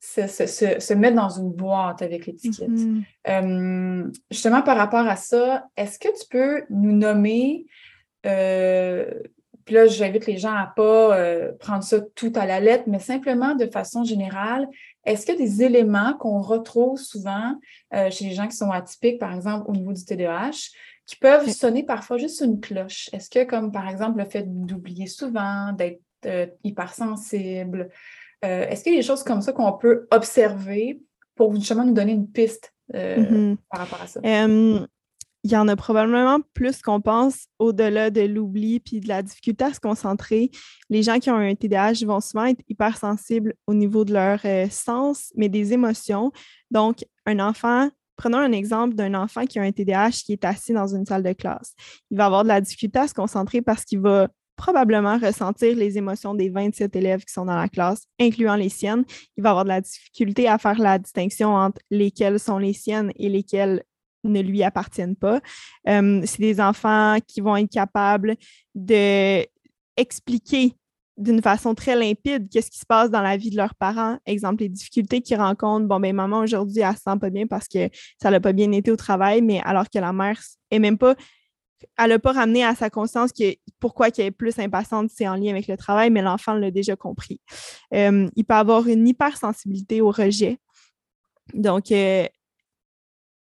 se, 0.00 0.26
se- 0.26 0.46
se- 0.46 0.80
se 0.80 0.94
mettre 0.94 1.16
dans 1.16 1.28
une 1.30 1.52
boîte 1.52 2.02
avec 2.02 2.26
l'étiquette. 2.26 2.68
mhm. 2.68 3.02
Euh, 3.28 4.10
justement, 4.30 4.62
par 4.62 4.76
rapport 4.76 5.06
à 5.06 5.16
ça, 5.16 5.66
est-ce 5.76 5.98
que 5.98 6.08
tu 6.08 6.26
peux 6.28 6.64
nous 6.70 6.92
nommer, 6.92 7.66
euh, 8.26 9.04
puis 9.64 9.74
là, 9.76 9.86
j'invite 9.86 10.26
les 10.26 10.38
gens 10.38 10.52
à 10.54 10.66
ne 10.66 10.74
pas 10.74 11.16
euh, 11.16 11.52
prendre 11.60 11.84
ça 11.84 12.00
tout 12.16 12.32
à 12.34 12.46
la 12.46 12.58
lettre, 12.60 12.84
mais 12.88 12.98
simplement 12.98 13.54
de 13.54 13.66
façon 13.66 14.02
générale, 14.04 14.66
est-ce 15.04 15.24
qu'il 15.26 15.34
y 15.36 15.38
a 15.42 15.44
des 15.46 15.62
éléments 15.62 16.14
qu'on 16.14 16.40
retrouve 16.40 16.98
souvent 16.98 17.54
euh, 17.94 18.10
chez 18.10 18.24
les 18.26 18.32
gens 18.34 18.48
qui 18.48 18.56
sont 18.56 18.70
atypiques, 18.70 19.18
par 19.20 19.32
exemple 19.34 19.64
au 19.68 19.72
niveau 19.72 19.92
du 19.92 20.04
TDAH, 20.04 20.70
qui 21.06 21.16
peuvent 21.16 21.48
sonner 21.50 21.82
parfois 21.82 22.16
juste 22.16 22.40
une 22.40 22.60
cloche? 22.60 23.10
Est-ce 23.12 23.28
que, 23.28 23.44
comme 23.44 23.72
par 23.72 23.88
exemple 23.88 24.18
le 24.18 24.24
fait 24.24 24.44
d'oublier 24.46 25.06
souvent, 25.06 25.72
d'être 25.72 26.00
euh, 26.26 26.46
hypersensible, 26.64 27.90
euh, 28.44 28.66
est-ce 28.68 28.82
qu'il 28.82 28.92
y 28.92 28.96
a 28.96 28.98
des 29.00 29.06
choses 29.06 29.22
comme 29.22 29.42
ça 29.42 29.52
qu'on 29.52 29.72
peut 29.72 30.06
observer 30.10 31.00
pour 31.34 31.54
justement 31.54 31.84
nous 31.84 31.94
donner 31.94 32.12
une 32.12 32.28
piste 32.30 32.72
euh, 32.94 33.16
Mhm. 33.16 33.56
par 33.70 33.80
rapport 33.80 34.02
à 34.02 34.06
ça? 34.06 34.20
Il 35.44 35.50
y 35.50 35.56
en 35.56 35.66
a 35.66 35.74
probablement 35.74 36.38
plus 36.54 36.82
qu'on 36.82 37.00
pense 37.00 37.46
au-delà 37.58 38.10
de 38.10 38.20
l'oubli 38.20 38.78
puis 38.78 39.00
de 39.00 39.08
la 39.08 39.24
difficulté 39.24 39.64
à 39.64 39.74
se 39.74 39.80
concentrer. 39.80 40.52
Les 40.88 41.02
gens 41.02 41.18
qui 41.18 41.30
ont 41.30 41.36
un 41.36 41.54
TDAH 41.56 42.06
vont 42.06 42.20
souvent 42.20 42.44
être 42.44 42.62
hypersensibles 42.68 43.54
au 43.66 43.74
niveau 43.74 44.04
de 44.04 44.12
leur 44.12 44.38
euh, 44.44 44.68
sens, 44.70 45.32
mais 45.34 45.48
des 45.48 45.72
émotions. 45.72 46.30
Donc, 46.70 47.04
un 47.26 47.40
enfant, 47.40 47.90
prenons 48.16 48.38
un 48.38 48.52
exemple 48.52 48.94
d'un 48.94 49.14
enfant 49.14 49.46
qui 49.46 49.58
a 49.58 49.62
un 49.62 49.72
TDAH 49.72 50.22
qui 50.24 50.32
est 50.32 50.44
assis 50.44 50.72
dans 50.72 50.94
une 50.94 51.06
salle 51.06 51.22
de 51.22 51.32
classe. 51.32 51.74
Il 52.10 52.16
va 52.16 52.26
avoir 52.26 52.42
de 52.42 52.48
la 52.48 52.60
difficulté 52.60 52.98
à 52.98 53.08
se 53.08 53.14
concentrer 53.14 53.62
parce 53.62 53.84
qu'il 53.84 54.00
va 54.00 54.28
probablement 54.56 55.18
ressentir 55.18 55.76
les 55.76 55.98
émotions 55.98 56.34
des 56.34 56.48
27 56.48 56.94
élèves 56.94 57.24
qui 57.24 57.32
sont 57.32 57.46
dans 57.46 57.56
la 57.56 57.68
classe, 57.68 58.06
incluant 58.20 58.54
les 58.54 58.68
siennes. 58.68 59.04
Il 59.36 59.42
va 59.42 59.50
avoir 59.50 59.64
de 59.64 59.70
la 59.70 59.80
difficulté 59.80 60.46
à 60.46 60.58
faire 60.58 60.78
la 60.78 60.98
distinction 60.98 61.54
entre 61.54 61.80
lesquelles 61.90 62.38
sont 62.38 62.58
les 62.58 62.72
siennes 62.72 63.12
et 63.16 63.28
lesquelles 63.28 63.82
ne 64.24 64.40
lui 64.40 64.62
appartiennent 64.62 65.16
pas. 65.16 65.40
Euh, 65.88 66.22
c'est 66.24 66.40
des 66.40 66.60
enfants 66.60 67.16
qui 67.26 67.40
vont 67.40 67.56
être 67.56 67.70
capables 67.70 68.36
d'expliquer 68.74 70.76
d'une 71.22 71.42
façon 71.42 71.74
très 71.74 71.96
limpide 71.96 72.48
qu'est-ce 72.50 72.70
qui 72.70 72.78
se 72.78 72.86
passe 72.86 73.10
dans 73.10 73.22
la 73.22 73.36
vie 73.36 73.50
de 73.50 73.56
leurs 73.56 73.74
parents? 73.74 74.18
Exemple, 74.26 74.62
les 74.62 74.68
difficultés 74.68 75.20
qu'ils 75.20 75.38
rencontrent. 75.38 75.86
Bon, 75.86 76.00
ben 76.00 76.14
maman, 76.14 76.40
aujourd'hui, 76.40 76.80
elle 76.80 76.94
se 76.94 77.02
sent 77.02 77.18
pas 77.20 77.30
bien 77.30 77.46
parce 77.46 77.68
que 77.68 77.88
ça 78.20 78.30
n'a 78.30 78.40
pas 78.40 78.52
bien 78.52 78.70
été 78.72 78.90
au 78.90 78.96
travail, 78.96 79.42
mais 79.42 79.60
alors 79.64 79.88
que 79.88 79.98
la 79.98 80.12
mère 80.12 80.38
est 80.70 80.78
même 80.78 80.98
pas 80.98 81.14
elle 81.98 82.10
n'a 82.10 82.18
pas 82.18 82.32
ramené 82.32 82.64
à 82.64 82.74
sa 82.74 82.90
conscience 82.90 83.32
que 83.32 83.54
pourquoi 83.80 84.10
qu'elle 84.10 84.26
est 84.26 84.30
plus 84.30 84.58
impatiente, 84.58 85.10
c'est 85.12 85.28
en 85.28 85.34
lien 85.34 85.50
avec 85.50 85.66
le 85.66 85.76
travail, 85.76 86.10
mais 86.10 86.22
l'enfant 86.22 86.54
l'a 86.54 86.70
déjà 86.70 86.96
compris. 86.96 87.40
Euh, 87.94 88.28
il 88.36 88.44
peut 88.44 88.54
avoir 88.54 88.86
une 88.86 89.06
hypersensibilité 89.06 90.00
au 90.00 90.10
rejet. 90.10 90.58
Donc, 91.54 91.90
euh, 91.92 92.26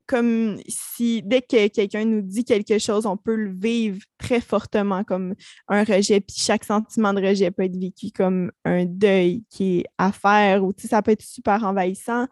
comme 0.08 0.58
si 0.66 1.22
dès 1.22 1.42
que 1.42 1.68
quelqu'un 1.68 2.04
nous 2.06 2.22
dit 2.22 2.44
quelque 2.44 2.78
chose, 2.78 3.06
on 3.06 3.16
peut 3.16 3.36
le 3.36 3.52
vivre 3.52 4.00
très 4.16 4.40
fortement 4.40 5.04
comme 5.04 5.34
un 5.68 5.84
rejet, 5.84 6.20
puis 6.20 6.36
chaque 6.38 6.64
sentiment 6.64 7.12
de 7.12 7.24
rejet 7.24 7.50
peut 7.50 7.64
être 7.64 7.78
vécu 7.78 8.10
comme 8.10 8.50
un 8.64 8.86
deuil 8.86 9.44
qui 9.50 9.80
est 9.80 9.84
à 9.98 10.10
faire, 10.10 10.64
ou 10.64 10.72
ça 10.78 11.02
peut 11.02 11.12
être 11.12 11.22
super 11.22 11.62
envahissant. 11.62 12.26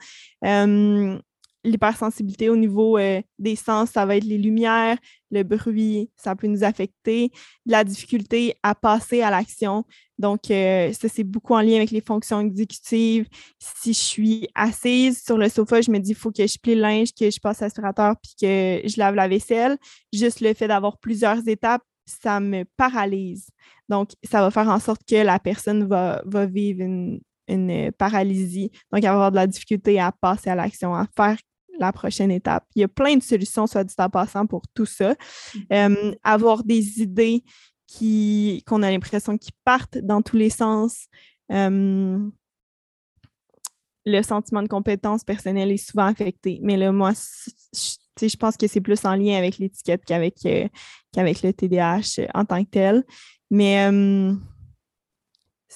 L'hypersensibilité 1.67 2.49
au 2.49 2.57
niveau 2.57 2.97
euh, 2.97 3.21
des 3.41 3.57
sens, 3.57 3.91
ça 3.91 4.07
va 4.07 4.17
être 4.17 4.25
les 4.25 4.39
lumières, 4.39 4.99
le 5.33 5.43
bruit, 5.43 6.09
ça 6.17 6.37
peut 6.37 6.47
nous 6.47 6.62
affecter, 6.62 7.33
la 7.67 7.83
difficulté 7.83 8.55
à 8.62 8.77
passer 8.77 9.21
à 9.21 9.31
l'action. 9.31 9.85
Donc, 10.19 10.51
euh, 10.51 10.93
ça, 10.93 11.09
c'est 11.09 11.25
beaucoup 11.25 11.55
en 11.55 11.61
lien 11.61 11.77
avec 11.77 11.91
les 11.91 12.01
fonctions 12.01 12.41
exécutives. 12.41 13.27
Si 13.59 13.93
je 13.93 13.99
suis 13.99 14.49
assise 14.55 15.23
sur 15.23 15.37
le 15.37 15.49
sofa, 15.49 15.81
je 15.81 15.91
me 15.91 15.99
dis, 15.99 16.13
il 16.13 16.17
faut 16.17 16.31
que 16.31 16.47
je 16.47 16.59
plie 16.59 16.75
le 16.75 16.81
linge, 16.81 17.09
que 17.19 17.31
je 17.31 17.39
passe 17.39 17.61
l'aspirateur, 17.61 18.15
puis 18.23 18.33
que 18.41 18.89
je 18.89 18.99
lave 18.99 19.15
la 19.15 19.29
vaisselle. 19.29 19.77
Juste 20.13 20.41
le 20.41 20.55
fait 20.55 20.69
d'avoir 20.69 20.99
plusieurs 20.99 21.47
étapes, 21.47 21.83
ça 22.07 22.41
me 22.41 22.65
paralyse. 22.77 23.49
Donc, 23.89 24.11
ça 24.25 24.41
va 24.41 24.51
faire 24.51 24.69
en 24.69 24.81
sorte 24.81 25.03
que 25.07 25.17
la 25.17 25.39
personne 25.39 25.87
va, 25.87 26.23
va 26.25 26.47
vivre 26.47 26.83
une, 26.83 27.21
une 27.49 27.93
paralysie. 27.93 28.71
Donc, 28.93 29.03
elle 29.03 29.11
va 29.11 29.13
avoir 29.13 29.31
de 29.31 29.37
la 29.37 29.47
difficulté 29.47 30.01
à 30.01 30.13
passer 30.13 30.51
à 30.51 30.55
l'action, 30.55 30.95
à 30.95 31.07
faire 31.15 31.37
la 31.79 31.93
prochaine 31.93 32.31
étape. 32.31 32.65
Il 32.75 32.81
y 32.81 32.85
a 32.85 32.89
plein 32.89 33.17
de 33.17 33.23
solutions, 33.23 33.67
soit 33.67 33.85
dit 33.85 33.95
en 33.99 34.09
passant, 34.09 34.47
pour 34.47 34.63
tout 34.75 34.87
ça. 34.87 35.13
Mm-hmm. 35.13 35.67
Euh, 35.73 36.15
avoir 36.25 36.65
des 36.65 37.03
idées 37.03 37.45
qui, 37.87 38.62
qu'on 38.66 38.83
a 38.83 38.90
l'impression 38.90 39.38
qu'ils 39.38 39.55
partent 39.64 39.99
dans 39.99 40.22
tous 40.22 40.37
les 40.37 40.51
sens. 40.51 41.07
Euh, 41.53 42.18
le 44.05 44.22
sentiment 44.22 44.62
de 44.62 44.68
compétence 44.68 45.25
personnelle 45.25 45.72
est 45.72 45.77
souvent 45.77 46.07
affecté. 46.07 46.61
Mais 46.62 46.77
là, 46.77 46.92
moi, 46.92 47.12
je 47.72 48.37
pense 48.37 48.57
que 48.57 48.66
c'est 48.66 48.81
plus 48.81 49.05
en 49.05 49.14
lien 49.14 49.37
avec 49.37 49.59
l'étiquette 49.59 50.05
qu'avec, 50.05 50.35
euh, 50.46 50.68
qu'avec 51.12 51.42
le 51.42 51.53
TDAH 51.53 52.29
en 52.35 52.44
tant 52.44 52.64
que 52.64 52.70
tel. 52.70 53.05
Mais 53.51 53.90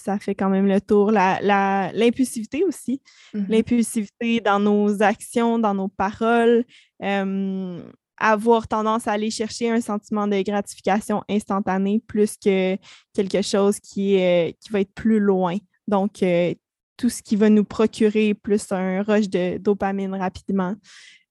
ça 0.01 0.19
fait 0.19 0.35
quand 0.35 0.49
même 0.49 0.67
le 0.67 0.81
tour. 0.81 1.11
L'impulsivité 1.11 2.65
aussi. 2.65 3.03
Mm-hmm. 3.35 3.49
L'impulsivité 3.49 4.41
dans 4.41 4.61
nos 4.61 5.03
actions, 5.03 5.59
dans 5.59 5.75
nos 5.75 5.89
paroles. 5.89 6.65
Euh, 7.03 7.83
avoir 8.21 8.69
tendance 8.69 9.09
à 9.09 9.13
aller 9.13 9.31
chercher 9.31 9.71
un 9.71 9.81
sentiment 9.81 10.29
de 10.29 10.41
gratification 10.43 11.25
instantanée 11.29 12.03
plus 12.07 12.37
que 12.37 12.77
quelque 13.15 13.43
chose 13.43 13.81
qui, 13.81 14.15
est, 14.15 14.57
qui 14.61 14.71
va 14.71 14.81
être 14.81 14.95
plus 14.95 15.19
loin. 15.19 15.57
Donc, 15.89 16.23
euh, 16.23 16.55
tout 16.97 17.09
ce 17.09 17.23
qui 17.23 17.35
va 17.35 17.49
nous 17.49 17.65
procurer 17.65 18.35
plus 18.35 18.71
un 18.71 19.03
rush 19.03 19.29
de 19.31 19.57
dopamine 19.57 20.15
rapidement. 20.15 20.75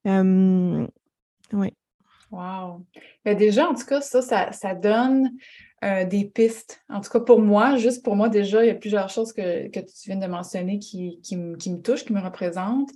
Euh, 0.08 0.88
oui. 1.54 1.74
Wow. 2.32 2.86
Ben, 3.24 3.38
déjà, 3.38 3.70
en 3.70 3.76
tout 3.76 3.86
cas, 3.86 4.02
ça, 4.02 4.52
ça 4.52 4.76
donne 4.76 5.32
euh, 5.84 6.06
des 6.06 6.26
pistes. 6.26 6.82
En 6.90 7.02
tout 7.02 7.10
cas, 7.10 7.20
pour 7.20 7.40
moi, 7.42 7.78
juste 7.78 8.04
pour 8.04 8.16
moi, 8.16 8.30
déjà, 8.30 8.64
il 8.64 8.68
y 8.68 8.72
a 8.72 8.76
plusieurs 8.76 9.10
choses 9.10 9.32
que, 9.32 9.68
tu 9.68 9.82
viens 10.08 10.18
de 10.18 10.28
mentionner 10.28 10.80
qui, 10.80 11.20
qui, 11.22 11.38
me 11.38 11.82
touchent, 11.82 12.04
qui 12.04 12.14
me 12.14 12.22
représentent, 12.22 12.92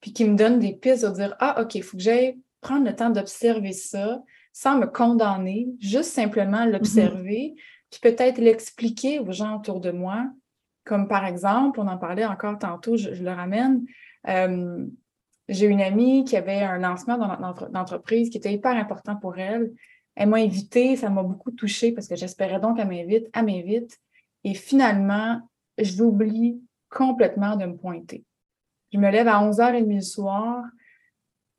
puis 0.00 0.12
qui 0.12 0.24
me 0.24 0.36
donnent 0.36 0.58
des 0.58 0.72
pistes 0.72 1.04
de 1.04 1.10
dire 1.10 1.36
Ah, 1.38 1.60
OK, 1.60 1.74
il 1.74 1.82
faut 1.82 1.96
que 1.96 2.02
j'aille 2.02 2.38
prendre 2.64 2.86
le 2.86 2.96
temps 2.96 3.10
d'observer 3.10 3.72
ça 3.72 4.22
sans 4.52 4.78
me 4.78 4.86
condamner, 4.86 5.68
juste 5.80 6.10
simplement 6.10 6.64
l'observer, 6.64 7.54
puis 7.90 8.00
peut-être 8.00 8.38
l'expliquer 8.38 9.20
aux 9.20 9.32
gens 9.32 9.58
autour 9.58 9.80
de 9.80 9.90
moi. 9.90 10.26
Comme 10.84 11.06
par 11.06 11.26
exemple, 11.26 11.80
on 11.80 11.86
en 11.86 11.98
parlait 11.98 12.24
encore 12.24 12.58
tantôt, 12.58 12.96
je, 12.96 13.10
le 13.10 13.30
ramène. 13.30 13.84
Euh, 14.28 14.86
j'ai 15.48 15.66
une 15.66 15.82
amie 15.82 16.24
qui 16.24 16.36
avait 16.36 16.62
un 16.62 16.78
lancement 16.78 17.18
dans 17.18 17.38
notre 17.38 17.70
entreprise 17.74 18.30
qui 18.30 18.38
était 18.38 18.52
hyper 18.52 18.72
important 18.76 19.16
pour 19.16 19.38
elle. 19.38 19.72
Elle 20.14 20.30
m'a 20.30 20.38
invitée, 20.38 20.96
ça 20.96 21.10
m'a 21.10 21.22
beaucoup 21.22 21.50
touchée 21.50 21.92
parce 21.92 22.08
que 22.08 22.16
j'espérais 22.16 22.60
donc 22.60 22.76
qu'elle 22.76 22.88
m'invite, 22.88 23.28
elle 23.34 23.44
m'invite. 23.44 23.98
Et 24.44 24.54
finalement, 24.54 25.40
j'oublie 25.76 26.62
complètement 26.88 27.56
de 27.56 27.66
me 27.66 27.76
pointer. 27.76 28.24
Je 28.92 28.98
me 28.98 29.10
lève 29.10 29.28
à 29.28 29.42
11h30 29.42 29.92
le 29.92 30.00
soir, 30.00 30.62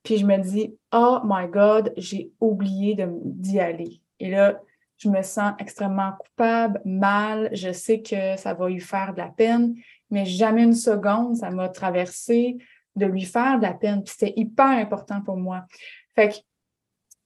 puis 0.05 0.17
je 0.17 0.25
me 0.25 0.37
dis, 0.37 0.77
oh 0.93 1.19
my 1.25 1.47
God, 1.47 1.91
j'ai 1.97 2.31
oublié 2.39 2.95
d'y 3.23 3.59
aller. 3.59 4.01
Et 4.19 4.29
là, 4.29 4.61
je 4.97 5.09
me 5.09 5.21
sens 5.23 5.53
extrêmement 5.59 6.13
coupable, 6.13 6.79
mal, 6.85 7.49
je 7.51 7.73
sais 7.73 8.01
que 8.01 8.37
ça 8.37 8.53
va 8.53 8.69
lui 8.69 8.79
faire 8.79 9.13
de 9.13 9.17
la 9.17 9.27
peine, 9.27 9.75
mais 10.09 10.25
jamais 10.25 10.63
une 10.63 10.75
seconde, 10.75 11.35
ça 11.35 11.49
m'a 11.49 11.67
traversé 11.67 12.57
de 12.95 13.05
lui 13.05 13.23
faire 13.23 13.57
de 13.57 13.63
la 13.63 13.73
peine. 13.73 14.03
Puis 14.03 14.13
c'était 14.17 14.39
hyper 14.39 14.67
important 14.67 15.21
pour 15.21 15.35
moi. 15.35 15.65
Fait 16.13 16.29
que 16.29 16.35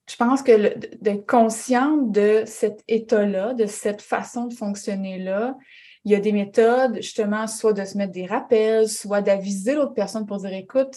je 0.10 0.16
pense 0.16 0.42
que 0.42 0.80
d'être 0.98 1.28
consciente 1.28 2.12
de 2.12 2.44
cet 2.46 2.84
état-là, 2.88 3.54
de 3.54 3.68
cette 3.68 4.02
façon 4.02 4.48
de 4.48 4.54
fonctionner-là, 4.56 5.56
il 6.06 6.14
y 6.14 6.16
a 6.16 6.20
des 6.20 6.32
méthodes, 6.32 6.96
justement, 6.96 7.46
soit 7.46 7.74
de 7.74 7.84
se 7.84 7.98
mettre 7.98 8.14
des 8.14 8.26
rappels, 8.26 8.88
soit 8.88 9.22
d'aviser 9.22 9.76
l'autre 9.76 9.94
personne 9.94 10.26
pour 10.26 10.38
dire 10.38 10.54
écoute, 10.54 10.96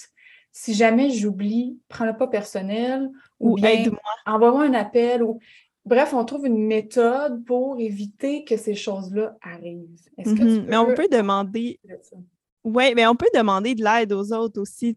si 0.52 0.74
jamais 0.74 1.10
j'oublie, 1.10 1.78
prends-le 1.88 2.16
pas 2.16 2.28
personnel, 2.28 3.10
ou, 3.40 3.58
aide-moi. 3.58 3.98
Envoie-moi 4.26 4.64
un 4.64 4.74
appel, 4.74 5.22
ou 5.22 5.40
bref, 5.84 6.12
on 6.14 6.24
trouve 6.24 6.46
une 6.46 6.66
méthode 6.66 7.44
pour 7.44 7.80
éviter 7.80 8.44
que 8.44 8.56
ces 8.56 8.74
choses-là 8.74 9.34
arrivent. 9.42 9.88
Mm-hmm. 10.18 10.66
Mais 10.68 10.76
on 10.76 10.94
peut 10.94 11.08
demander. 11.10 11.80
Oui, 12.64 12.92
mais 12.94 13.08
on 13.08 13.16
peut 13.16 13.30
demander 13.34 13.74
de 13.74 13.82
l'aide 13.82 14.12
aux 14.12 14.32
autres 14.32 14.60
aussi. 14.60 14.96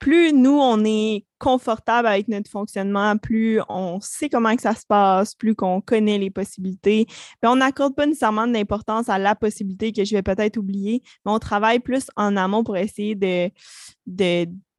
Plus 0.00 0.32
nous, 0.32 0.58
on 0.58 0.84
est 0.84 1.24
confortable 1.38 2.08
avec 2.08 2.26
notre 2.26 2.50
fonctionnement, 2.50 3.16
plus 3.16 3.60
on 3.68 4.00
sait 4.00 4.28
comment 4.28 4.56
que 4.56 4.62
ça 4.62 4.74
se 4.74 4.84
passe, 4.84 5.36
plus 5.36 5.54
qu'on 5.54 5.80
connaît 5.80 6.18
les 6.18 6.30
possibilités. 6.30 7.06
on 7.44 7.54
n'accorde 7.54 7.94
pas 7.94 8.06
nécessairement 8.06 8.48
d'importance 8.48 9.08
à 9.08 9.18
la 9.18 9.36
possibilité 9.36 9.92
que 9.92 10.04
je 10.04 10.16
vais 10.16 10.22
peut-être 10.22 10.56
oublier, 10.56 11.02
mais 11.24 11.30
on 11.30 11.38
travaille 11.38 11.78
plus 11.78 12.06
en 12.16 12.36
amont 12.36 12.64
pour 12.64 12.76
essayer 12.76 13.14
de, 13.14 13.48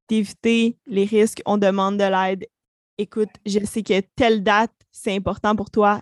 d'éviter 0.10 0.78
les 0.88 1.06
risques. 1.06 1.41
On 1.45 1.58
demande 1.58 1.98
de 1.98 2.04
l'aide. 2.04 2.48
Écoute, 2.98 3.30
je 3.45 3.63
sais 3.65 3.84
que 3.84 4.02
telle 4.15 4.43
date, 4.43 4.74
c'est 4.91 5.15
important 5.15 5.56
pour 5.56 5.69
toi 5.69 6.02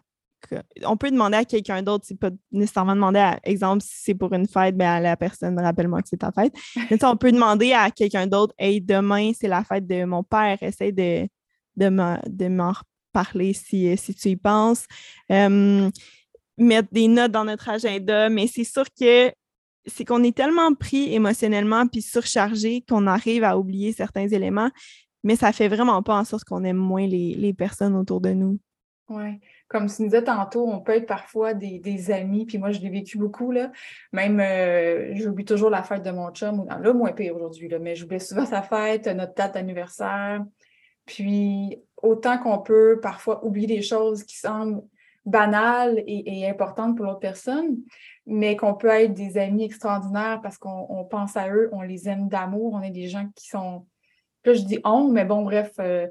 on 0.84 0.98
peut 0.98 1.12
demander 1.12 1.38
à 1.38 1.46
quelqu'un 1.46 1.82
d'autre, 1.82 2.06
c'est 2.08 2.20
pas 2.20 2.30
nécessairement 2.52 2.96
demander, 2.96 3.20
à, 3.20 3.40
exemple, 3.44 3.82
si 3.82 3.96
c'est 4.04 4.16
pour 4.16 4.34
une 4.34 4.48
fête, 4.48 4.76
ben, 4.76 4.88
à 4.88 5.00
la 5.00 5.18
personne, 5.18 5.60
rappelle-moi 5.60 6.02
que 6.02 6.10
c'est 6.10 6.18
ta 6.18 6.32
fête. 6.32 6.54
Mais 6.92 7.04
on 7.04 7.18
peut 7.18 7.32
demander 7.32 7.74
à 7.74 7.92
quelqu'un 7.92 8.28
d'autre, 8.28 8.54
hey, 8.58 8.82
demain, 8.82 9.32
c'est 9.34 9.48
la 9.48 9.64
fête 9.64 9.88
de 9.88 10.06
mon 10.06 10.24
père, 10.24 10.58
essaye 10.62 10.94
de, 10.94 11.28
de 11.76 12.48
m'en 12.50 12.74
parler 13.12 13.54
si, 13.54 13.96
si 13.98 14.14
tu 14.14 14.30
y 14.30 14.36
penses. 14.36 14.86
mettre 15.30 16.90
des 16.92 17.08
notes 17.08 17.32
dans 17.32 17.46
notre 17.46 17.70
agenda, 17.70 18.30
mais 18.30 18.48
c'est 18.48 18.64
sûr 18.64 18.86
que 19.00 19.32
c'est 19.88 20.06
qu'on 20.06 20.24
est 20.24 20.36
tellement 20.36 20.74
pris 20.74 21.14
émotionnellement 21.14 21.88
puis 21.88 22.02
surchargé 22.02 22.84
qu'on 22.88 23.08
arrive 23.08 23.44
à 23.44 23.58
oublier 23.58 23.94
certains 23.94 24.28
éléments, 24.28 24.70
mais 25.24 25.36
ça 25.36 25.52
fait 25.52 25.68
vraiment 25.68 26.04
pas 26.04 26.16
en 26.16 26.24
sorte 26.24 26.44
qu'on 26.44 26.64
aime 26.64 26.78
moins 26.78 27.08
les, 27.08 27.54
personnes 27.58 27.96
autour 27.96 28.22
de 28.22 28.32
nous. 28.32 28.60
Oui 29.10 29.40
comme 29.68 29.88
tu 29.88 30.04
disais 30.04 30.24
tantôt, 30.24 30.68
on 30.68 30.80
peut 30.80 30.94
être 30.94 31.06
parfois 31.06 31.54
des, 31.54 32.12
amis, 32.12 32.46
puis 32.46 32.58
moi, 32.58 32.72
je 32.72 32.80
l'ai 32.80 32.90
vécu 32.90 33.18
beaucoup, 33.18 33.52
là. 33.52 33.72
Même, 34.14 34.40
euh, 34.40 35.14
j'oublie 35.16 35.46
toujours 35.46 35.70
la 35.70 35.84
fête 35.84 36.04
de 36.04 36.12
mon 36.12 36.32
chum, 36.32 36.66
là, 36.68 36.94
moins 36.94 37.12
pire 37.12 37.36
aujourd'hui, 37.36 37.68
là, 37.68 37.80
mais 37.80 37.96
j'oublie 37.96 38.20
souvent 38.20 38.46
sa 38.46 38.62
fête, 38.62 39.08
notre 39.08 39.34
date 39.34 39.56
d'anniversaire. 39.56 40.44
Puis, 41.06 41.82
autant 42.02 42.38
qu'on 42.38 42.60
peut 42.60 43.00
parfois 43.02 43.46
oublier 43.46 43.68
des 43.68 43.82
choses 43.82 44.24
qui 44.24 44.38
semblent 44.38 44.82
banales 45.28 46.04
et, 46.08 46.50
importantes 46.50 46.96
pour 46.96 47.06
l'autre 47.06 47.20
personne, 47.20 47.78
mais 48.26 48.56
qu'on 48.56 48.74
peut 48.74 48.88
être 48.88 49.14
des 49.14 49.38
amis 49.38 49.64
extraordinaires 49.64 50.40
parce 50.42 50.58
qu'on 50.58 51.06
pense 51.10 51.38
à 51.38 51.50
eux, 51.50 51.70
on 51.74 51.82
les 51.82 52.10
aime 52.10 52.30
d'amour, 52.30 52.74
on 52.74 52.82
est 52.82 52.92
des 52.92 53.08
gens 53.08 53.28
qui 53.36 53.48
sont 53.48 53.86
là, 54.46 54.54
je 54.54 54.62
dis 54.62 54.80
on, 54.86 55.10
mais 55.12 55.26
bon, 55.26 55.44
bref, 55.44 55.74
euh, 55.80 56.08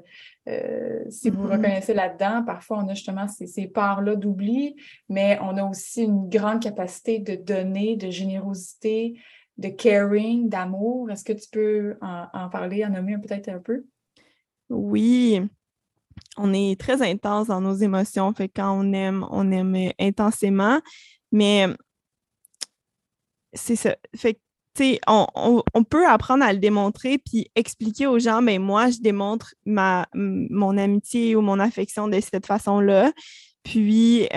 euh, 0.47 1.03
si 1.09 1.31
vous 1.31 1.41
vous 1.41 1.47
mm-hmm. 1.47 1.51
reconnaissez 1.51 1.93
là-dedans, 1.95 2.43
parfois 2.45 2.77
on 2.83 2.87
a 2.87 2.93
justement 2.93 3.27
ces, 3.27 3.47
ces 3.47 3.67
parts-là 3.67 4.15
d'oubli, 4.15 4.75
mais 5.09 5.39
on 5.41 5.57
a 5.57 5.63
aussi 5.63 6.03
une 6.03 6.29
grande 6.29 6.61
capacité 6.61 7.19
de 7.19 7.35
donner, 7.35 7.95
de 7.95 8.11
générosité, 8.11 9.19
de 9.57 9.69
caring, 9.69 10.49
d'amour. 10.49 11.09
Est-ce 11.09 11.23
que 11.23 11.33
tu 11.33 11.49
peux 11.51 11.97
en, 12.01 12.49
parler, 12.49 12.85
en 12.85 12.89
nommer 12.89 13.17
peut-être 13.17 13.49
un 13.49 13.59
peu? 13.59 13.83
Oui, 14.69 15.41
on 16.37 16.53
est 16.53 16.79
très 16.79 17.01
intense 17.01 17.47
dans 17.47 17.61
nos 17.61 17.75
émotions. 17.75 18.33
Quand 18.55 18.71
on 18.71 18.93
aime, 18.93 19.25
on 19.31 19.51
aime 19.51 19.91
intensément. 19.99 20.79
Mais 21.31 21.67
c'est 23.53 23.75
ça. 23.75 23.95
Fait 24.15 24.39
on, 25.07 25.63
on, 25.73 25.83
peut 25.83 26.07
apprendre 26.07 26.43
à 26.43 26.53
le 26.53 26.59
démontrer 26.59 27.17
puis 27.17 27.49
expliquer 27.55 28.07
aux 28.07 28.19
gens, 28.19 28.41
mais 28.41 28.57
ben, 28.57 28.65
moi, 28.65 28.89
je 28.89 28.99
démontre 28.99 29.53
mon 29.65 30.77
amitié 30.77 31.35
ou 31.35 31.41
mon 31.41 31.59
affection 31.59 32.07
de 32.07 32.19
cette 32.19 32.45
façon-là. 32.45 33.11
Puis, 33.63 34.27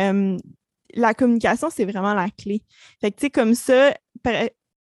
la 0.95 1.15
communication, 1.15 1.69
c'est 1.71 1.85
vraiment 1.85 2.15
la 2.15 2.31
clé. 2.31 2.63
Fait 3.01 3.13
que, 3.13 3.27
comme 3.29 3.55
ça, 3.55 3.95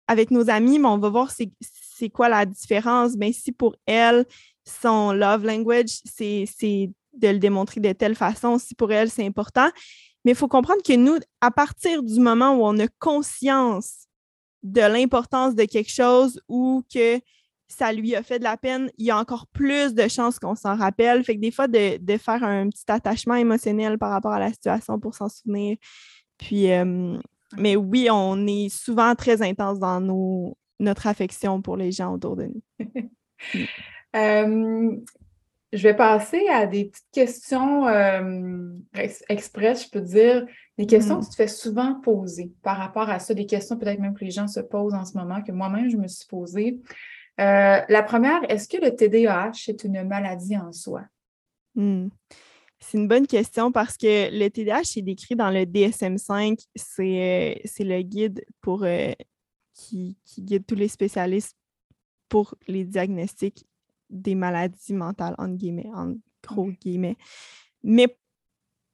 avec 0.07 0.31
nos 0.31 0.49
amis, 0.49 0.81
on 0.83 0.99
va 0.99 1.09
voir 1.09 1.31
c'est 1.31 2.11
quoi 2.11 2.29
la 2.29 2.47
différence. 2.47 3.13
Mais 3.17 3.29
ben, 3.29 3.33
si 3.33 3.53
pour 3.53 3.77
elle, 3.87 4.25
son 4.69 5.13
love 5.13 5.45
language, 5.45 6.01
c'est 6.05 6.47
de 7.15 7.29
le 7.29 7.39
démontrer 7.39 7.81
de 7.81 7.93
telle 7.93 8.15
façon, 8.15 8.59
si 8.59 8.75
pour 8.75 8.93
elle, 8.93 9.11
c'est 9.11 9.27
important. 9.27 9.69
Mais 10.25 10.33
il 10.33 10.37
faut 10.37 10.49
comprendre 10.49 10.83
que 10.83 10.95
nous, 10.95 11.19
à 11.41 11.51
partir 11.51 12.03
du 12.03 12.21
moment 12.21 12.55
où 12.55 12.65
on 12.65 12.79
a 12.79 12.89
conscience 12.99 14.07
de 14.63 14.81
l'importance 14.81 15.55
de 15.55 15.65
quelque 15.65 15.91
chose 15.91 16.41
ou 16.49 16.83
que 16.93 17.21
ça 17.69 17.93
lui 17.93 18.17
a 18.17 18.23
fait 18.23 18.39
de 18.39 18.45
la 18.45 18.57
peine, 18.57 18.91
il 18.97 19.07
y 19.07 19.11
a 19.11 19.19
encore 19.19 19.47
plus 19.49 19.95
de 19.95 20.09
chances 20.09 20.39
qu'on 20.39 20.55
s'en 20.55 20.77
rappelle. 20.77 21.23
Fait 21.23 21.37
que 21.37 21.41
des 21.41 21.51
fois, 21.51 21.69
de, 21.69 21.99
faire 22.19 22.43
un 22.43 22.69
petit 22.69 22.85
attachement 22.89 23.35
émotionnel 23.35 23.99
par 23.99 24.11
rapport 24.11 24.33
à 24.33 24.41
la 24.41 24.51
situation 24.51 24.99
pour 24.99 25.15
s'en 25.15 25.29
souvenir. 25.29 25.77
Puis, 26.39 26.73
euh, 26.73 27.19
mais 27.57 27.77
oui, 27.77 28.09
on 28.11 28.47
est 28.47 28.69
souvent 28.71 29.15
très 29.15 29.43
intense 29.43 29.79
dans 29.79 30.01
nos, 30.01 30.57
notre 30.81 31.07
affection 31.07 31.61
pour 31.61 31.77
les 31.77 31.93
gens 31.93 32.15
autour 32.15 32.37
de 32.37 32.47
nous. 32.47 32.63
Euh, 34.17 34.97
je 35.73 35.83
vais 35.83 35.95
passer 35.95 36.49
à 36.49 36.67
des 36.67 36.87
petites 36.87 37.11
questions 37.13 37.87
euh, 37.87 38.73
express, 39.29 39.85
je 39.85 39.91
peux 39.91 40.01
dire, 40.01 40.47
des 40.79 40.87
questions 40.87 41.17
mm. 41.17 41.21
que 41.21 41.25
tu 41.25 41.31
te 41.31 41.37
fais 41.37 41.49
souvent 41.49 42.01
poser 42.01 42.53
par 42.63 42.79
rapport 42.79 43.11
à 43.11 43.19
ça, 43.19 43.35
des 43.35 43.47
questions 43.47 43.77
peut-être 43.77 44.01
même 44.01 44.15
que 44.15 44.25
les 44.25 44.31
gens 44.31 44.49
se 44.49 44.61
posent 44.61 44.95
en 44.95 45.05
ce 45.05 45.17
moment, 45.17 45.43
que 45.43 45.53
moi-même 45.53 45.91
je 45.91 45.97
me 45.97 46.09
suis 46.09 46.27
posée. 46.27 46.81
Euh, 47.41 47.81
la 47.87 48.03
première, 48.03 48.41
est-ce 48.51 48.67
que 48.67 48.83
le 48.83 48.97
TDAH 48.97 49.69
est 49.69 49.85
une 49.85 50.03
maladie 50.05 50.57
en 50.57 50.73
soi? 50.73 51.03
Mm. 51.75 52.09
C'est 52.81 52.97
une 52.97 53.09
bonne 53.09 53.27
question 53.27 53.71
parce 53.73 53.97
que 53.97 54.31
le 54.31 54.49
TDAH 54.49 54.97
est 54.97 55.03
décrit 55.03 55.35
dans 55.35 55.51
le 55.51 55.65
DSM-5. 55.65 56.59
Euh, 57.01 57.55
c'est 57.65 57.85
le 57.85 58.03
guide 58.03 58.45
pour, 58.61 58.87
qui, 59.75 60.17
qui 60.25 60.43
guide 60.43 60.65
tous 60.65 60.77
les 60.77 60.89
spécialistes 60.89 61.57
pour 62.29 62.55
les 62.69 62.85
diagnostics 62.85 63.67
des 64.11 64.35
maladies 64.35 64.95
mentales, 64.95 65.35
entre 65.39 65.55
guillemets, 65.55 65.91
en 65.95 66.15
gros 66.43 66.71
guillemets. 66.81 67.17
Mais 67.83 68.17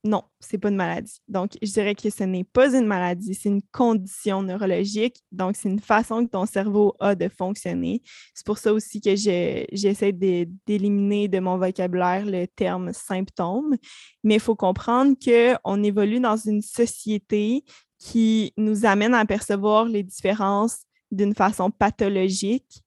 non, 0.04 0.22
c'est 0.38 0.58
pas 0.58 0.68
une 0.68 0.76
maladie. 0.76 1.18
Donc, 1.28 1.52
je 1.62 1.72
dirais 1.72 1.94
que 1.94 2.10
ce 2.10 2.24
n'est 2.24 2.44
pas 2.44 2.76
une 2.76 2.86
maladie, 2.86 3.34
c'est 3.34 3.48
une 3.48 3.62
condition 3.72 4.42
neurologique. 4.42 5.16
Donc, 5.32 5.56
c'est 5.56 5.70
une 5.70 5.80
façon 5.80 6.26
que 6.26 6.30
ton 6.30 6.44
cerveau 6.44 6.94
a 7.00 7.14
de 7.14 7.26
fonctionner. 7.28 8.02
C'est 8.34 8.44
pour 8.44 8.58
ça 8.58 8.74
aussi 8.74 9.00
que 9.00 9.16
j'essaie 9.16 10.12
d'éliminer 10.12 11.28
de 11.28 11.38
mon 11.40 11.56
vocabulaire 11.56 12.26
le 12.26 12.46
terme 12.46 12.92
symptôme. 12.92 13.76
Mais 14.22 14.34
il 14.34 14.40
faut 14.40 14.54
comprendre 14.54 15.16
qu'on 15.24 15.82
évolue 15.82 16.20
dans 16.20 16.36
une 16.36 16.60
société 16.60 17.64
qui 17.98 18.52
nous 18.58 18.84
amène 18.84 19.14
à 19.14 19.24
percevoir 19.24 19.86
les 19.86 20.02
différences 20.02 20.80
d'une 21.10 21.34
façon 21.34 21.70
pathologique. 21.70 22.82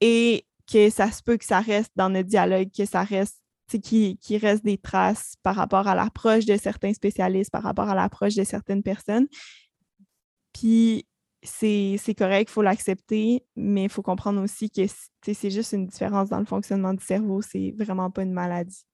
Et 0.00 0.44
que 0.70 0.90
ça 0.90 1.10
se 1.10 1.22
peut 1.22 1.36
que 1.36 1.44
ça 1.44 1.60
reste 1.60 1.92
dans 1.96 2.10
notre 2.10 2.28
dialogue, 2.28 2.68
que 2.76 2.84
ça 2.84 3.02
reste, 3.02 3.40
qu'il 3.82 4.16
qui 4.18 4.38
reste 4.38 4.64
des 4.64 4.78
traces 4.78 5.34
par 5.42 5.56
rapport 5.56 5.88
à 5.88 5.94
l'approche 5.94 6.46
de 6.46 6.56
certains 6.56 6.92
spécialistes, 6.92 7.50
par 7.50 7.62
rapport 7.62 7.88
à 7.88 7.94
l'approche 7.94 8.34
de 8.34 8.44
certaines 8.44 8.82
personnes. 8.82 9.26
Puis 10.52 11.06
c'est 11.42 12.14
correct, 12.16 12.48
il 12.50 12.52
faut 12.52 12.62
l'accepter, 12.62 13.44
mais 13.56 13.84
il 13.84 13.88
faut 13.88 14.02
comprendre 14.02 14.42
aussi 14.42 14.70
que 14.70 14.82
c'est 15.22 15.50
juste 15.50 15.72
une 15.72 15.86
différence 15.86 16.28
dans 16.28 16.38
le 16.38 16.44
fonctionnement 16.44 16.94
du 16.94 17.04
cerveau, 17.04 17.42
c'est 17.42 17.74
vraiment 17.76 18.10
pas 18.10 18.22
une 18.22 18.32
maladie. 18.32 18.84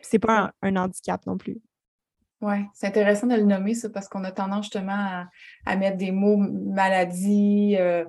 C'est 0.00 0.18
pas 0.18 0.52
un, 0.62 0.76
handicap 0.76 1.24
non 1.26 1.36
plus. 1.36 1.60
Oui, 2.40 2.56
c'est 2.74 2.86
intéressant 2.86 3.26
de 3.26 3.34
le 3.34 3.44
nommer, 3.44 3.74
ça, 3.74 3.88
parce 3.90 4.08
qu'on 4.08 4.24
a 4.24 4.32
tendance 4.32 4.66
justement 4.66 5.26
à, 5.64 5.76
mettre 5.76 5.96
des 5.96 6.12
mots 6.12 6.36
maladie, 6.36 7.76
euh, 7.78 8.04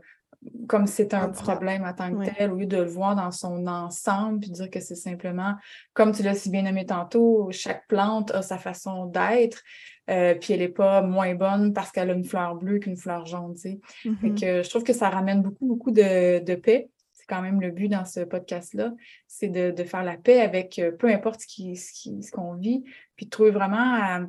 comme 0.67 0.85
c'était 0.87 1.15
un 1.15 1.29
problème 1.29 1.83
en 1.83 1.93
tant 1.93 2.13
que 2.13 2.29
tel, 2.29 2.51
au 2.51 2.55
lieu 2.55 2.65
de 2.65 2.77
le 2.77 2.85
voir 2.85 3.15
dans 3.15 3.31
son 3.31 3.67
ensemble, 3.67 4.41
puis 4.41 4.51
dire 4.51 4.69
que 4.69 4.79
c'est 4.79 4.95
simplement, 4.95 5.55
comme 5.93 6.11
tu 6.11 6.23
l'as 6.23 6.35
si 6.35 6.49
bien 6.49 6.63
nommé 6.63 6.85
tantôt, 6.85 7.49
chaque 7.51 7.87
plante 7.87 8.31
a 8.31 8.41
sa 8.41 8.57
façon 8.57 9.05
d'être, 9.07 9.63
euh, 10.09 10.35
puis 10.35 10.53
elle 10.53 10.59
n'est 10.59 10.69
pas 10.69 11.01
moins 11.01 11.35
bonne 11.35 11.73
parce 11.73 11.91
qu'elle 11.91 12.09
a 12.09 12.13
une 12.13 12.23
fleur 12.23 12.55
bleue 12.55 12.79
qu'une 12.79 12.97
fleur 12.97 13.25
jaune, 13.25 13.55
tu 13.55 13.61
sais. 13.61 13.79
Mm-hmm. 14.05 14.39
que 14.39 14.63
je 14.63 14.69
trouve 14.69 14.83
que 14.83 14.93
ça 14.93 15.09
ramène 15.09 15.41
beaucoup, 15.41 15.65
beaucoup 15.65 15.91
de, 15.91 16.55
paix. 16.55 16.89
C'est 17.13 17.25
quand 17.27 17.41
même 17.41 17.59
le 17.59 17.71
but 17.71 17.89
dans 17.89 18.05
ce 18.05 18.21
podcast-là, 18.21 18.93
c'est 19.27 19.49
de, 19.49 19.83
faire 19.83 20.03
la 20.03 20.17
paix 20.17 20.41
avec 20.41 20.79
euh, 20.79 20.91
peu 20.91 21.07
importe 21.07 21.41
ce 21.41 21.47
qu'on 21.47 21.75
ce 21.75 22.27
ce 22.27 22.31
qu'on 22.31 22.53
vit, 22.53 22.83
puis 23.15 23.25
de 23.25 23.31
trouver 23.31 23.51
vraiment 23.51 24.27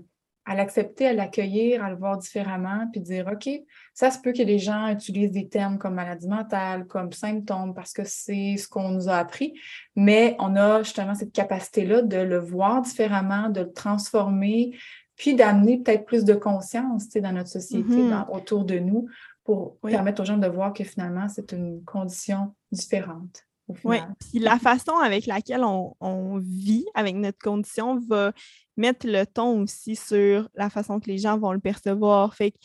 à 0.48 0.54
l'accepter, 0.54 1.08
à 1.08 1.12
l'accueillir, 1.12 1.84
à 1.84 1.90
le 1.90 1.96
voir 1.96 2.16
différemment, 2.16 2.88
puis 2.90 3.02
dire, 3.02 3.30
OK, 3.30 3.50
ça 3.98 4.12
se 4.12 4.20
peut 4.20 4.32
que 4.32 4.44
les 4.44 4.60
gens 4.60 4.86
utilisent 4.90 5.32
des 5.32 5.48
termes 5.48 5.76
comme 5.76 5.94
maladie 5.94 6.28
mentale, 6.28 6.86
comme 6.86 7.12
symptômes, 7.12 7.74
parce 7.74 7.92
que 7.92 8.02
c'est 8.04 8.56
ce 8.56 8.68
qu'on 8.68 8.90
nous 8.90 9.08
a 9.08 9.16
appris, 9.16 9.58
mais 9.96 10.36
on 10.38 10.54
a 10.54 10.84
justement 10.84 11.16
cette 11.16 11.32
capacité-là 11.32 12.02
de 12.02 12.18
le 12.18 12.38
voir 12.38 12.80
différemment, 12.82 13.48
de 13.48 13.62
le 13.62 13.72
transformer, 13.72 14.78
puis 15.16 15.34
d'amener 15.34 15.78
peut-être 15.82 16.04
plus 16.04 16.24
de 16.24 16.34
conscience 16.34 17.08
dans 17.08 17.32
notre 17.32 17.48
société, 17.48 17.88
mm-hmm. 17.88 18.30
autour 18.30 18.64
de 18.64 18.78
nous, 18.78 19.08
pour 19.42 19.80
permettre 19.80 20.22
aux 20.22 20.26
gens 20.26 20.38
de 20.38 20.46
voir 20.46 20.72
que 20.72 20.84
finalement, 20.84 21.28
c'est 21.28 21.50
une 21.50 21.82
condition 21.82 22.54
différente. 22.70 23.48
Oui, 23.82 23.96
puis 24.20 24.38
la 24.38 24.60
façon 24.60 24.92
avec 24.92 25.26
laquelle 25.26 25.64
on, 25.64 25.96
on, 25.98 26.38
vit 26.38 26.86
avec 26.94 27.16
notre 27.16 27.38
condition 27.38 27.98
va 28.08 28.32
mettre 28.76 29.08
le 29.08 29.26
ton 29.26 29.62
aussi 29.62 29.96
sur 29.96 30.48
la 30.54 30.70
façon 30.70 31.00
que 31.00 31.06
les 31.10 31.18
gens 31.18 31.36
vont 31.36 31.52
le 31.52 31.58
percevoir. 31.58 32.32
Fait 32.34 32.52
que 32.52 32.58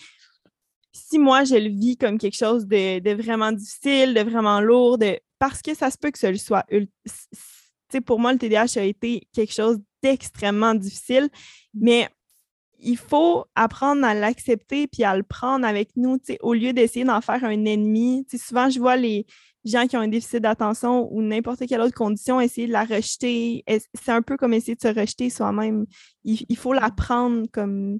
si 0.94 1.18
moi, 1.20 1.44
je 1.44 1.56
le 1.56 1.70
vis 1.70 1.98
comme 1.98 2.18
quelque 2.18 2.38
chose 2.38 2.68
de, 2.68 3.14
vraiment 3.16 3.52
difficile, 3.52 4.14
de 4.14 4.22
vraiment 4.22 4.62
lourd, 4.62 4.98
parce 5.40 5.62
que 5.62 5.74
ça 5.74 5.90
se 5.90 5.98
peut 5.98 6.12
que 6.12 6.20
ce 6.20 6.34
soit. 6.36 6.66
Pour 8.06 8.20
moi, 8.20 8.34
le 8.34 8.40
TDAH 8.40 8.80
a 8.80 8.84
été 8.84 9.28
quelque 9.34 9.54
chose 9.54 9.80
d'extrêmement 10.02 10.74
difficile, 10.76 11.30
mais 11.74 12.10
il 12.80 12.98
faut 12.98 13.46
apprendre 13.56 14.06
à 14.06 14.14
l'accepter 14.14 14.88
puis 14.88 15.04
à 15.04 15.16
le 15.16 15.24
prendre 15.24 15.66
avec 15.66 15.90
nous, 15.96 16.18
au 16.42 16.54
lieu 16.54 16.74
d'essayer 16.74 17.06
d'en 17.06 17.22
faire 17.22 17.44
un 17.44 17.66
ennemi. 17.66 18.26
souvent, 18.36 18.70
je 18.70 18.80
vois 18.80 18.98
les, 18.98 19.26
gens 19.66 19.88
qui 19.88 19.96
ont 19.96 20.02
un 20.02 20.08
déficit 20.08 20.42
d'attention 20.42 21.08
ou 21.12 21.22
n'importe 21.22 21.66
quelle 21.68 21.82
autre 21.82 21.96
condition, 21.96 22.42
essayer 22.42 22.68
de 22.68 22.74
la 22.74 22.84
rejeter. 22.84 23.64
C'est 23.94 24.12
un 24.12 24.22
peu 24.22 24.36
comme 24.36 24.54
essayer 24.54 24.76
de 24.76 24.82
se 24.82 24.88
rejeter 24.88 25.30
soi-même. 25.30 25.86
Il, 26.24 26.58
faut 26.58 26.74
la 26.74 26.92
prendre 26.92 27.46
comme 27.52 28.00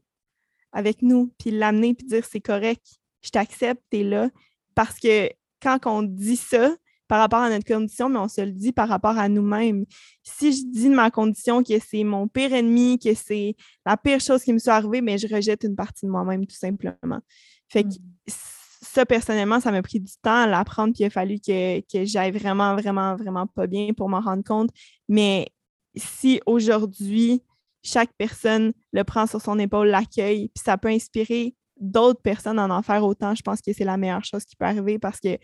avec 0.74 1.02
nous, 1.02 1.34
puis 1.40 1.52
l'amener, 1.52 1.94
puis 1.94 2.06
dire 2.06 2.26
c'est 2.26 2.42
correct, 2.42 2.86
je 3.22 3.30
t'accepte, 3.30 3.82
t'es 3.90 4.04
là. 4.04 4.30
Parce 4.76 5.00
que 5.00 5.30
quand 5.62 5.80
on 5.86 6.04
dit 6.04 6.36
ça 6.36 6.76
par 7.08 7.20
rapport 7.20 7.40
à 7.40 7.50
notre 7.50 7.66
condition, 7.66 8.10
mais 8.10 8.20
on 8.20 8.28
se 8.28 8.42
le 8.42 8.52
dit 8.52 8.72
par 8.72 8.90
rapport 8.90 9.18
à 9.18 9.30
nous-mêmes. 9.30 9.86
Si 10.24 10.52
je 10.52 10.66
dis 10.66 10.90
de 10.90 10.96
ma 10.96 11.12
condition 11.12 11.62
que 11.62 11.78
c'est 11.80 12.04
mon 12.04 12.28
pire 12.28 12.54
ennemi, 12.54 12.98
que 12.98 13.14
c'est 13.14 13.56
la 13.86 13.98
pire 13.98 14.20
chose 14.20 14.42
qui 14.44 14.52
me 14.52 14.58
soit 14.58 14.74
arrivée, 14.74 15.02
mais 15.02 15.18
je 15.18 15.28
rejette 15.28 15.64
une 15.64 15.76
partie 15.76 16.06
de 16.06 16.12
moi-même, 16.12 16.48
tout 16.48 16.56
simplement. 16.56 17.20
Fait 17.70 17.84
que 17.84 17.90
mmh 17.90 18.34
ça, 18.84 19.06
personnellement, 19.06 19.60
ça 19.60 19.72
m'a 19.72 19.82
pris 19.82 20.00
du 20.00 20.12
temps 20.22 20.44
à 20.44 20.48
l'apprendre, 20.48 20.94
puis 20.94 21.04
il 21.04 21.08
a 21.08 21.10
fallu 21.10 21.40
que, 21.40 21.80
que 21.82 22.06
j'aille 22.06 22.32
vraiment, 22.32 22.76
vraiment, 22.76 23.16
vraiment 23.16 23.48
pas 23.48 23.66
bien 23.66 23.94
pour 23.94 24.10
m'en 24.10 24.22
rendre 24.22 24.44
compte. 24.44 24.70
Mais 25.08 25.48
si 25.96 26.42
aujourd'hui, 26.46 27.42
chaque 27.84 28.12
personne 28.18 28.74
le 28.92 29.04
prend 29.04 29.28
sur 29.28 29.42
son 29.42 29.60
épaule, 29.60 29.90
l'accueille, 29.90 30.50
puis 30.50 30.64
ça 30.64 30.78
peut 30.78 30.90
inspirer 30.90 31.56
d'autres 31.78 32.22
personnes 32.22 32.60
à 32.60 32.66
en 32.66 32.82
faire 32.82 33.04
autant, 33.04 33.36
je 33.36 33.42
pense 33.42 33.62
que 33.62 33.74
c'est 33.74 33.84
la 33.84 33.98
meilleure 33.98 34.24
chose 34.24 34.46
qui 34.46 34.56
peut 34.56 34.66
arriver 34.66 35.00
parce 35.00 35.20
que 35.20 35.38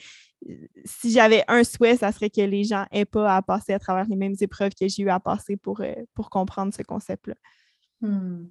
euh, 0.49 0.54
si 0.86 1.12
j'avais 1.12 1.43
un 1.47 1.63
souhait, 1.63 1.97
ça 1.97 2.12
serait 2.12 2.30
que 2.30 2.41
les 2.41 2.63
gens 2.63 2.86
n'aient 2.93 3.06
pas 3.06 3.36
à 3.36 3.41
passer 3.41 3.73
à 3.73 3.80
travers 3.80 4.06
les 4.06 4.15
mêmes 4.15 4.36
épreuves 4.39 4.73
que 4.80 4.88
j'ai 4.88 5.04
eu 5.04 5.10
à 5.10 5.19
passer 5.19 5.58
pour, 5.58 5.82
euh, 5.82 5.93
pour 6.13 6.30
comprendre 6.30 6.73
ce 6.73 6.84
concept-là. 6.84 7.36
Hmm. 8.02 8.45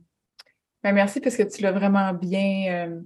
Ben, 0.83 0.93
merci 0.93 1.21
parce 1.21 1.37
que 1.37 1.43
tu 1.43 1.63
l'as 1.63 1.73
vraiment 1.73 2.13
bien, 2.13 2.87
euh, 2.87 3.01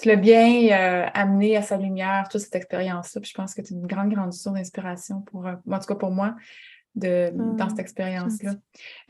tu 0.00 0.08
l'as 0.08 0.16
bien 0.16 1.10
amené 1.12 1.56
à 1.56 1.62
sa 1.62 1.76
lumière, 1.76 2.28
toute 2.30 2.40
cette 2.40 2.54
expérience-là. 2.54 3.20
Je 3.22 3.34
pense 3.34 3.54
que 3.54 3.60
tu 3.60 3.74
es 3.74 3.76
une 3.76 3.86
grande, 3.86 4.10
grande 4.10 4.32
source 4.32 4.54
d'inspiration 4.54 5.20
pour, 5.20 5.44
en 5.44 5.78
tout 5.78 5.86
cas 5.86 5.94
pour 5.94 6.10
moi, 6.10 6.36
de, 6.94 7.32
dans 7.34 7.68
cette 7.68 7.78
ah, 7.78 7.82
expérience-là. 7.82 8.54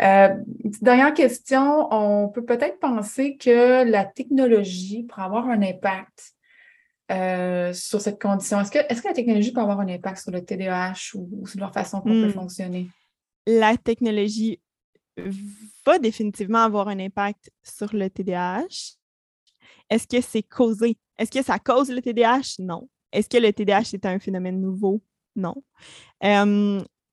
Euh, 0.03 0.35
dernière 0.81 1.15
question, 1.15 1.89
on 1.93 2.29
peut 2.29 2.45
peut-être 2.45 2.79
penser 2.79 3.37
que 3.37 3.85
la 3.85 4.05
technologie 4.05 5.05
pourrait 5.05 5.23
avoir 5.23 5.49
un 5.49 5.63
impact 5.63 6.35
sur 7.75 8.01
cette 8.01 8.21
condition. 8.21 8.59
Est-ce 8.61 8.71
que, 8.71 8.79
est 8.79 9.03
que 9.03 9.09
la 9.09 9.13
technologie 9.13 9.53
peut 9.53 9.61
avoir 9.61 9.81
un 9.81 9.89
impact 9.89 10.23
sur 10.23 10.31
le 10.31 10.43
TDAH 10.43 11.15
ou, 11.15 11.47
sur 11.47 11.61
leur 11.61 11.73
façon 11.73 12.01
qu'on 12.01 12.09
peut 12.09 12.29
hmm. 12.29 12.33
fonctionner? 12.33 12.89
La 13.47 13.77
technologie 13.77 14.61
va 15.85 15.99
définitivement 15.99 16.61
avoir 16.61 16.89
un 16.89 16.99
impact 16.99 17.51
sur 17.63 17.95
le 17.95 18.09
TDAH. 18.09 18.97
Est-ce 19.91 20.07
que 20.07 20.21
c'est 20.21 20.43
causé? 20.43 20.97
Est-ce 21.19 21.31
que 21.31 21.43
ça 21.43 21.59
cause 21.59 21.91
le 21.91 22.01
TDAH? 22.01 22.57
Non. 22.61 22.89
Est-ce 23.13 23.29
que 23.29 23.37
le 23.37 23.53
TDAH 23.53 23.93
est 23.93 24.07
un 24.07 24.19
phénomène 24.19 24.61
nouveau? 24.61 25.03
Non. 25.37 25.55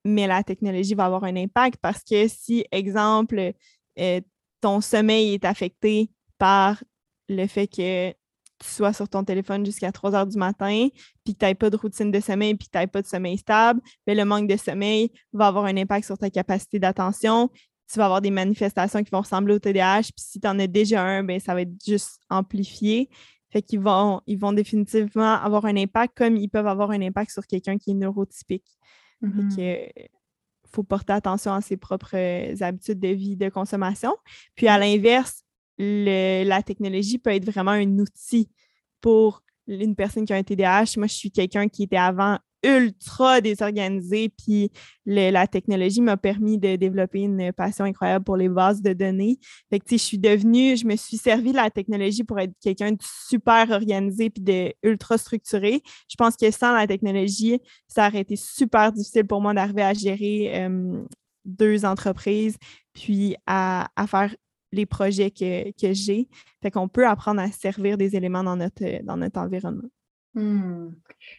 Mais 0.09 0.27
la 0.27 0.43
technologie 0.43 0.95
va 0.95 1.05
avoir 1.05 1.23
un 1.23 1.35
impact 1.35 1.77
parce 1.81 2.03
que 2.03 2.27
si, 2.27 2.65
exemple, 2.71 3.53
euh, 3.99 4.21
ton 4.61 4.81
sommeil 4.81 5.33
est 5.33 5.45
affecté 5.45 6.11
par 6.37 6.83
le 7.27 7.47
fait 7.47 7.67
que 7.67 8.11
tu 8.11 8.67
sois 8.67 8.91
sur 8.91 9.07
ton 9.07 9.23
téléphone 9.23 9.65
jusqu'à 9.65 9.91
3 9.91 10.15
heures 10.15 10.27
du 10.27 10.37
matin, 10.37 10.87
puis 11.23 11.33
que 11.33 11.39
tu 11.39 11.45
n'aies 11.45 11.55
pas 11.55 11.69
de 11.69 11.77
routine 11.77 12.11
de 12.11 12.19
sommeil, 12.19 12.55
puis 12.55 12.67
que 12.67 12.71
tu 12.73 12.77
n'aies 12.77 12.87
pas 12.87 13.01
de 13.01 13.07
sommeil 13.07 13.37
stable, 13.37 13.79
ben, 14.05 14.17
le 14.17 14.25
manque 14.25 14.47
de 14.47 14.57
sommeil 14.57 15.11
va 15.31 15.47
avoir 15.47 15.65
un 15.65 15.77
impact 15.77 16.05
sur 16.05 16.17
ta 16.17 16.29
capacité 16.29 16.77
d'attention, 16.77 17.49
tu 17.91 17.97
vas 17.97 18.05
avoir 18.05 18.21
des 18.21 18.31
manifestations 18.31 19.03
qui 19.03 19.09
vont 19.11 19.21
ressembler 19.21 19.55
au 19.55 19.59
TDAH, 19.59 20.01
puis 20.01 20.13
si 20.17 20.39
tu 20.39 20.47
en 20.47 20.59
as 20.59 20.67
déjà 20.67 21.01
un, 21.01 21.23
ben, 21.23 21.39
ça 21.39 21.53
va 21.53 21.61
être 21.61 21.73
juste 21.85 22.19
amplifié. 22.29 23.09
Fait 23.51 23.63
qu'ils 23.63 23.79
vont, 23.79 24.21
ils 24.27 24.37
vont 24.37 24.53
définitivement 24.53 25.33
avoir 25.33 25.65
un 25.65 25.75
impact 25.75 26.15
comme 26.15 26.37
ils 26.37 26.49
peuvent 26.49 26.67
avoir 26.67 26.91
un 26.91 27.01
impact 27.01 27.31
sur 27.31 27.47
quelqu'un 27.47 27.77
qui 27.77 27.91
est 27.91 27.95
neurotypique. 27.95 28.77
Il 29.21 29.29
mm-hmm. 29.29 30.07
faut 30.67 30.83
porter 30.83 31.13
attention 31.13 31.53
à 31.53 31.61
ses 31.61 31.77
propres 31.77 32.15
habitudes 32.61 32.99
de 32.99 33.09
vie, 33.09 33.35
de 33.35 33.49
consommation. 33.49 34.15
Puis 34.55 34.67
à 34.67 34.77
l'inverse, 34.77 35.43
la 35.77 36.61
technologie 36.63 37.17
peut 37.17 37.31
être 37.31 37.49
vraiment 37.49 37.71
un 37.71 37.99
outil 37.99 38.49
pour 39.01 39.43
une 39.67 39.95
personne 39.95 40.25
qui 40.25 40.33
a 40.33 40.35
un 40.35 40.43
TDAH. 40.43 40.97
Moi, 40.97 41.07
je 41.07 41.13
suis 41.13 41.31
quelqu'un 41.31 41.67
qui 41.67 41.83
était 41.83 41.97
avant 41.97 42.39
ultra 42.63 43.41
désorganisé. 43.41 44.29
Puis 44.29 44.71
la 45.05 45.47
technologie 45.47 46.01
m'a 46.01 46.17
permis 46.17 46.57
de 46.57 46.75
développer 46.75 47.21
une 47.21 47.51
passion 47.53 47.85
incroyable 47.85 48.25
pour 48.25 48.37
les 48.37 48.49
bases 48.49 48.81
de 48.81 48.93
données. 48.93 49.39
Fait 49.69 49.79
que, 49.79 49.85
je 49.89 49.97
suis 49.97 50.19
devenue, 50.19 50.75
je 50.77 50.85
me 50.85 50.95
suis 50.95 51.17
servi 51.17 51.51
de 51.51 51.57
la 51.57 51.69
technologie 51.69 52.23
pour 52.23 52.39
être 52.39 52.53
quelqu'un 52.61 52.91
de 52.91 53.01
super 53.01 53.69
organisé 53.71 54.29
puis 54.29 54.43
de 54.43 54.73
ultra 54.83 55.17
structuré. 55.17 55.81
Je 56.09 56.15
pense 56.15 56.35
que 56.35 56.51
sans 56.51 56.73
la 56.73 56.87
technologie, 56.87 57.59
ça 57.87 58.07
aurait 58.07 58.21
été 58.21 58.35
super 58.35 58.91
difficile 58.91 59.25
pour 59.25 59.41
moi 59.41 59.53
d'arriver 59.53 59.83
à 59.83 59.93
gérer 59.93 60.69
deux 61.45 61.85
entreprises 61.85 62.57
puis 62.93 63.35
à, 63.47 63.89
faire 64.07 64.35
les 64.71 64.85
projets 64.85 65.31
que, 65.31 65.71
que 65.71 65.93
j'ai. 65.93 66.27
Fait 66.61 66.69
qu'on 66.69 66.87
peut 66.87 67.07
apprendre 67.07 67.41
à 67.41 67.51
servir 67.51 67.97
des 67.97 68.15
éléments 68.15 68.43
dans 68.43 68.55
notre, 68.55 69.03
dans 69.03 69.17
notre 69.17 69.39
environnement. 69.39 69.89
Hmm. 70.39 70.93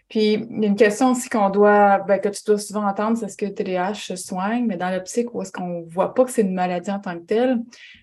Puis, 0.09 0.35
il 0.35 0.61
y 0.61 0.65
a 0.65 0.69
une 0.69 0.77
question 0.77 1.13
aussi 1.13 1.31
qu'on 1.31 1.49
doit, 1.49 2.01
ben, 2.01 2.19
que 2.21 2.29
tu 2.29 2.43
dois 2.47 2.59
souvent 2.59 2.87
entendre, 2.87 3.17
c'est 3.17 3.27
est-ce 3.27 3.37
que 3.37 3.47
le 3.47 3.55
TDAH 3.55 3.95
se 3.95 4.17
soigne, 4.17 4.67
mais 4.67 4.77
dans 4.77 4.91
l'optique 4.91 5.35
où 5.35 5.41
est-ce 5.41 5.53
qu'on 5.53 5.81
ne 5.81 5.89
voit 5.89 6.15
pas 6.15 6.25
que 6.25 6.31
c'est 6.31 6.43
une 6.43 6.53
maladie 6.53 6.91
en 6.91 7.01
tant 7.01 7.19
que 7.19 7.25
telle, 7.25 7.61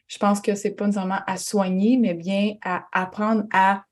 je 0.07 0.17
pense 0.17 0.41
que 0.41 0.55
c'est 0.55 0.71
pas 0.71 0.87
nécessairement 0.87 1.19
à 1.27 1.37
soigner, 1.37 1.97
mais 1.97 2.15
bien 2.15 2.55
à 2.63 2.85
apprendre 2.91 3.43
à, 3.53 3.83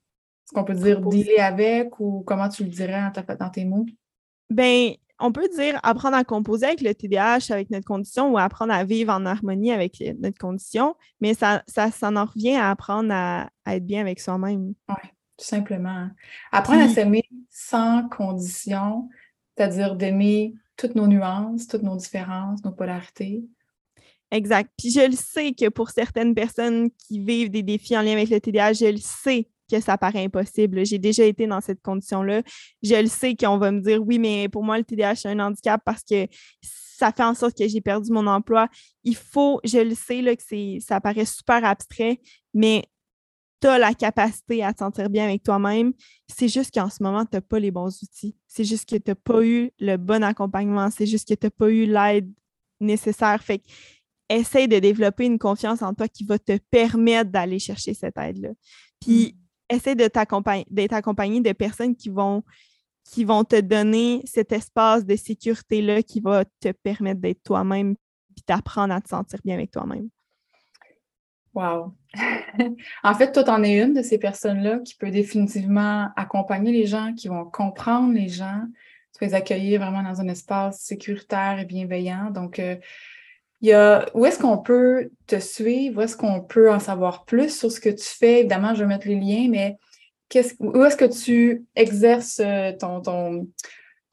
ce 0.46 0.54
qu'on 0.54 0.64
peut 0.64 0.74
dire, 0.74 1.00
dealer 1.00 1.38
avec 1.38 2.00
ou 2.00 2.24
comment 2.26 2.48
tu 2.48 2.64
le 2.64 2.70
dirais 2.70 3.12
dans 3.38 3.50
tes 3.50 3.64
mots? 3.64 3.86
Ben, 4.50 4.94
on 5.20 5.30
peut 5.30 5.48
dire 5.56 5.78
apprendre 5.84 6.16
à 6.16 6.24
composer 6.24 6.66
avec 6.66 6.80
le 6.80 6.92
TDAH, 6.92 7.50
avec 7.52 7.70
notre 7.70 7.86
condition, 7.86 8.32
ou 8.32 8.38
apprendre 8.38 8.72
à 8.72 8.82
vivre 8.82 9.12
en 9.12 9.26
harmonie 9.26 9.70
avec 9.70 10.02
notre 10.18 10.38
condition, 10.38 10.96
mais 11.20 11.34
ça, 11.34 11.62
ça, 11.68 11.88
en 12.02 12.24
revient 12.24 12.56
à 12.56 12.70
apprendre 12.70 13.12
à, 13.12 13.48
être 13.68 13.86
bien 13.86 14.00
avec 14.00 14.18
soi-même. 14.18 14.74
Oui 14.88 14.96
tout 15.36 15.44
simplement. 15.44 16.08
Apprendre 16.52 16.82
à 16.82 16.88
s'aimer 16.88 17.24
sans 17.50 18.08
condition, 18.08 19.08
c'est-à-dire 19.56 19.96
d'aimer 19.96 20.54
toutes 20.76 20.94
nos 20.94 21.06
nuances, 21.06 21.66
toutes 21.66 21.82
nos 21.82 21.96
différences, 21.96 22.64
nos 22.64 22.72
polarités. 22.72 23.44
Exact. 24.30 24.70
Puis 24.76 24.90
je 24.90 25.06
le 25.06 25.16
sais 25.16 25.52
que 25.52 25.68
pour 25.68 25.90
certaines 25.90 26.34
personnes 26.34 26.90
qui 26.90 27.20
vivent 27.20 27.50
des 27.50 27.62
défis 27.62 27.96
en 27.96 28.02
lien 28.02 28.12
avec 28.12 28.28
le 28.28 28.40
TDAH, 28.40 28.72
je 28.74 28.86
le 28.86 28.98
sais 28.98 29.48
que 29.70 29.80
ça 29.80 29.98
paraît 29.98 30.24
impossible. 30.24 30.84
J'ai 30.84 30.98
déjà 30.98 31.24
été 31.24 31.46
dans 31.46 31.60
cette 31.60 31.82
condition-là. 31.82 32.42
Je 32.82 32.94
le 32.94 33.08
sais 33.08 33.34
qu'on 33.34 33.58
va 33.58 33.70
me 33.70 33.80
dire 33.80 34.02
oui, 34.02 34.18
mais 34.18 34.48
pour 34.48 34.64
moi, 34.64 34.78
le 34.78 34.84
TDAH, 34.84 35.16
c'est 35.16 35.28
un 35.28 35.38
handicap 35.38 35.80
parce 35.84 36.02
que 36.02 36.26
ça 36.62 37.12
fait 37.12 37.22
en 37.24 37.34
sorte 37.34 37.56
que 37.56 37.68
j'ai 37.68 37.80
perdu 37.80 38.10
mon 38.12 38.26
emploi. 38.26 38.68
Il 39.04 39.16
faut, 39.16 39.60
je 39.64 39.78
le 39.78 39.94
sais 39.94 40.22
là, 40.22 40.34
que 40.34 40.42
ça 40.80 41.00
paraît 41.00 41.24
super 41.24 41.64
abstrait, 41.64 42.20
mais 42.54 42.84
tu 43.60 43.68
as 43.68 43.78
la 43.78 43.94
capacité 43.94 44.62
à 44.62 44.72
te 44.72 44.78
sentir 44.78 45.08
bien 45.08 45.24
avec 45.24 45.42
toi-même. 45.42 45.92
C'est 46.28 46.48
juste 46.48 46.74
qu'en 46.74 46.90
ce 46.90 47.02
moment, 47.02 47.24
tu 47.24 47.36
n'as 47.36 47.40
pas 47.40 47.58
les 47.58 47.70
bons 47.70 48.02
outils. 48.02 48.36
C'est 48.46 48.64
juste 48.64 48.88
que 48.88 48.96
tu 48.96 49.10
n'as 49.10 49.14
pas 49.14 49.44
eu 49.44 49.70
le 49.78 49.96
bon 49.96 50.22
accompagnement. 50.22 50.90
C'est 50.90 51.06
juste 51.06 51.28
que 51.28 51.34
tu 51.34 51.46
n'as 51.46 51.50
pas 51.50 51.70
eu 51.70 51.86
l'aide 51.86 52.30
nécessaire. 52.80 53.42
Fait 53.42 53.58
que 53.58 53.64
essaye 54.28 54.68
de 54.68 54.78
développer 54.78 55.24
une 55.26 55.38
confiance 55.38 55.82
en 55.82 55.94
toi 55.94 56.08
qui 56.08 56.24
va 56.24 56.38
te 56.38 56.58
permettre 56.70 57.30
d'aller 57.30 57.58
chercher 57.58 57.94
cette 57.94 58.18
aide-là. 58.18 58.50
Puis 59.00 59.36
mm. 59.70 59.74
essaye 59.74 59.96
d'être 59.96 60.16
accompagné 60.16 61.40
de 61.40 61.52
personnes 61.52 61.96
qui 61.96 62.08
vont, 62.08 62.42
qui 63.04 63.24
vont 63.24 63.44
te 63.44 63.60
donner 63.60 64.22
cet 64.24 64.52
espace 64.52 65.04
de 65.04 65.16
sécurité-là 65.16 66.02
qui 66.02 66.20
va 66.20 66.44
te 66.44 66.72
permettre 66.72 67.20
d'être 67.20 67.42
toi-même 67.42 67.96
puis 68.34 68.44
d'apprendre 68.46 68.92
à 68.92 69.00
te 69.00 69.08
sentir 69.08 69.38
bien 69.44 69.54
avec 69.54 69.70
toi-même. 69.70 70.08
Wow. 71.54 71.94
En 73.02 73.14
fait, 73.14 73.32
toi, 73.32 73.44
en 73.50 73.62
es 73.62 73.78
une 73.78 73.94
de 73.94 74.02
ces 74.02 74.18
personnes-là 74.18 74.80
qui 74.84 74.94
peut 74.94 75.10
définitivement 75.10 76.08
accompagner 76.16 76.72
les 76.72 76.86
gens, 76.86 77.12
qui 77.14 77.28
vont 77.28 77.44
comprendre 77.44 78.12
les 78.12 78.28
gens, 78.28 78.62
tu 79.18 79.24
les 79.24 79.34
accueillir 79.34 79.80
vraiment 79.80 80.02
dans 80.02 80.20
un 80.20 80.28
espace 80.28 80.80
sécuritaire 80.80 81.58
et 81.58 81.64
bienveillant. 81.64 82.30
Donc, 82.30 82.58
euh, 82.58 82.76
il 83.62 83.68
y 83.68 83.72
a, 83.72 84.06
où 84.14 84.26
est-ce 84.26 84.38
qu'on 84.38 84.58
peut 84.58 85.10
te 85.26 85.38
suivre? 85.38 85.98
Où 85.98 86.02
est-ce 86.02 86.16
qu'on 86.16 86.42
peut 86.42 86.70
en 86.70 86.78
savoir 86.78 87.24
plus 87.24 87.56
sur 87.56 87.72
ce 87.72 87.80
que 87.80 87.88
tu 87.88 88.04
fais? 88.04 88.40
Évidemment, 88.40 88.74
je 88.74 88.80
vais 88.80 88.86
mettre 88.86 89.08
les 89.08 89.18
liens, 89.18 89.48
mais 89.50 89.76
où 90.60 90.84
est-ce 90.84 90.96
que 90.96 91.04
tu 91.04 91.64
exerces 91.74 92.40
euh, 92.44 92.72
ton, 92.78 93.00
ton, 93.00 93.48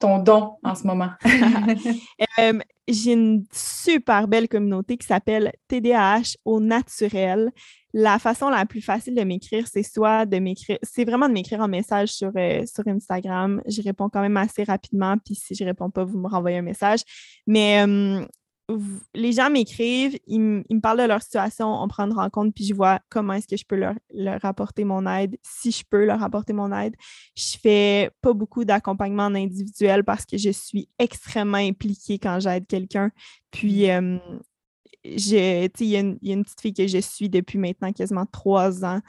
ton 0.04 0.18
don 0.18 0.56
en 0.62 0.74
ce 0.74 0.86
moment? 0.86 1.10
Euh, 2.40 2.58
j'ai 2.88 3.12
une 3.12 3.44
super 3.52 4.26
belle 4.26 4.48
communauté 4.48 4.96
qui 4.96 5.06
s'appelle 5.06 5.52
TDAH 5.68 6.36
au 6.44 6.58
naturel. 6.58 7.50
La 7.92 8.18
façon 8.18 8.48
la 8.48 8.66
plus 8.66 8.80
facile 8.80 9.14
de 9.14 9.22
m'écrire, 9.22 9.66
c'est 9.70 9.84
soit 9.84 10.26
de 10.26 10.38
m'écrire, 10.38 10.78
c'est 10.82 11.04
vraiment 11.04 11.28
de 11.28 11.32
m'écrire 11.32 11.62
un 11.62 11.68
message 11.68 12.08
sur, 12.08 12.32
euh, 12.36 12.64
sur 12.66 12.86
Instagram. 12.88 13.62
Je 13.66 13.82
réponds 13.82 14.08
quand 14.08 14.20
même 14.20 14.36
assez 14.36 14.64
rapidement, 14.64 15.16
puis 15.24 15.34
si 15.34 15.54
je 15.54 15.62
ne 15.62 15.68
réponds 15.68 15.90
pas, 15.90 16.04
vous 16.04 16.18
me 16.18 16.28
renvoyez 16.28 16.58
un 16.58 16.62
message. 16.62 17.00
Mais 17.46 17.86
euh, 17.86 18.24
les 19.14 19.32
gens 19.32 19.50
m'écrivent, 19.50 20.18
ils, 20.26 20.40
me 20.40 20.80
parlent 20.80 21.00
de 21.00 21.06
leur 21.06 21.22
situation, 21.22 21.68
on 21.68 21.86
prend 21.86 22.04
une 22.04 22.14
rencontre, 22.14 22.52
puis 22.54 22.64
je 22.64 22.74
vois 22.74 22.98
comment 23.10 23.34
est-ce 23.34 23.46
que 23.46 23.56
je 23.56 23.64
peux 23.66 23.76
leur, 23.76 23.94
leur, 24.12 24.42
apporter 24.44 24.84
mon 24.84 25.06
aide, 25.06 25.36
si 25.42 25.70
je 25.70 25.84
peux 25.88 26.04
leur 26.04 26.22
apporter 26.22 26.52
mon 26.52 26.72
aide. 26.72 26.94
Je 27.36 27.58
fais 27.60 28.10
pas 28.22 28.32
beaucoup 28.32 28.64
d'accompagnement 28.64 29.24
en 29.24 29.34
individuel 29.34 30.02
parce 30.04 30.24
que 30.24 30.38
je 30.38 30.50
suis 30.50 30.88
extrêmement 30.98 31.58
impliquée 31.58 32.18
quand 32.18 32.40
j'aide 32.40 32.66
quelqu'un. 32.66 33.10
Puis, 33.50 33.90
euh, 33.90 34.18
il 35.04 35.80
y, 35.80 35.96
a 35.96 36.00
une 36.00 36.44
petite 36.44 36.60
fille 36.60 36.72
que 36.72 36.86
je 36.86 36.98
suis 36.98 37.28
depuis 37.28 37.58
maintenant 37.58 37.92
quasiment 37.92 38.24
trois 38.24 38.84
ans. 38.84 39.00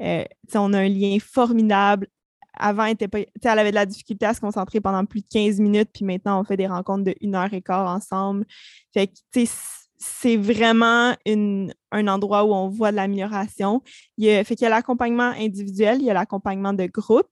Euh, 0.00 0.24
on 0.54 0.72
a 0.72 0.80
un 0.80 0.88
lien 0.88 1.18
formidable 1.20 2.08
avant, 2.56 2.84
elle, 2.84 2.96
avait 3.44 3.70
de 3.70 3.74
la 3.74 3.86
difficulté 3.86 4.26
à 4.26 4.34
se 4.34 4.40
concentrer 4.40 4.80
pendant 4.80 5.04
plus 5.04 5.20
de 5.20 5.26
15 5.30 5.60
minutes, 5.60 5.90
puis 5.92 6.04
maintenant, 6.04 6.40
on 6.40 6.44
fait 6.44 6.56
des 6.56 6.66
rencontres 6.66 7.04
de 7.04 7.14
une 7.20 7.34
heure 7.34 7.52
et 7.52 7.62
quart 7.62 7.86
ensemble. 7.86 8.44
Fait 8.92 9.08
que, 9.08 9.44
c'est 10.04 10.36
vraiment 10.36 11.14
un 11.26 12.08
endroit 12.08 12.44
où 12.44 12.52
on 12.52 12.68
voit 12.68 12.90
de 12.90 12.96
l'amélioration. 12.96 13.82
Il 14.18 14.24
y 14.24 14.64
a 14.64 14.68
l'accompagnement 14.68 15.32
individuel, 15.38 15.98
il 16.00 16.04
y 16.04 16.10
a 16.10 16.14
l'accompagnement 16.14 16.72
de 16.72 16.86
groupe. 16.86 17.30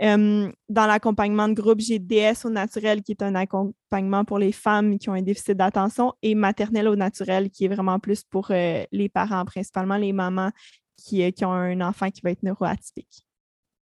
dans 0.00 0.52
l'accompagnement 0.68 1.48
de 1.48 1.54
groupe, 1.54 1.80
j'ai 1.80 1.98
DS 1.98 2.44
au 2.44 2.50
naturel, 2.50 3.02
qui 3.02 3.12
est 3.12 3.22
un 3.22 3.34
accompagnement 3.34 4.24
pour 4.24 4.38
les 4.38 4.52
femmes 4.52 4.98
qui 4.98 5.08
ont 5.08 5.14
un 5.14 5.22
déficit 5.22 5.56
d'attention, 5.56 6.12
et 6.22 6.34
maternelle 6.34 6.88
au 6.88 6.96
naturel, 6.96 7.50
qui 7.50 7.64
est 7.64 7.68
vraiment 7.68 7.98
plus 7.98 8.22
pour 8.22 8.50
euh, 8.50 8.84
les 8.92 9.08
parents, 9.08 9.44
principalement 9.44 9.96
les 9.96 10.12
mamans 10.12 10.50
qui, 10.96 11.24
euh, 11.24 11.30
qui 11.30 11.44
ont 11.44 11.52
un 11.52 11.80
enfant 11.80 12.10
qui 12.10 12.20
va 12.22 12.30
être 12.30 12.42
neuroatypique. 12.42 13.25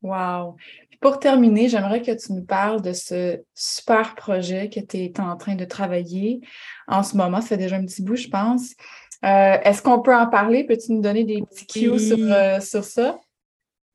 Wow. 0.03 0.57
pour 1.01 1.19
terminer, 1.19 1.69
j'aimerais 1.69 2.03
que 2.03 2.13
tu 2.13 2.33
nous 2.33 2.45
parles 2.45 2.81
de 2.81 2.93
ce 2.93 3.43
super 3.55 4.15
projet 4.15 4.69
que 4.69 4.81
tu 4.81 4.97
es 4.99 5.21
en 5.21 5.37
train 5.37 5.55
de 5.55 5.65
travailler 5.65 6.41
en 6.89 7.03
ce 7.03 7.17
moment. 7.17 7.41
Ça 7.41 7.49
fait 7.49 7.57
déjà 7.57 7.77
un 7.77 7.85
petit 7.85 8.03
bout, 8.03 8.17
je 8.17 8.29
pense. 8.29 8.75
Euh, 9.25 9.59
est-ce 9.63 9.83
qu'on 9.83 10.01
peut 10.01 10.15
en 10.15 10.27
parler? 10.27 10.65
Peux-tu 10.65 10.93
nous 10.93 11.03
donner 11.03 11.25
des 11.25 11.43
petits 11.43 11.67
cues 11.67 11.99
sur, 11.99 12.19
euh, 12.19 12.61
sur 12.61 12.85
ça? 12.85 13.19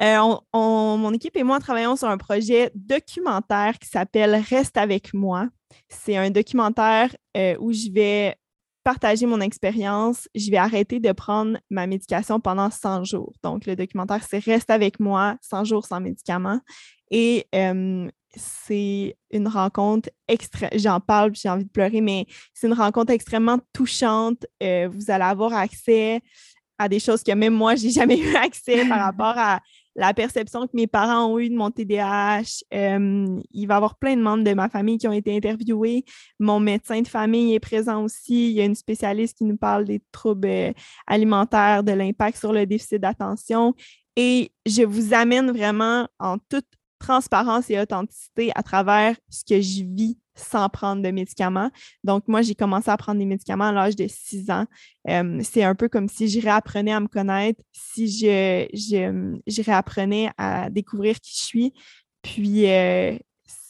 Euh, 0.01 0.35
mon 0.53 1.13
équipe 1.13 1.37
et 1.37 1.43
moi 1.43 1.59
travaillons 1.59 1.95
sur 1.95 2.09
un 2.09 2.17
projet 2.17 2.69
documentaire 2.75 3.79
qui 3.79 3.87
s'appelle 3.87 4.35
Reste 4.49 4.77
avec 4.77 5.13
moi. 5.13 5.47
C'est 5.89 6.17
un 6.17 6.29
documentaire 6.29 7.15
où 7.59 7.71
je 7.71 7.91
vais 7.91 8.35
partager 8.85 9.25
mon 9.25 9.41
expérience. 9.41 10.29
Je 10.35 10.49
vais 10.51 10.57
arrêter 10.57 10.99
de 10.99 11.11
prendre 11.11 11.57
ma 11.69 11.87
médication 11.87 12.39
pendant 12.39 12.69
100 12.69 13.03
jours. 13.03 13.33
Donc, 13.43 13.65
le 13.65 13.75
documentaire, 13.75 14.21
c'est 14.23 14.37
Reste 14.37 14.69
avec 14.69 14.99
moi, 14.99 15.37
100 15.41 15.65
jours 15.65 15.85
sans 15.85 15.99
médicaments. 15.99 16.61
Et 17.09 17.47
euh, 17.55 18.07
c'est 18.35 19.17
une 19.31 19.47
rencontre 19.47 20.09
extra. 20.27 20.67
J'en 20.75 20.99
parle, 20.99 21.35
j'ai 21.35 21.49
envie 21.49 21.65
de 21.65 21.69
pleurer, 21.69 21.99
mais 21.99 22.27
c'est 22.53 22.67
une 22.67 22.73
rencontre 22.73 23.11
extrêmement 23.11 23.59
touchante. 23.73 24.45
vous 24.61 25.11
allez 25.11 25.23
avoir 25.23 25.53
accès 25.53 26.21
à 26.77 26.87
des 26.87 26.99
choses 26.99 27.23
que 27.23 27.31
même 27.31 27.53
moi, 27.53 27.75
j'ai 27.75 27.89
jamais 27.89 28.19
eu 28.19 28.35
accès 28.35 28.87
par 28.87 28.99
rapport 29.05 29.37
à 29.37 29.61
la 29.95 30.13
perception 30.13 30.67
que 30.67 30.71
mes 30.73 30.87
parents 30.87 31.25
ont 31.25 31.39
eue 31.39 31.49
de 31.49 31.55
mon 31.55 31.71
TDAH. 31.71 32.63
Euh, 32.73 33.39
il 33.51 33.65
va 33.67 33.75
y 33.75 33.77
avoir 33.77 33.95
plein 33.95 34.15
de 34.15 34.21
membres 34.21 34.43
de 34.43 34.53
ma 34.53 34.69
famille 34.69 34.97
qui 34.97 35.07
ont 35.07 35.13
été 35.13 35.35
interviewés. 35.35 36.03
Mon 36.39 36.59
médecin 36.59 37.01
de 37.01 37.07
famille 37.07 37.55
est 37.55 37.59
présent 37.59 38.03
aussi. 38.03 38.49
Il 38.49 38.53
y 38.53 38.61
a 38.61 38.65
une 38.65 38.75
spécialiste 38.75 39.37
qui 39.37 39.45
nous 39.45 39.57
parle 39.57 39.85
des 39.85 40.01
troubles 40.11 40.47
euh, 40.47 40.73
alimentaires, 41.07 41.83
de 41.83 41.93
l'impact 41.93 42.37
sur 42.37 42.51
le 42.51 42.65
déficit 42.65 42.99
d'attention. 42.99 43.73
Et 44.15 44.51
je 44.65 44.83
vous 44.83 45.13
amène 45.13 45.51
vraiment 45.51 46.07
en 46.19 46.37
toute 46.37 46.67
transparence 46.99 47.69
et 47.69 47.79
authenticité 47.79 48.51
à 48.55 48.63
travers 48.63 49.15
ce 49.29 49.43
que 49.43 49.61
je 49.61 49.83
vis 49.83 50.17
sans 50.35 50.69
prendre 50.69 51.01
de 51.01 51.11
médicaments. 51.11 51.71
Donc, 52.03 52.27
moi, 52.27 52.41
j'ai 52.41 52.55
commencé 52.55 52.89
à 52.89 52.97
prendre 52.97 53.19
des 53.19 53.25
médicaments 53.25 53.65
à 53.65 53.71
l'âge 53.71 53.95
de 53.95 54.07
6 54.07 54.49
ans. 54.49 54.65
C'est 55.41 55.63
un 55.63 55.75
peu 55.75 55.89
comme 55.89 56.09
si 56.09 56.27
je 56.27 56.41
réapprenais 56.41 56.93
à 56.93 56.99
me 56.99 57.07
connaître, 57.07 57.61
si 57.71 58.07
je, 58.07 58.67
je, 58.73 59.61
réapprenais 59.63 60.31
à 60.37 60.69
découvrir 60.69 61.19
qui 61.19 61.37
je 61.37 61.43
suis. 61.45 61.73
Puis, 62.21 62.69
euh, 62.69 63.17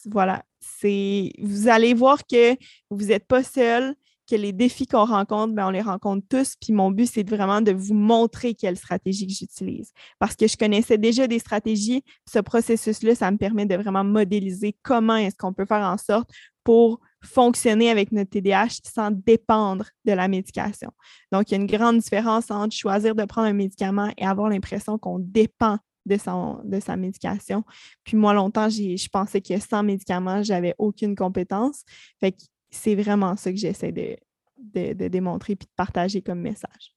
voilà, 0.06 0.42
c'est 0.60 1.32
vous 1.40 1.68
allez 1.68 1.94
voir 1.94 2.26
que 2.26 2.56
vous 2.90 3.06
n'êtes 3.06 3.26
pas 3.26 3.42
seul, 3.42 3.94
que 4.28 4.36
les 4.36 4.52
défis 4.52 4.86
qu'on 4.86 5.04
rencontre, 5.04 5.54
bien, 5.54 5.68
on 5.68 5.70
les 5.70 5.82
rencontre 5.82 6.26
tous. 6.28 6.56
Puis 6.60 6.72
mon 6.72 6.90
but, 6.90 7.06
c'est 7.06 7.28
vraiment 7.28 7.60
de 7.60 7.72
vous 7.72 7.94
montrer 7.94 8.54
quelle 8.54 8.76
stratégie 8.76 9.26
que 9.26 9.32
j'utilise. 9.32 9.92
Parce 10.18 10.34
que 10.36 10.46
je 10.46 10.56
connaissais 10.56 10.98
déjà 10.98 11.26
des 11.26 11.38
stratégies. 11.38 12.02
Ce 12.30 12.40
processus-là, 12.40 13.14
ça 13.14 13.30
me 13.30 13.38
permet 13.38 13.66
de 13.66 13.76
vraiment 13.76 14.04
modéliser 14.04 14.76
comment 14.82 15.16
est-ce 15.16 15.36
qu'on 15.36 15.52
peut 15.52 15.66
faire 15.66 15.86
en 15.86 15.96
sorte 15.96 16.30
pour 16.66 16.98
fonctionner 17.22 17.90
avec 17.90 18.10
notre 18.10 18.30
TDAH 18.30 18.80
sans 18.82 19.12
dépendre 19.12 19.86
de 20.04 20.10
la 20.10 20.26
médication. 20.26 20.90
Donc, 21.30 21.48
il 21.48 21.54
y 21.54 21.56
a 21.56 21.60
une 21.60 21.68
grande 21.68 21.98
différence 21.98 22.50
entre 22.50 22.74
choisir 22.74 23.14
de 23.14 23.24
prendre 23.24 23.46
un 23.46 23.52
médicament 23.52 24.12
et 24.18 24.26
avoir 24.26 24.48
l'impression 24.48 24.98
qu'on 24.98 25.20
dépend 25.20 25.78
de, 26.06 26.16
son, 26.16 26.60
de 26.64 26.80
sa 26.80 26.96
médication. 26.96 27.62
Puis 28.02 28.16
moi, 28.16 28.34
longtemps, 28.34 28.68
je 28.68 29.08
pensais 29.08 29.40
que 29.40 29.60
sans 29.60 29.84
médicament, 29.84 30.42
j'avais 30.42 30.74
aucune 30.76 31.14
compétence. 31.14 31.84
Fait 32.18 32.32
que 32.32 32.42
c'est 32.68 32.96
vraiment 32.96 33.36
ça 33.36 33.52
que 33.52 33.58
j'essaie 33.58 33.92
de, 33.92 34.16
de, 34.58 35.06
démontrer 35.06 35.52
et 35.52 35.56
de 35.56 35.66
partager 35.76 36.20
comme 36.20 36.40
message. 36.40 36.96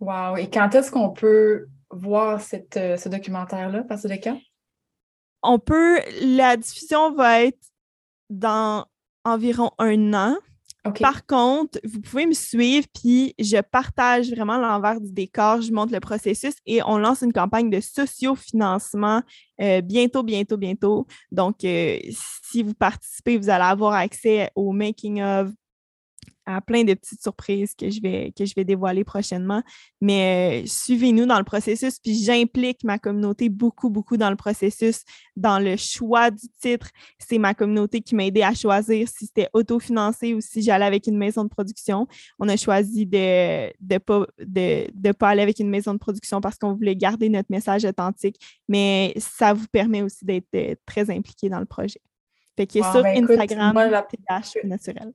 Wow! 0.00 0.38
Et 0.38 0.48
quand 0.48 0.74
est-ce 0.74 0.90
qu'on 0.90 1.10
peut 1.10 1.66
voir 1.90 2.40
cette, 2.40 2.78
euh, 2.78 2.96
ce 2.96 3.10
documentaire-là, 3.10 3.84
parce 3.84 4.04
que 4.04 4.16
cas? 4.16 4.36
On 5.42 5.58
peut, 5.58 6.00
la 6.22 6.56
diffusion 6.56 7.12
va 7.14 7.42
être 7.42 7.60
dans 8.30 8.86
environ 9.24 9.70
un 9.78 10.14
an. 10.14 10.36
Par 10.98 11.24
contre, 11.26 11.78
vous 11.84 12.00
pouvez 12.00 12.26
me 12.26 12.32
suivre, 12.32 12.86
puis 12.92 13.34
je 13.38 13.58
partage 13.60 14.30
vraiment 14.30 14.58
l'envers 14.58 15.00
du 15.00 15.12
décor, 15.12 15.62
je 15.62 15.70
montre 15.72 15.92
le 15.92 16.00
processus 16.00 16.54
et 16.66 16.82
on 16.82 16.98
lance 16.98 17.22
une 17.22 17.32
campagne 17.32 17.70
de 17.70 17.78
sociofinancement 17.80 19.22
euh, 19.60 19.80
bientôt, 19.80 20.24
bientôt, 20.24 20.56
bientôt. 20.56 21.06
Donc, 21.30 21.62
euh, 21.62 21.98
si 22.10 22.64
vous 22.64 22.74
participez, 22.74 23.38
vous 23.38 23.48
allez 23.48 23.62
avoir 23.62 23.92
accès 23.92 24.50
au 24.56 24.72
making 24.72 25.22
of, 25.22 25.50
à 26.46 26.60
plein 26.60 26.84
de 26.84 26.94
petites 26.94 27.22
surprises 27.22 27.74
que 27.74 27.90
je 27.90 28.00
vais, 28.00 28.32
que 28.36 28.44
je 28.44 28.54
vais 28.54 28.64
dévoiler 28.64 29.04
prochainement. 29.04 29.62
Mais 30.00 30.62
euh, 30.62 30.66
suivez-nous 30.66 31.26
dans 31.26 31.38
le 31.38 31.44
processus, 31.44 31.98
puis 31.98 32.14
j'implique 32.14 32.84
ma 32.84 32.98
communauté 32.98 33.48
beaucoup, 33.48 33.90
beaucoup 33.90 34.16
dans 34.16 34.30
le 34.30 34.36
processus, 34.36 35.02
dans 35.36 35.58
le 35.58 35.76
choix 35.76 36.30
du 36.30 36.48
titre. 36.60 36.90
C'est 37.18 37.38
ma 37.38 37.54
communauté 37.54 38.00
qui 38.00 38.14
m'a 38.14 38.26
aidé 38.26 38.42
à 38.42 38.54
choisir 38.54 39.08
si 39.08 39.26
c'était 39.26 39.48
autofinancé 39.52 40.34
ou 40.34 40.40
si 40.40 40.62
j'allais 40.62 40.84
avec 40.86 41.06
une 41.06 41.18
maison 41.18 41.44
de 41.44 41.48
production. 41.48 42.06
On 42.38 42.48
a 42.48 42.56
choisi 42.56 43.06
de 43.06 43.66
ne 43.80 43.98
pas, 43.98 44.26
de, 44.38 44.86
de 44.92 45.12
pas 45.12 45.30
aller 45.30 45.42
avec 45.42 45.58
une 45.58 45.70
maison 45.70 45.92
de 45.92 45.98
production 45.98 46.40
parce 46.40 46.58
qu'on 46.58 46.74
voulait 46.74 46.96
garder 46.96 47.28
notre 47.28 47.50
message 47.50 47.84
authentique, 47.84 48.36
mais 48.68 49.14
ça 49.18 49.52
vous 49.52 49.66
permet 49.70 50.02
aussi 50.02 50.24
d'être 50.24 50.48
euh, 50.54 50.74
très 50.86 51.10
impliqué 51.10 51.48
dans 51.48 51.60
le 51.60 51.66
projet. 51.66 52.00
Fait 52.56 52.64
est 52.64 52.82
sur 52.82 53.02
ben, 53.02 53.24
Instagram, 53.24 53.74
la... 53.74 54.06
naturel. 54.64 55.12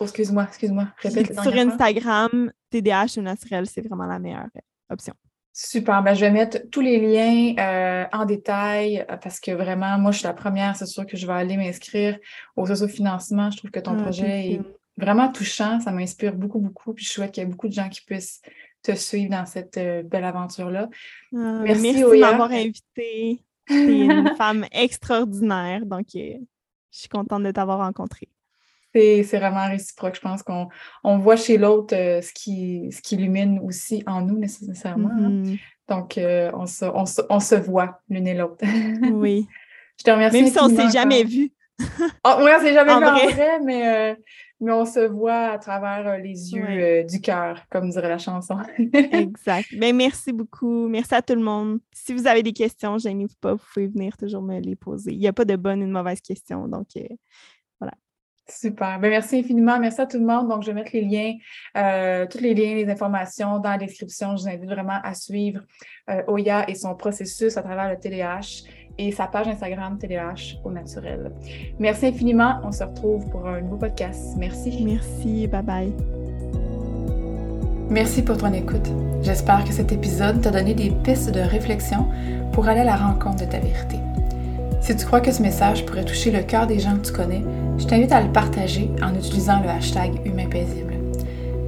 Oh, 0.00 0.04
excuse-moi, 0.04 0.44
excuse-moi. 0.44 0.88
Répète. 0.98 1.40
Sur 1.40 1.54
Instagram, 1.54 2.52
TDAH 2.70 3.20
naturel, 3.20 3.66
c'est 3.66 3.80
vraiment 3.80 4.06
la 4.06 4.18
meilleure 4.18 4.46
euh, 4.56 4.60
option. 4.92 5.14
Super. 5.52 6.02
Ben, 6.04 6.14
je 6.14 6.20
vais 6.20 6.30
mettre 6.30 6.58
tous 6.70 6.80
les 6.80 7.00
liens 7.00 7.54
euh, 7.58 8.04
en 8.12 8.24
détail 8.24 9.04
euh, 9.10 9.16
parce 9.16 9.40
que 9.40 9.50
vraiment, 9.50 9.98
moi, 9.98 10.12
je 10.12 10.18
suis 10.18 10.26
la 10.26 10.34
première. 10.34 10.76
C'est 10.76 10.86
sûr 10.86 11.04
que 11.04 11.16
je 11.16 11.26
vais 11.26 11.32
aller 11.32 11.56
m'inscrire 11.56 12.16
au 12.54 12.64
socio-financement. 12.66 13.50
Je 13.50 13.58
trouve 13.58 13.70
que 13.72 13.80
ton 13.80 13.98
ah, 13.98 14.02
projet 14.02 14.52
est 14.52 14.60
vraiment 14.96 15.32
touchant. 15.32 15.80
Ça 15.80 15.90
m'inspire 15.90 16.34
beaucoup, 16.34 16.60
beaucoup. 16.60 16.94
Puis 16.94 17.04
je 17.04 17.10
souhaite 17.10 17.32
qu'il 17.32 17.42
y 17.42 17.46
ait 17.46 17.50
beaucoup 17.50 17.68
de 17.68 17.72
gens 17.72 17.88
qui 17.88 18.02
puissent 18.02 18.40
te 18.82 18.94
suivre 18.94 19.30
dans 19.30 19.46
cette 19.46 19.74
belle 19.74 20.24
aventure-là. 20.24 20.88
Ah, 21.34 21.60
merci, 21.64 21.92
merci 21.92 22.02
de 22.02 22.20
m'avoir 22.20 22.52
invitée. 22.52 23.42
Es 23.68 24.04
une 24.04 24.32
femme 24.38 24.64
extraordinaire. 24.70 25.84
Donc, 25.84 26.06
je 26.14 26.38
suis 26.92 27.08
contente 27.08 27.42
de 27.42 27.50
t'avoir 27.50 27.78
rencontrée. 27.78 28.28
C'est 28.94 29.38
vraiment 29.38 29.68
réciproque. 29.68 30.16
Je 30.16 30.20
pense 30.20 30.42
qu'on 30.42 30.68
on 31.04 31.18
voit 31.18 31.36
chez 31.36 31.58
l'autre 31.58 31.94
euh, 31.94 32.20
ce, 32.20 32.32
qui, 32.32 32.90
ce 32.90 33.02
qui 33.02 33.16
illumine 33.16 33.60
aussi 33.62 34.02
en 34.06 34.22
nous 34.22 34.38
nécessairement. 34.38 35.10
Hein. 35.10 35.30
Mm-hmm. 35.30 35.58
Donc, 35.88 36.18
euh, 36.18 36.50
on, 36.54 36.66
se, 36.66 36.84
on, 36.84 37.06
se, 37.06 37.20
on, 37.28 37.40
se, 37.40 37.54
voit 37.54 38.00
l'une 38.08 38.26
et 38.26 38.34
l'autre. 38.34 38.64
oui. 39.12 39.46
Je 39.98 40.04
te 40.04 40.10
remercie. 40.10 40.42
Même 40.42 40.50
si 40.50 40.58
on 40.58 40.68
ne 40.68 40.76
s'est 40.76 40.90
jamais 40.90 41.24
vu. 41.24 41.50
Ah, 42.24 42.38
oui, 42.42 42.50
on 42.52 42.58
ne 42.58 42.66
s'est 42.66 42.74
jamais 42.74 42.94
vu 42.98 43.04
en 43.04 43.30
vrai, 43.30 43.60
mais, 43.60 43.88
euh, 43.88 44.14
mais 44.60 44.72
on 44.72 44.84
se 44.84 45.00
voit 45.00 45.52
à 45.52 45.58
travers 45.58 46.18
les 46.18 46.52
yeux 46.52 47.04
du 47.04 47.20
cœur, 47.20 47.62
comme 47.70 47.90
dirait 47.90 48.08
la 48.08 48.18
chanson. 48.18 48.56
exact. 48.92 49.68
Ben, 49.76 49.94
merci 49.94 50.32
beaucoup. 50.32 50.88
Merci 50.88 51.14
à 51.14 51.22
tout 51.22 51.34
le 51.34 51.42
monde. 51.42 51.78
Si 51.92 52.12
vous 52.14 52.26
avez 52.26 52.42
des 52.42 52.52
questions, 52.52 52.96
n'hésite 52.96 53.38
pas, 53.40 53.54
vous 53.54 53.64
pouvez 53.72 53.86
venir 53.86 54.16
toujours 54.16 54.42
me 54.42 54.60
les 54.60 54.76
poser. 54.76 55.12
Il 55.12 55.18
n'y 55.20 55.28
a 55.28 55.32
pas 55.32 55.44
de 55.44 55.56
bonne 55.56 55.82
ou 55.82 55.86
de 55.86 55.92
mauvaise 55.92 56.20
question. 56.20 56.66
Donc, 56.66 56.88
Super. 58.50 58.98
Ben, 58.98 59.10
merci 59.10 59.38
infiniment. 59.38 59.78
Merci 59.78 60.00
à 60.00 60.06
tout 60.06 60.18
le 60.18 60.24
monde. 60.24 60.48
Donc, 60.48 60.62
je 60.62 60.68
vais 60.68 60.74
mettre 60.74 60.90
les 60.94 61.02
liens, 61.02 61.34
euh, 61.76 62.26
tous 62.26 62.38
les 62.38 62.54
liens, 62.54 62.74
les 62.74 62.88
informations 62.88 63.58
dans 63.58 63.70
la 63.70 63.78
description. 63.78 64.36
Je 64.36 64.42
vous 64.42 64.48
invite 64.48 64.64
vraiment 64.64 64.98
à 65.02 65.14
suivre 65.14 65.60
euh, 66.10 66.22
Oya 66.28 66.68
et 66.68 66.74
son 66.74 66.94
processus 66.94 67.56
à 67.56 67.62
travers 67.62 67.90
le 67.90 67.98
TDAH 67.98 68.64
et 68.96 69.12
sa 69.12 69.26
page 69.26 69.48
Instagram 69.48 69.98
TDAH 69.98 70.60
au 70.64 70.70
naturel. 70.70 71.30
Merci 71.78 72.06
infiniment. 72.06 72.60
On 72.64 72.72
se 72.72 72.82
retrouve 72.82 73.28
pour 73.28 73.46
un 73.46 73.60
nouveau 73.60 73.76
podcast. 73.76 74.34
Merci. 74.36 74.84
Merci. 74.84 75.46
Bye 75.46 75.62
bye. 75.62 75.92
Merci 77.90 78.22
pour 78.22 78.36
ton 78.36 78.52
écoute. 78.52 78.88
J'espère 79.22 79.64
que 79.64 79.72
cet 79.72 79.92
épisode 79.92 80.40
t'a 80.42 80.50
donné 80.50 80.74
des 80.74 80.90
pistes 80.90 81.30
de 81.30 81.40
réflexion 81.40 82.06
pour 82.52 82.68
aller 82.68 82.80
à 82.80 82.84
la 82.84 82.96
rencontre 82.96 83.46
de 83.46 83.50
ta 83.50 83.58
vérité. 83.60 84.07
Si 84.88 84.96
tu 84.96 85.04
crois 85.04 85.20
que 85.20 85.30
ce 85.30 85.42
message 85.42 85.84
pourrait 85.84 86.06
toucher 86.06 86.30
le 86.30 86.40
cœur 86.40 86.66
des 86.66 86.78
gens 86.78 86.96
que 86.96 87.08
tu 87.08 87.12
connais, 87.12 87.44
je 87.76 87.84
t'invite 87.84 88.10
à 88.10 88.22
le 88.22 88.32
partager 88.32 88.88
en 89.02 89.14
utilisant 89.14 89.60
le 89.60 89.68
hashtag 89.68 90.12
Humain 90.24 90.48
Paisible. 90.48 90.94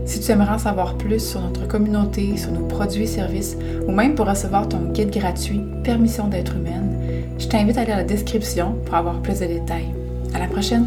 Si 0.07 0.21
tu 0.21 0.33
aimerais 0.33 0.55
en 0.55 0.59
savoir 0.59 0.97
plus 0.97 1.21
sur 1.21 1.43
notre 1.43 1.69
communauté, 1.69 2.39
sur 2.39 2.51
nos 2.51 2.65
produits 2.65 3.03
et 3.03 3.07
services, 3.07 3.59
ou 3.87 3.93
même 3.93 4.15
pour 4.15 4.27
recevoir 4.27 4.71
ton 4.71 4.91
guide 4.93 5.11
gratuit 5.11 5.61
Permission 5.85 6.29
d'être 6.29 6.57
humaine, 6.57 6.97
je 7.39 7.47
t'invite 7.47 7.77
à 7.77 7.85
lire 7.85 7.99
la 7.99 8.05
description 8.05 8.77
pour 8.87 8.95
avoir 8.95 9.21
plus 9.21 9.41
de 9.41 9.45
détails. 9.45 9.93
À 10.33 10.39
la 10.39 10.47
prochaine! 10.47 10.87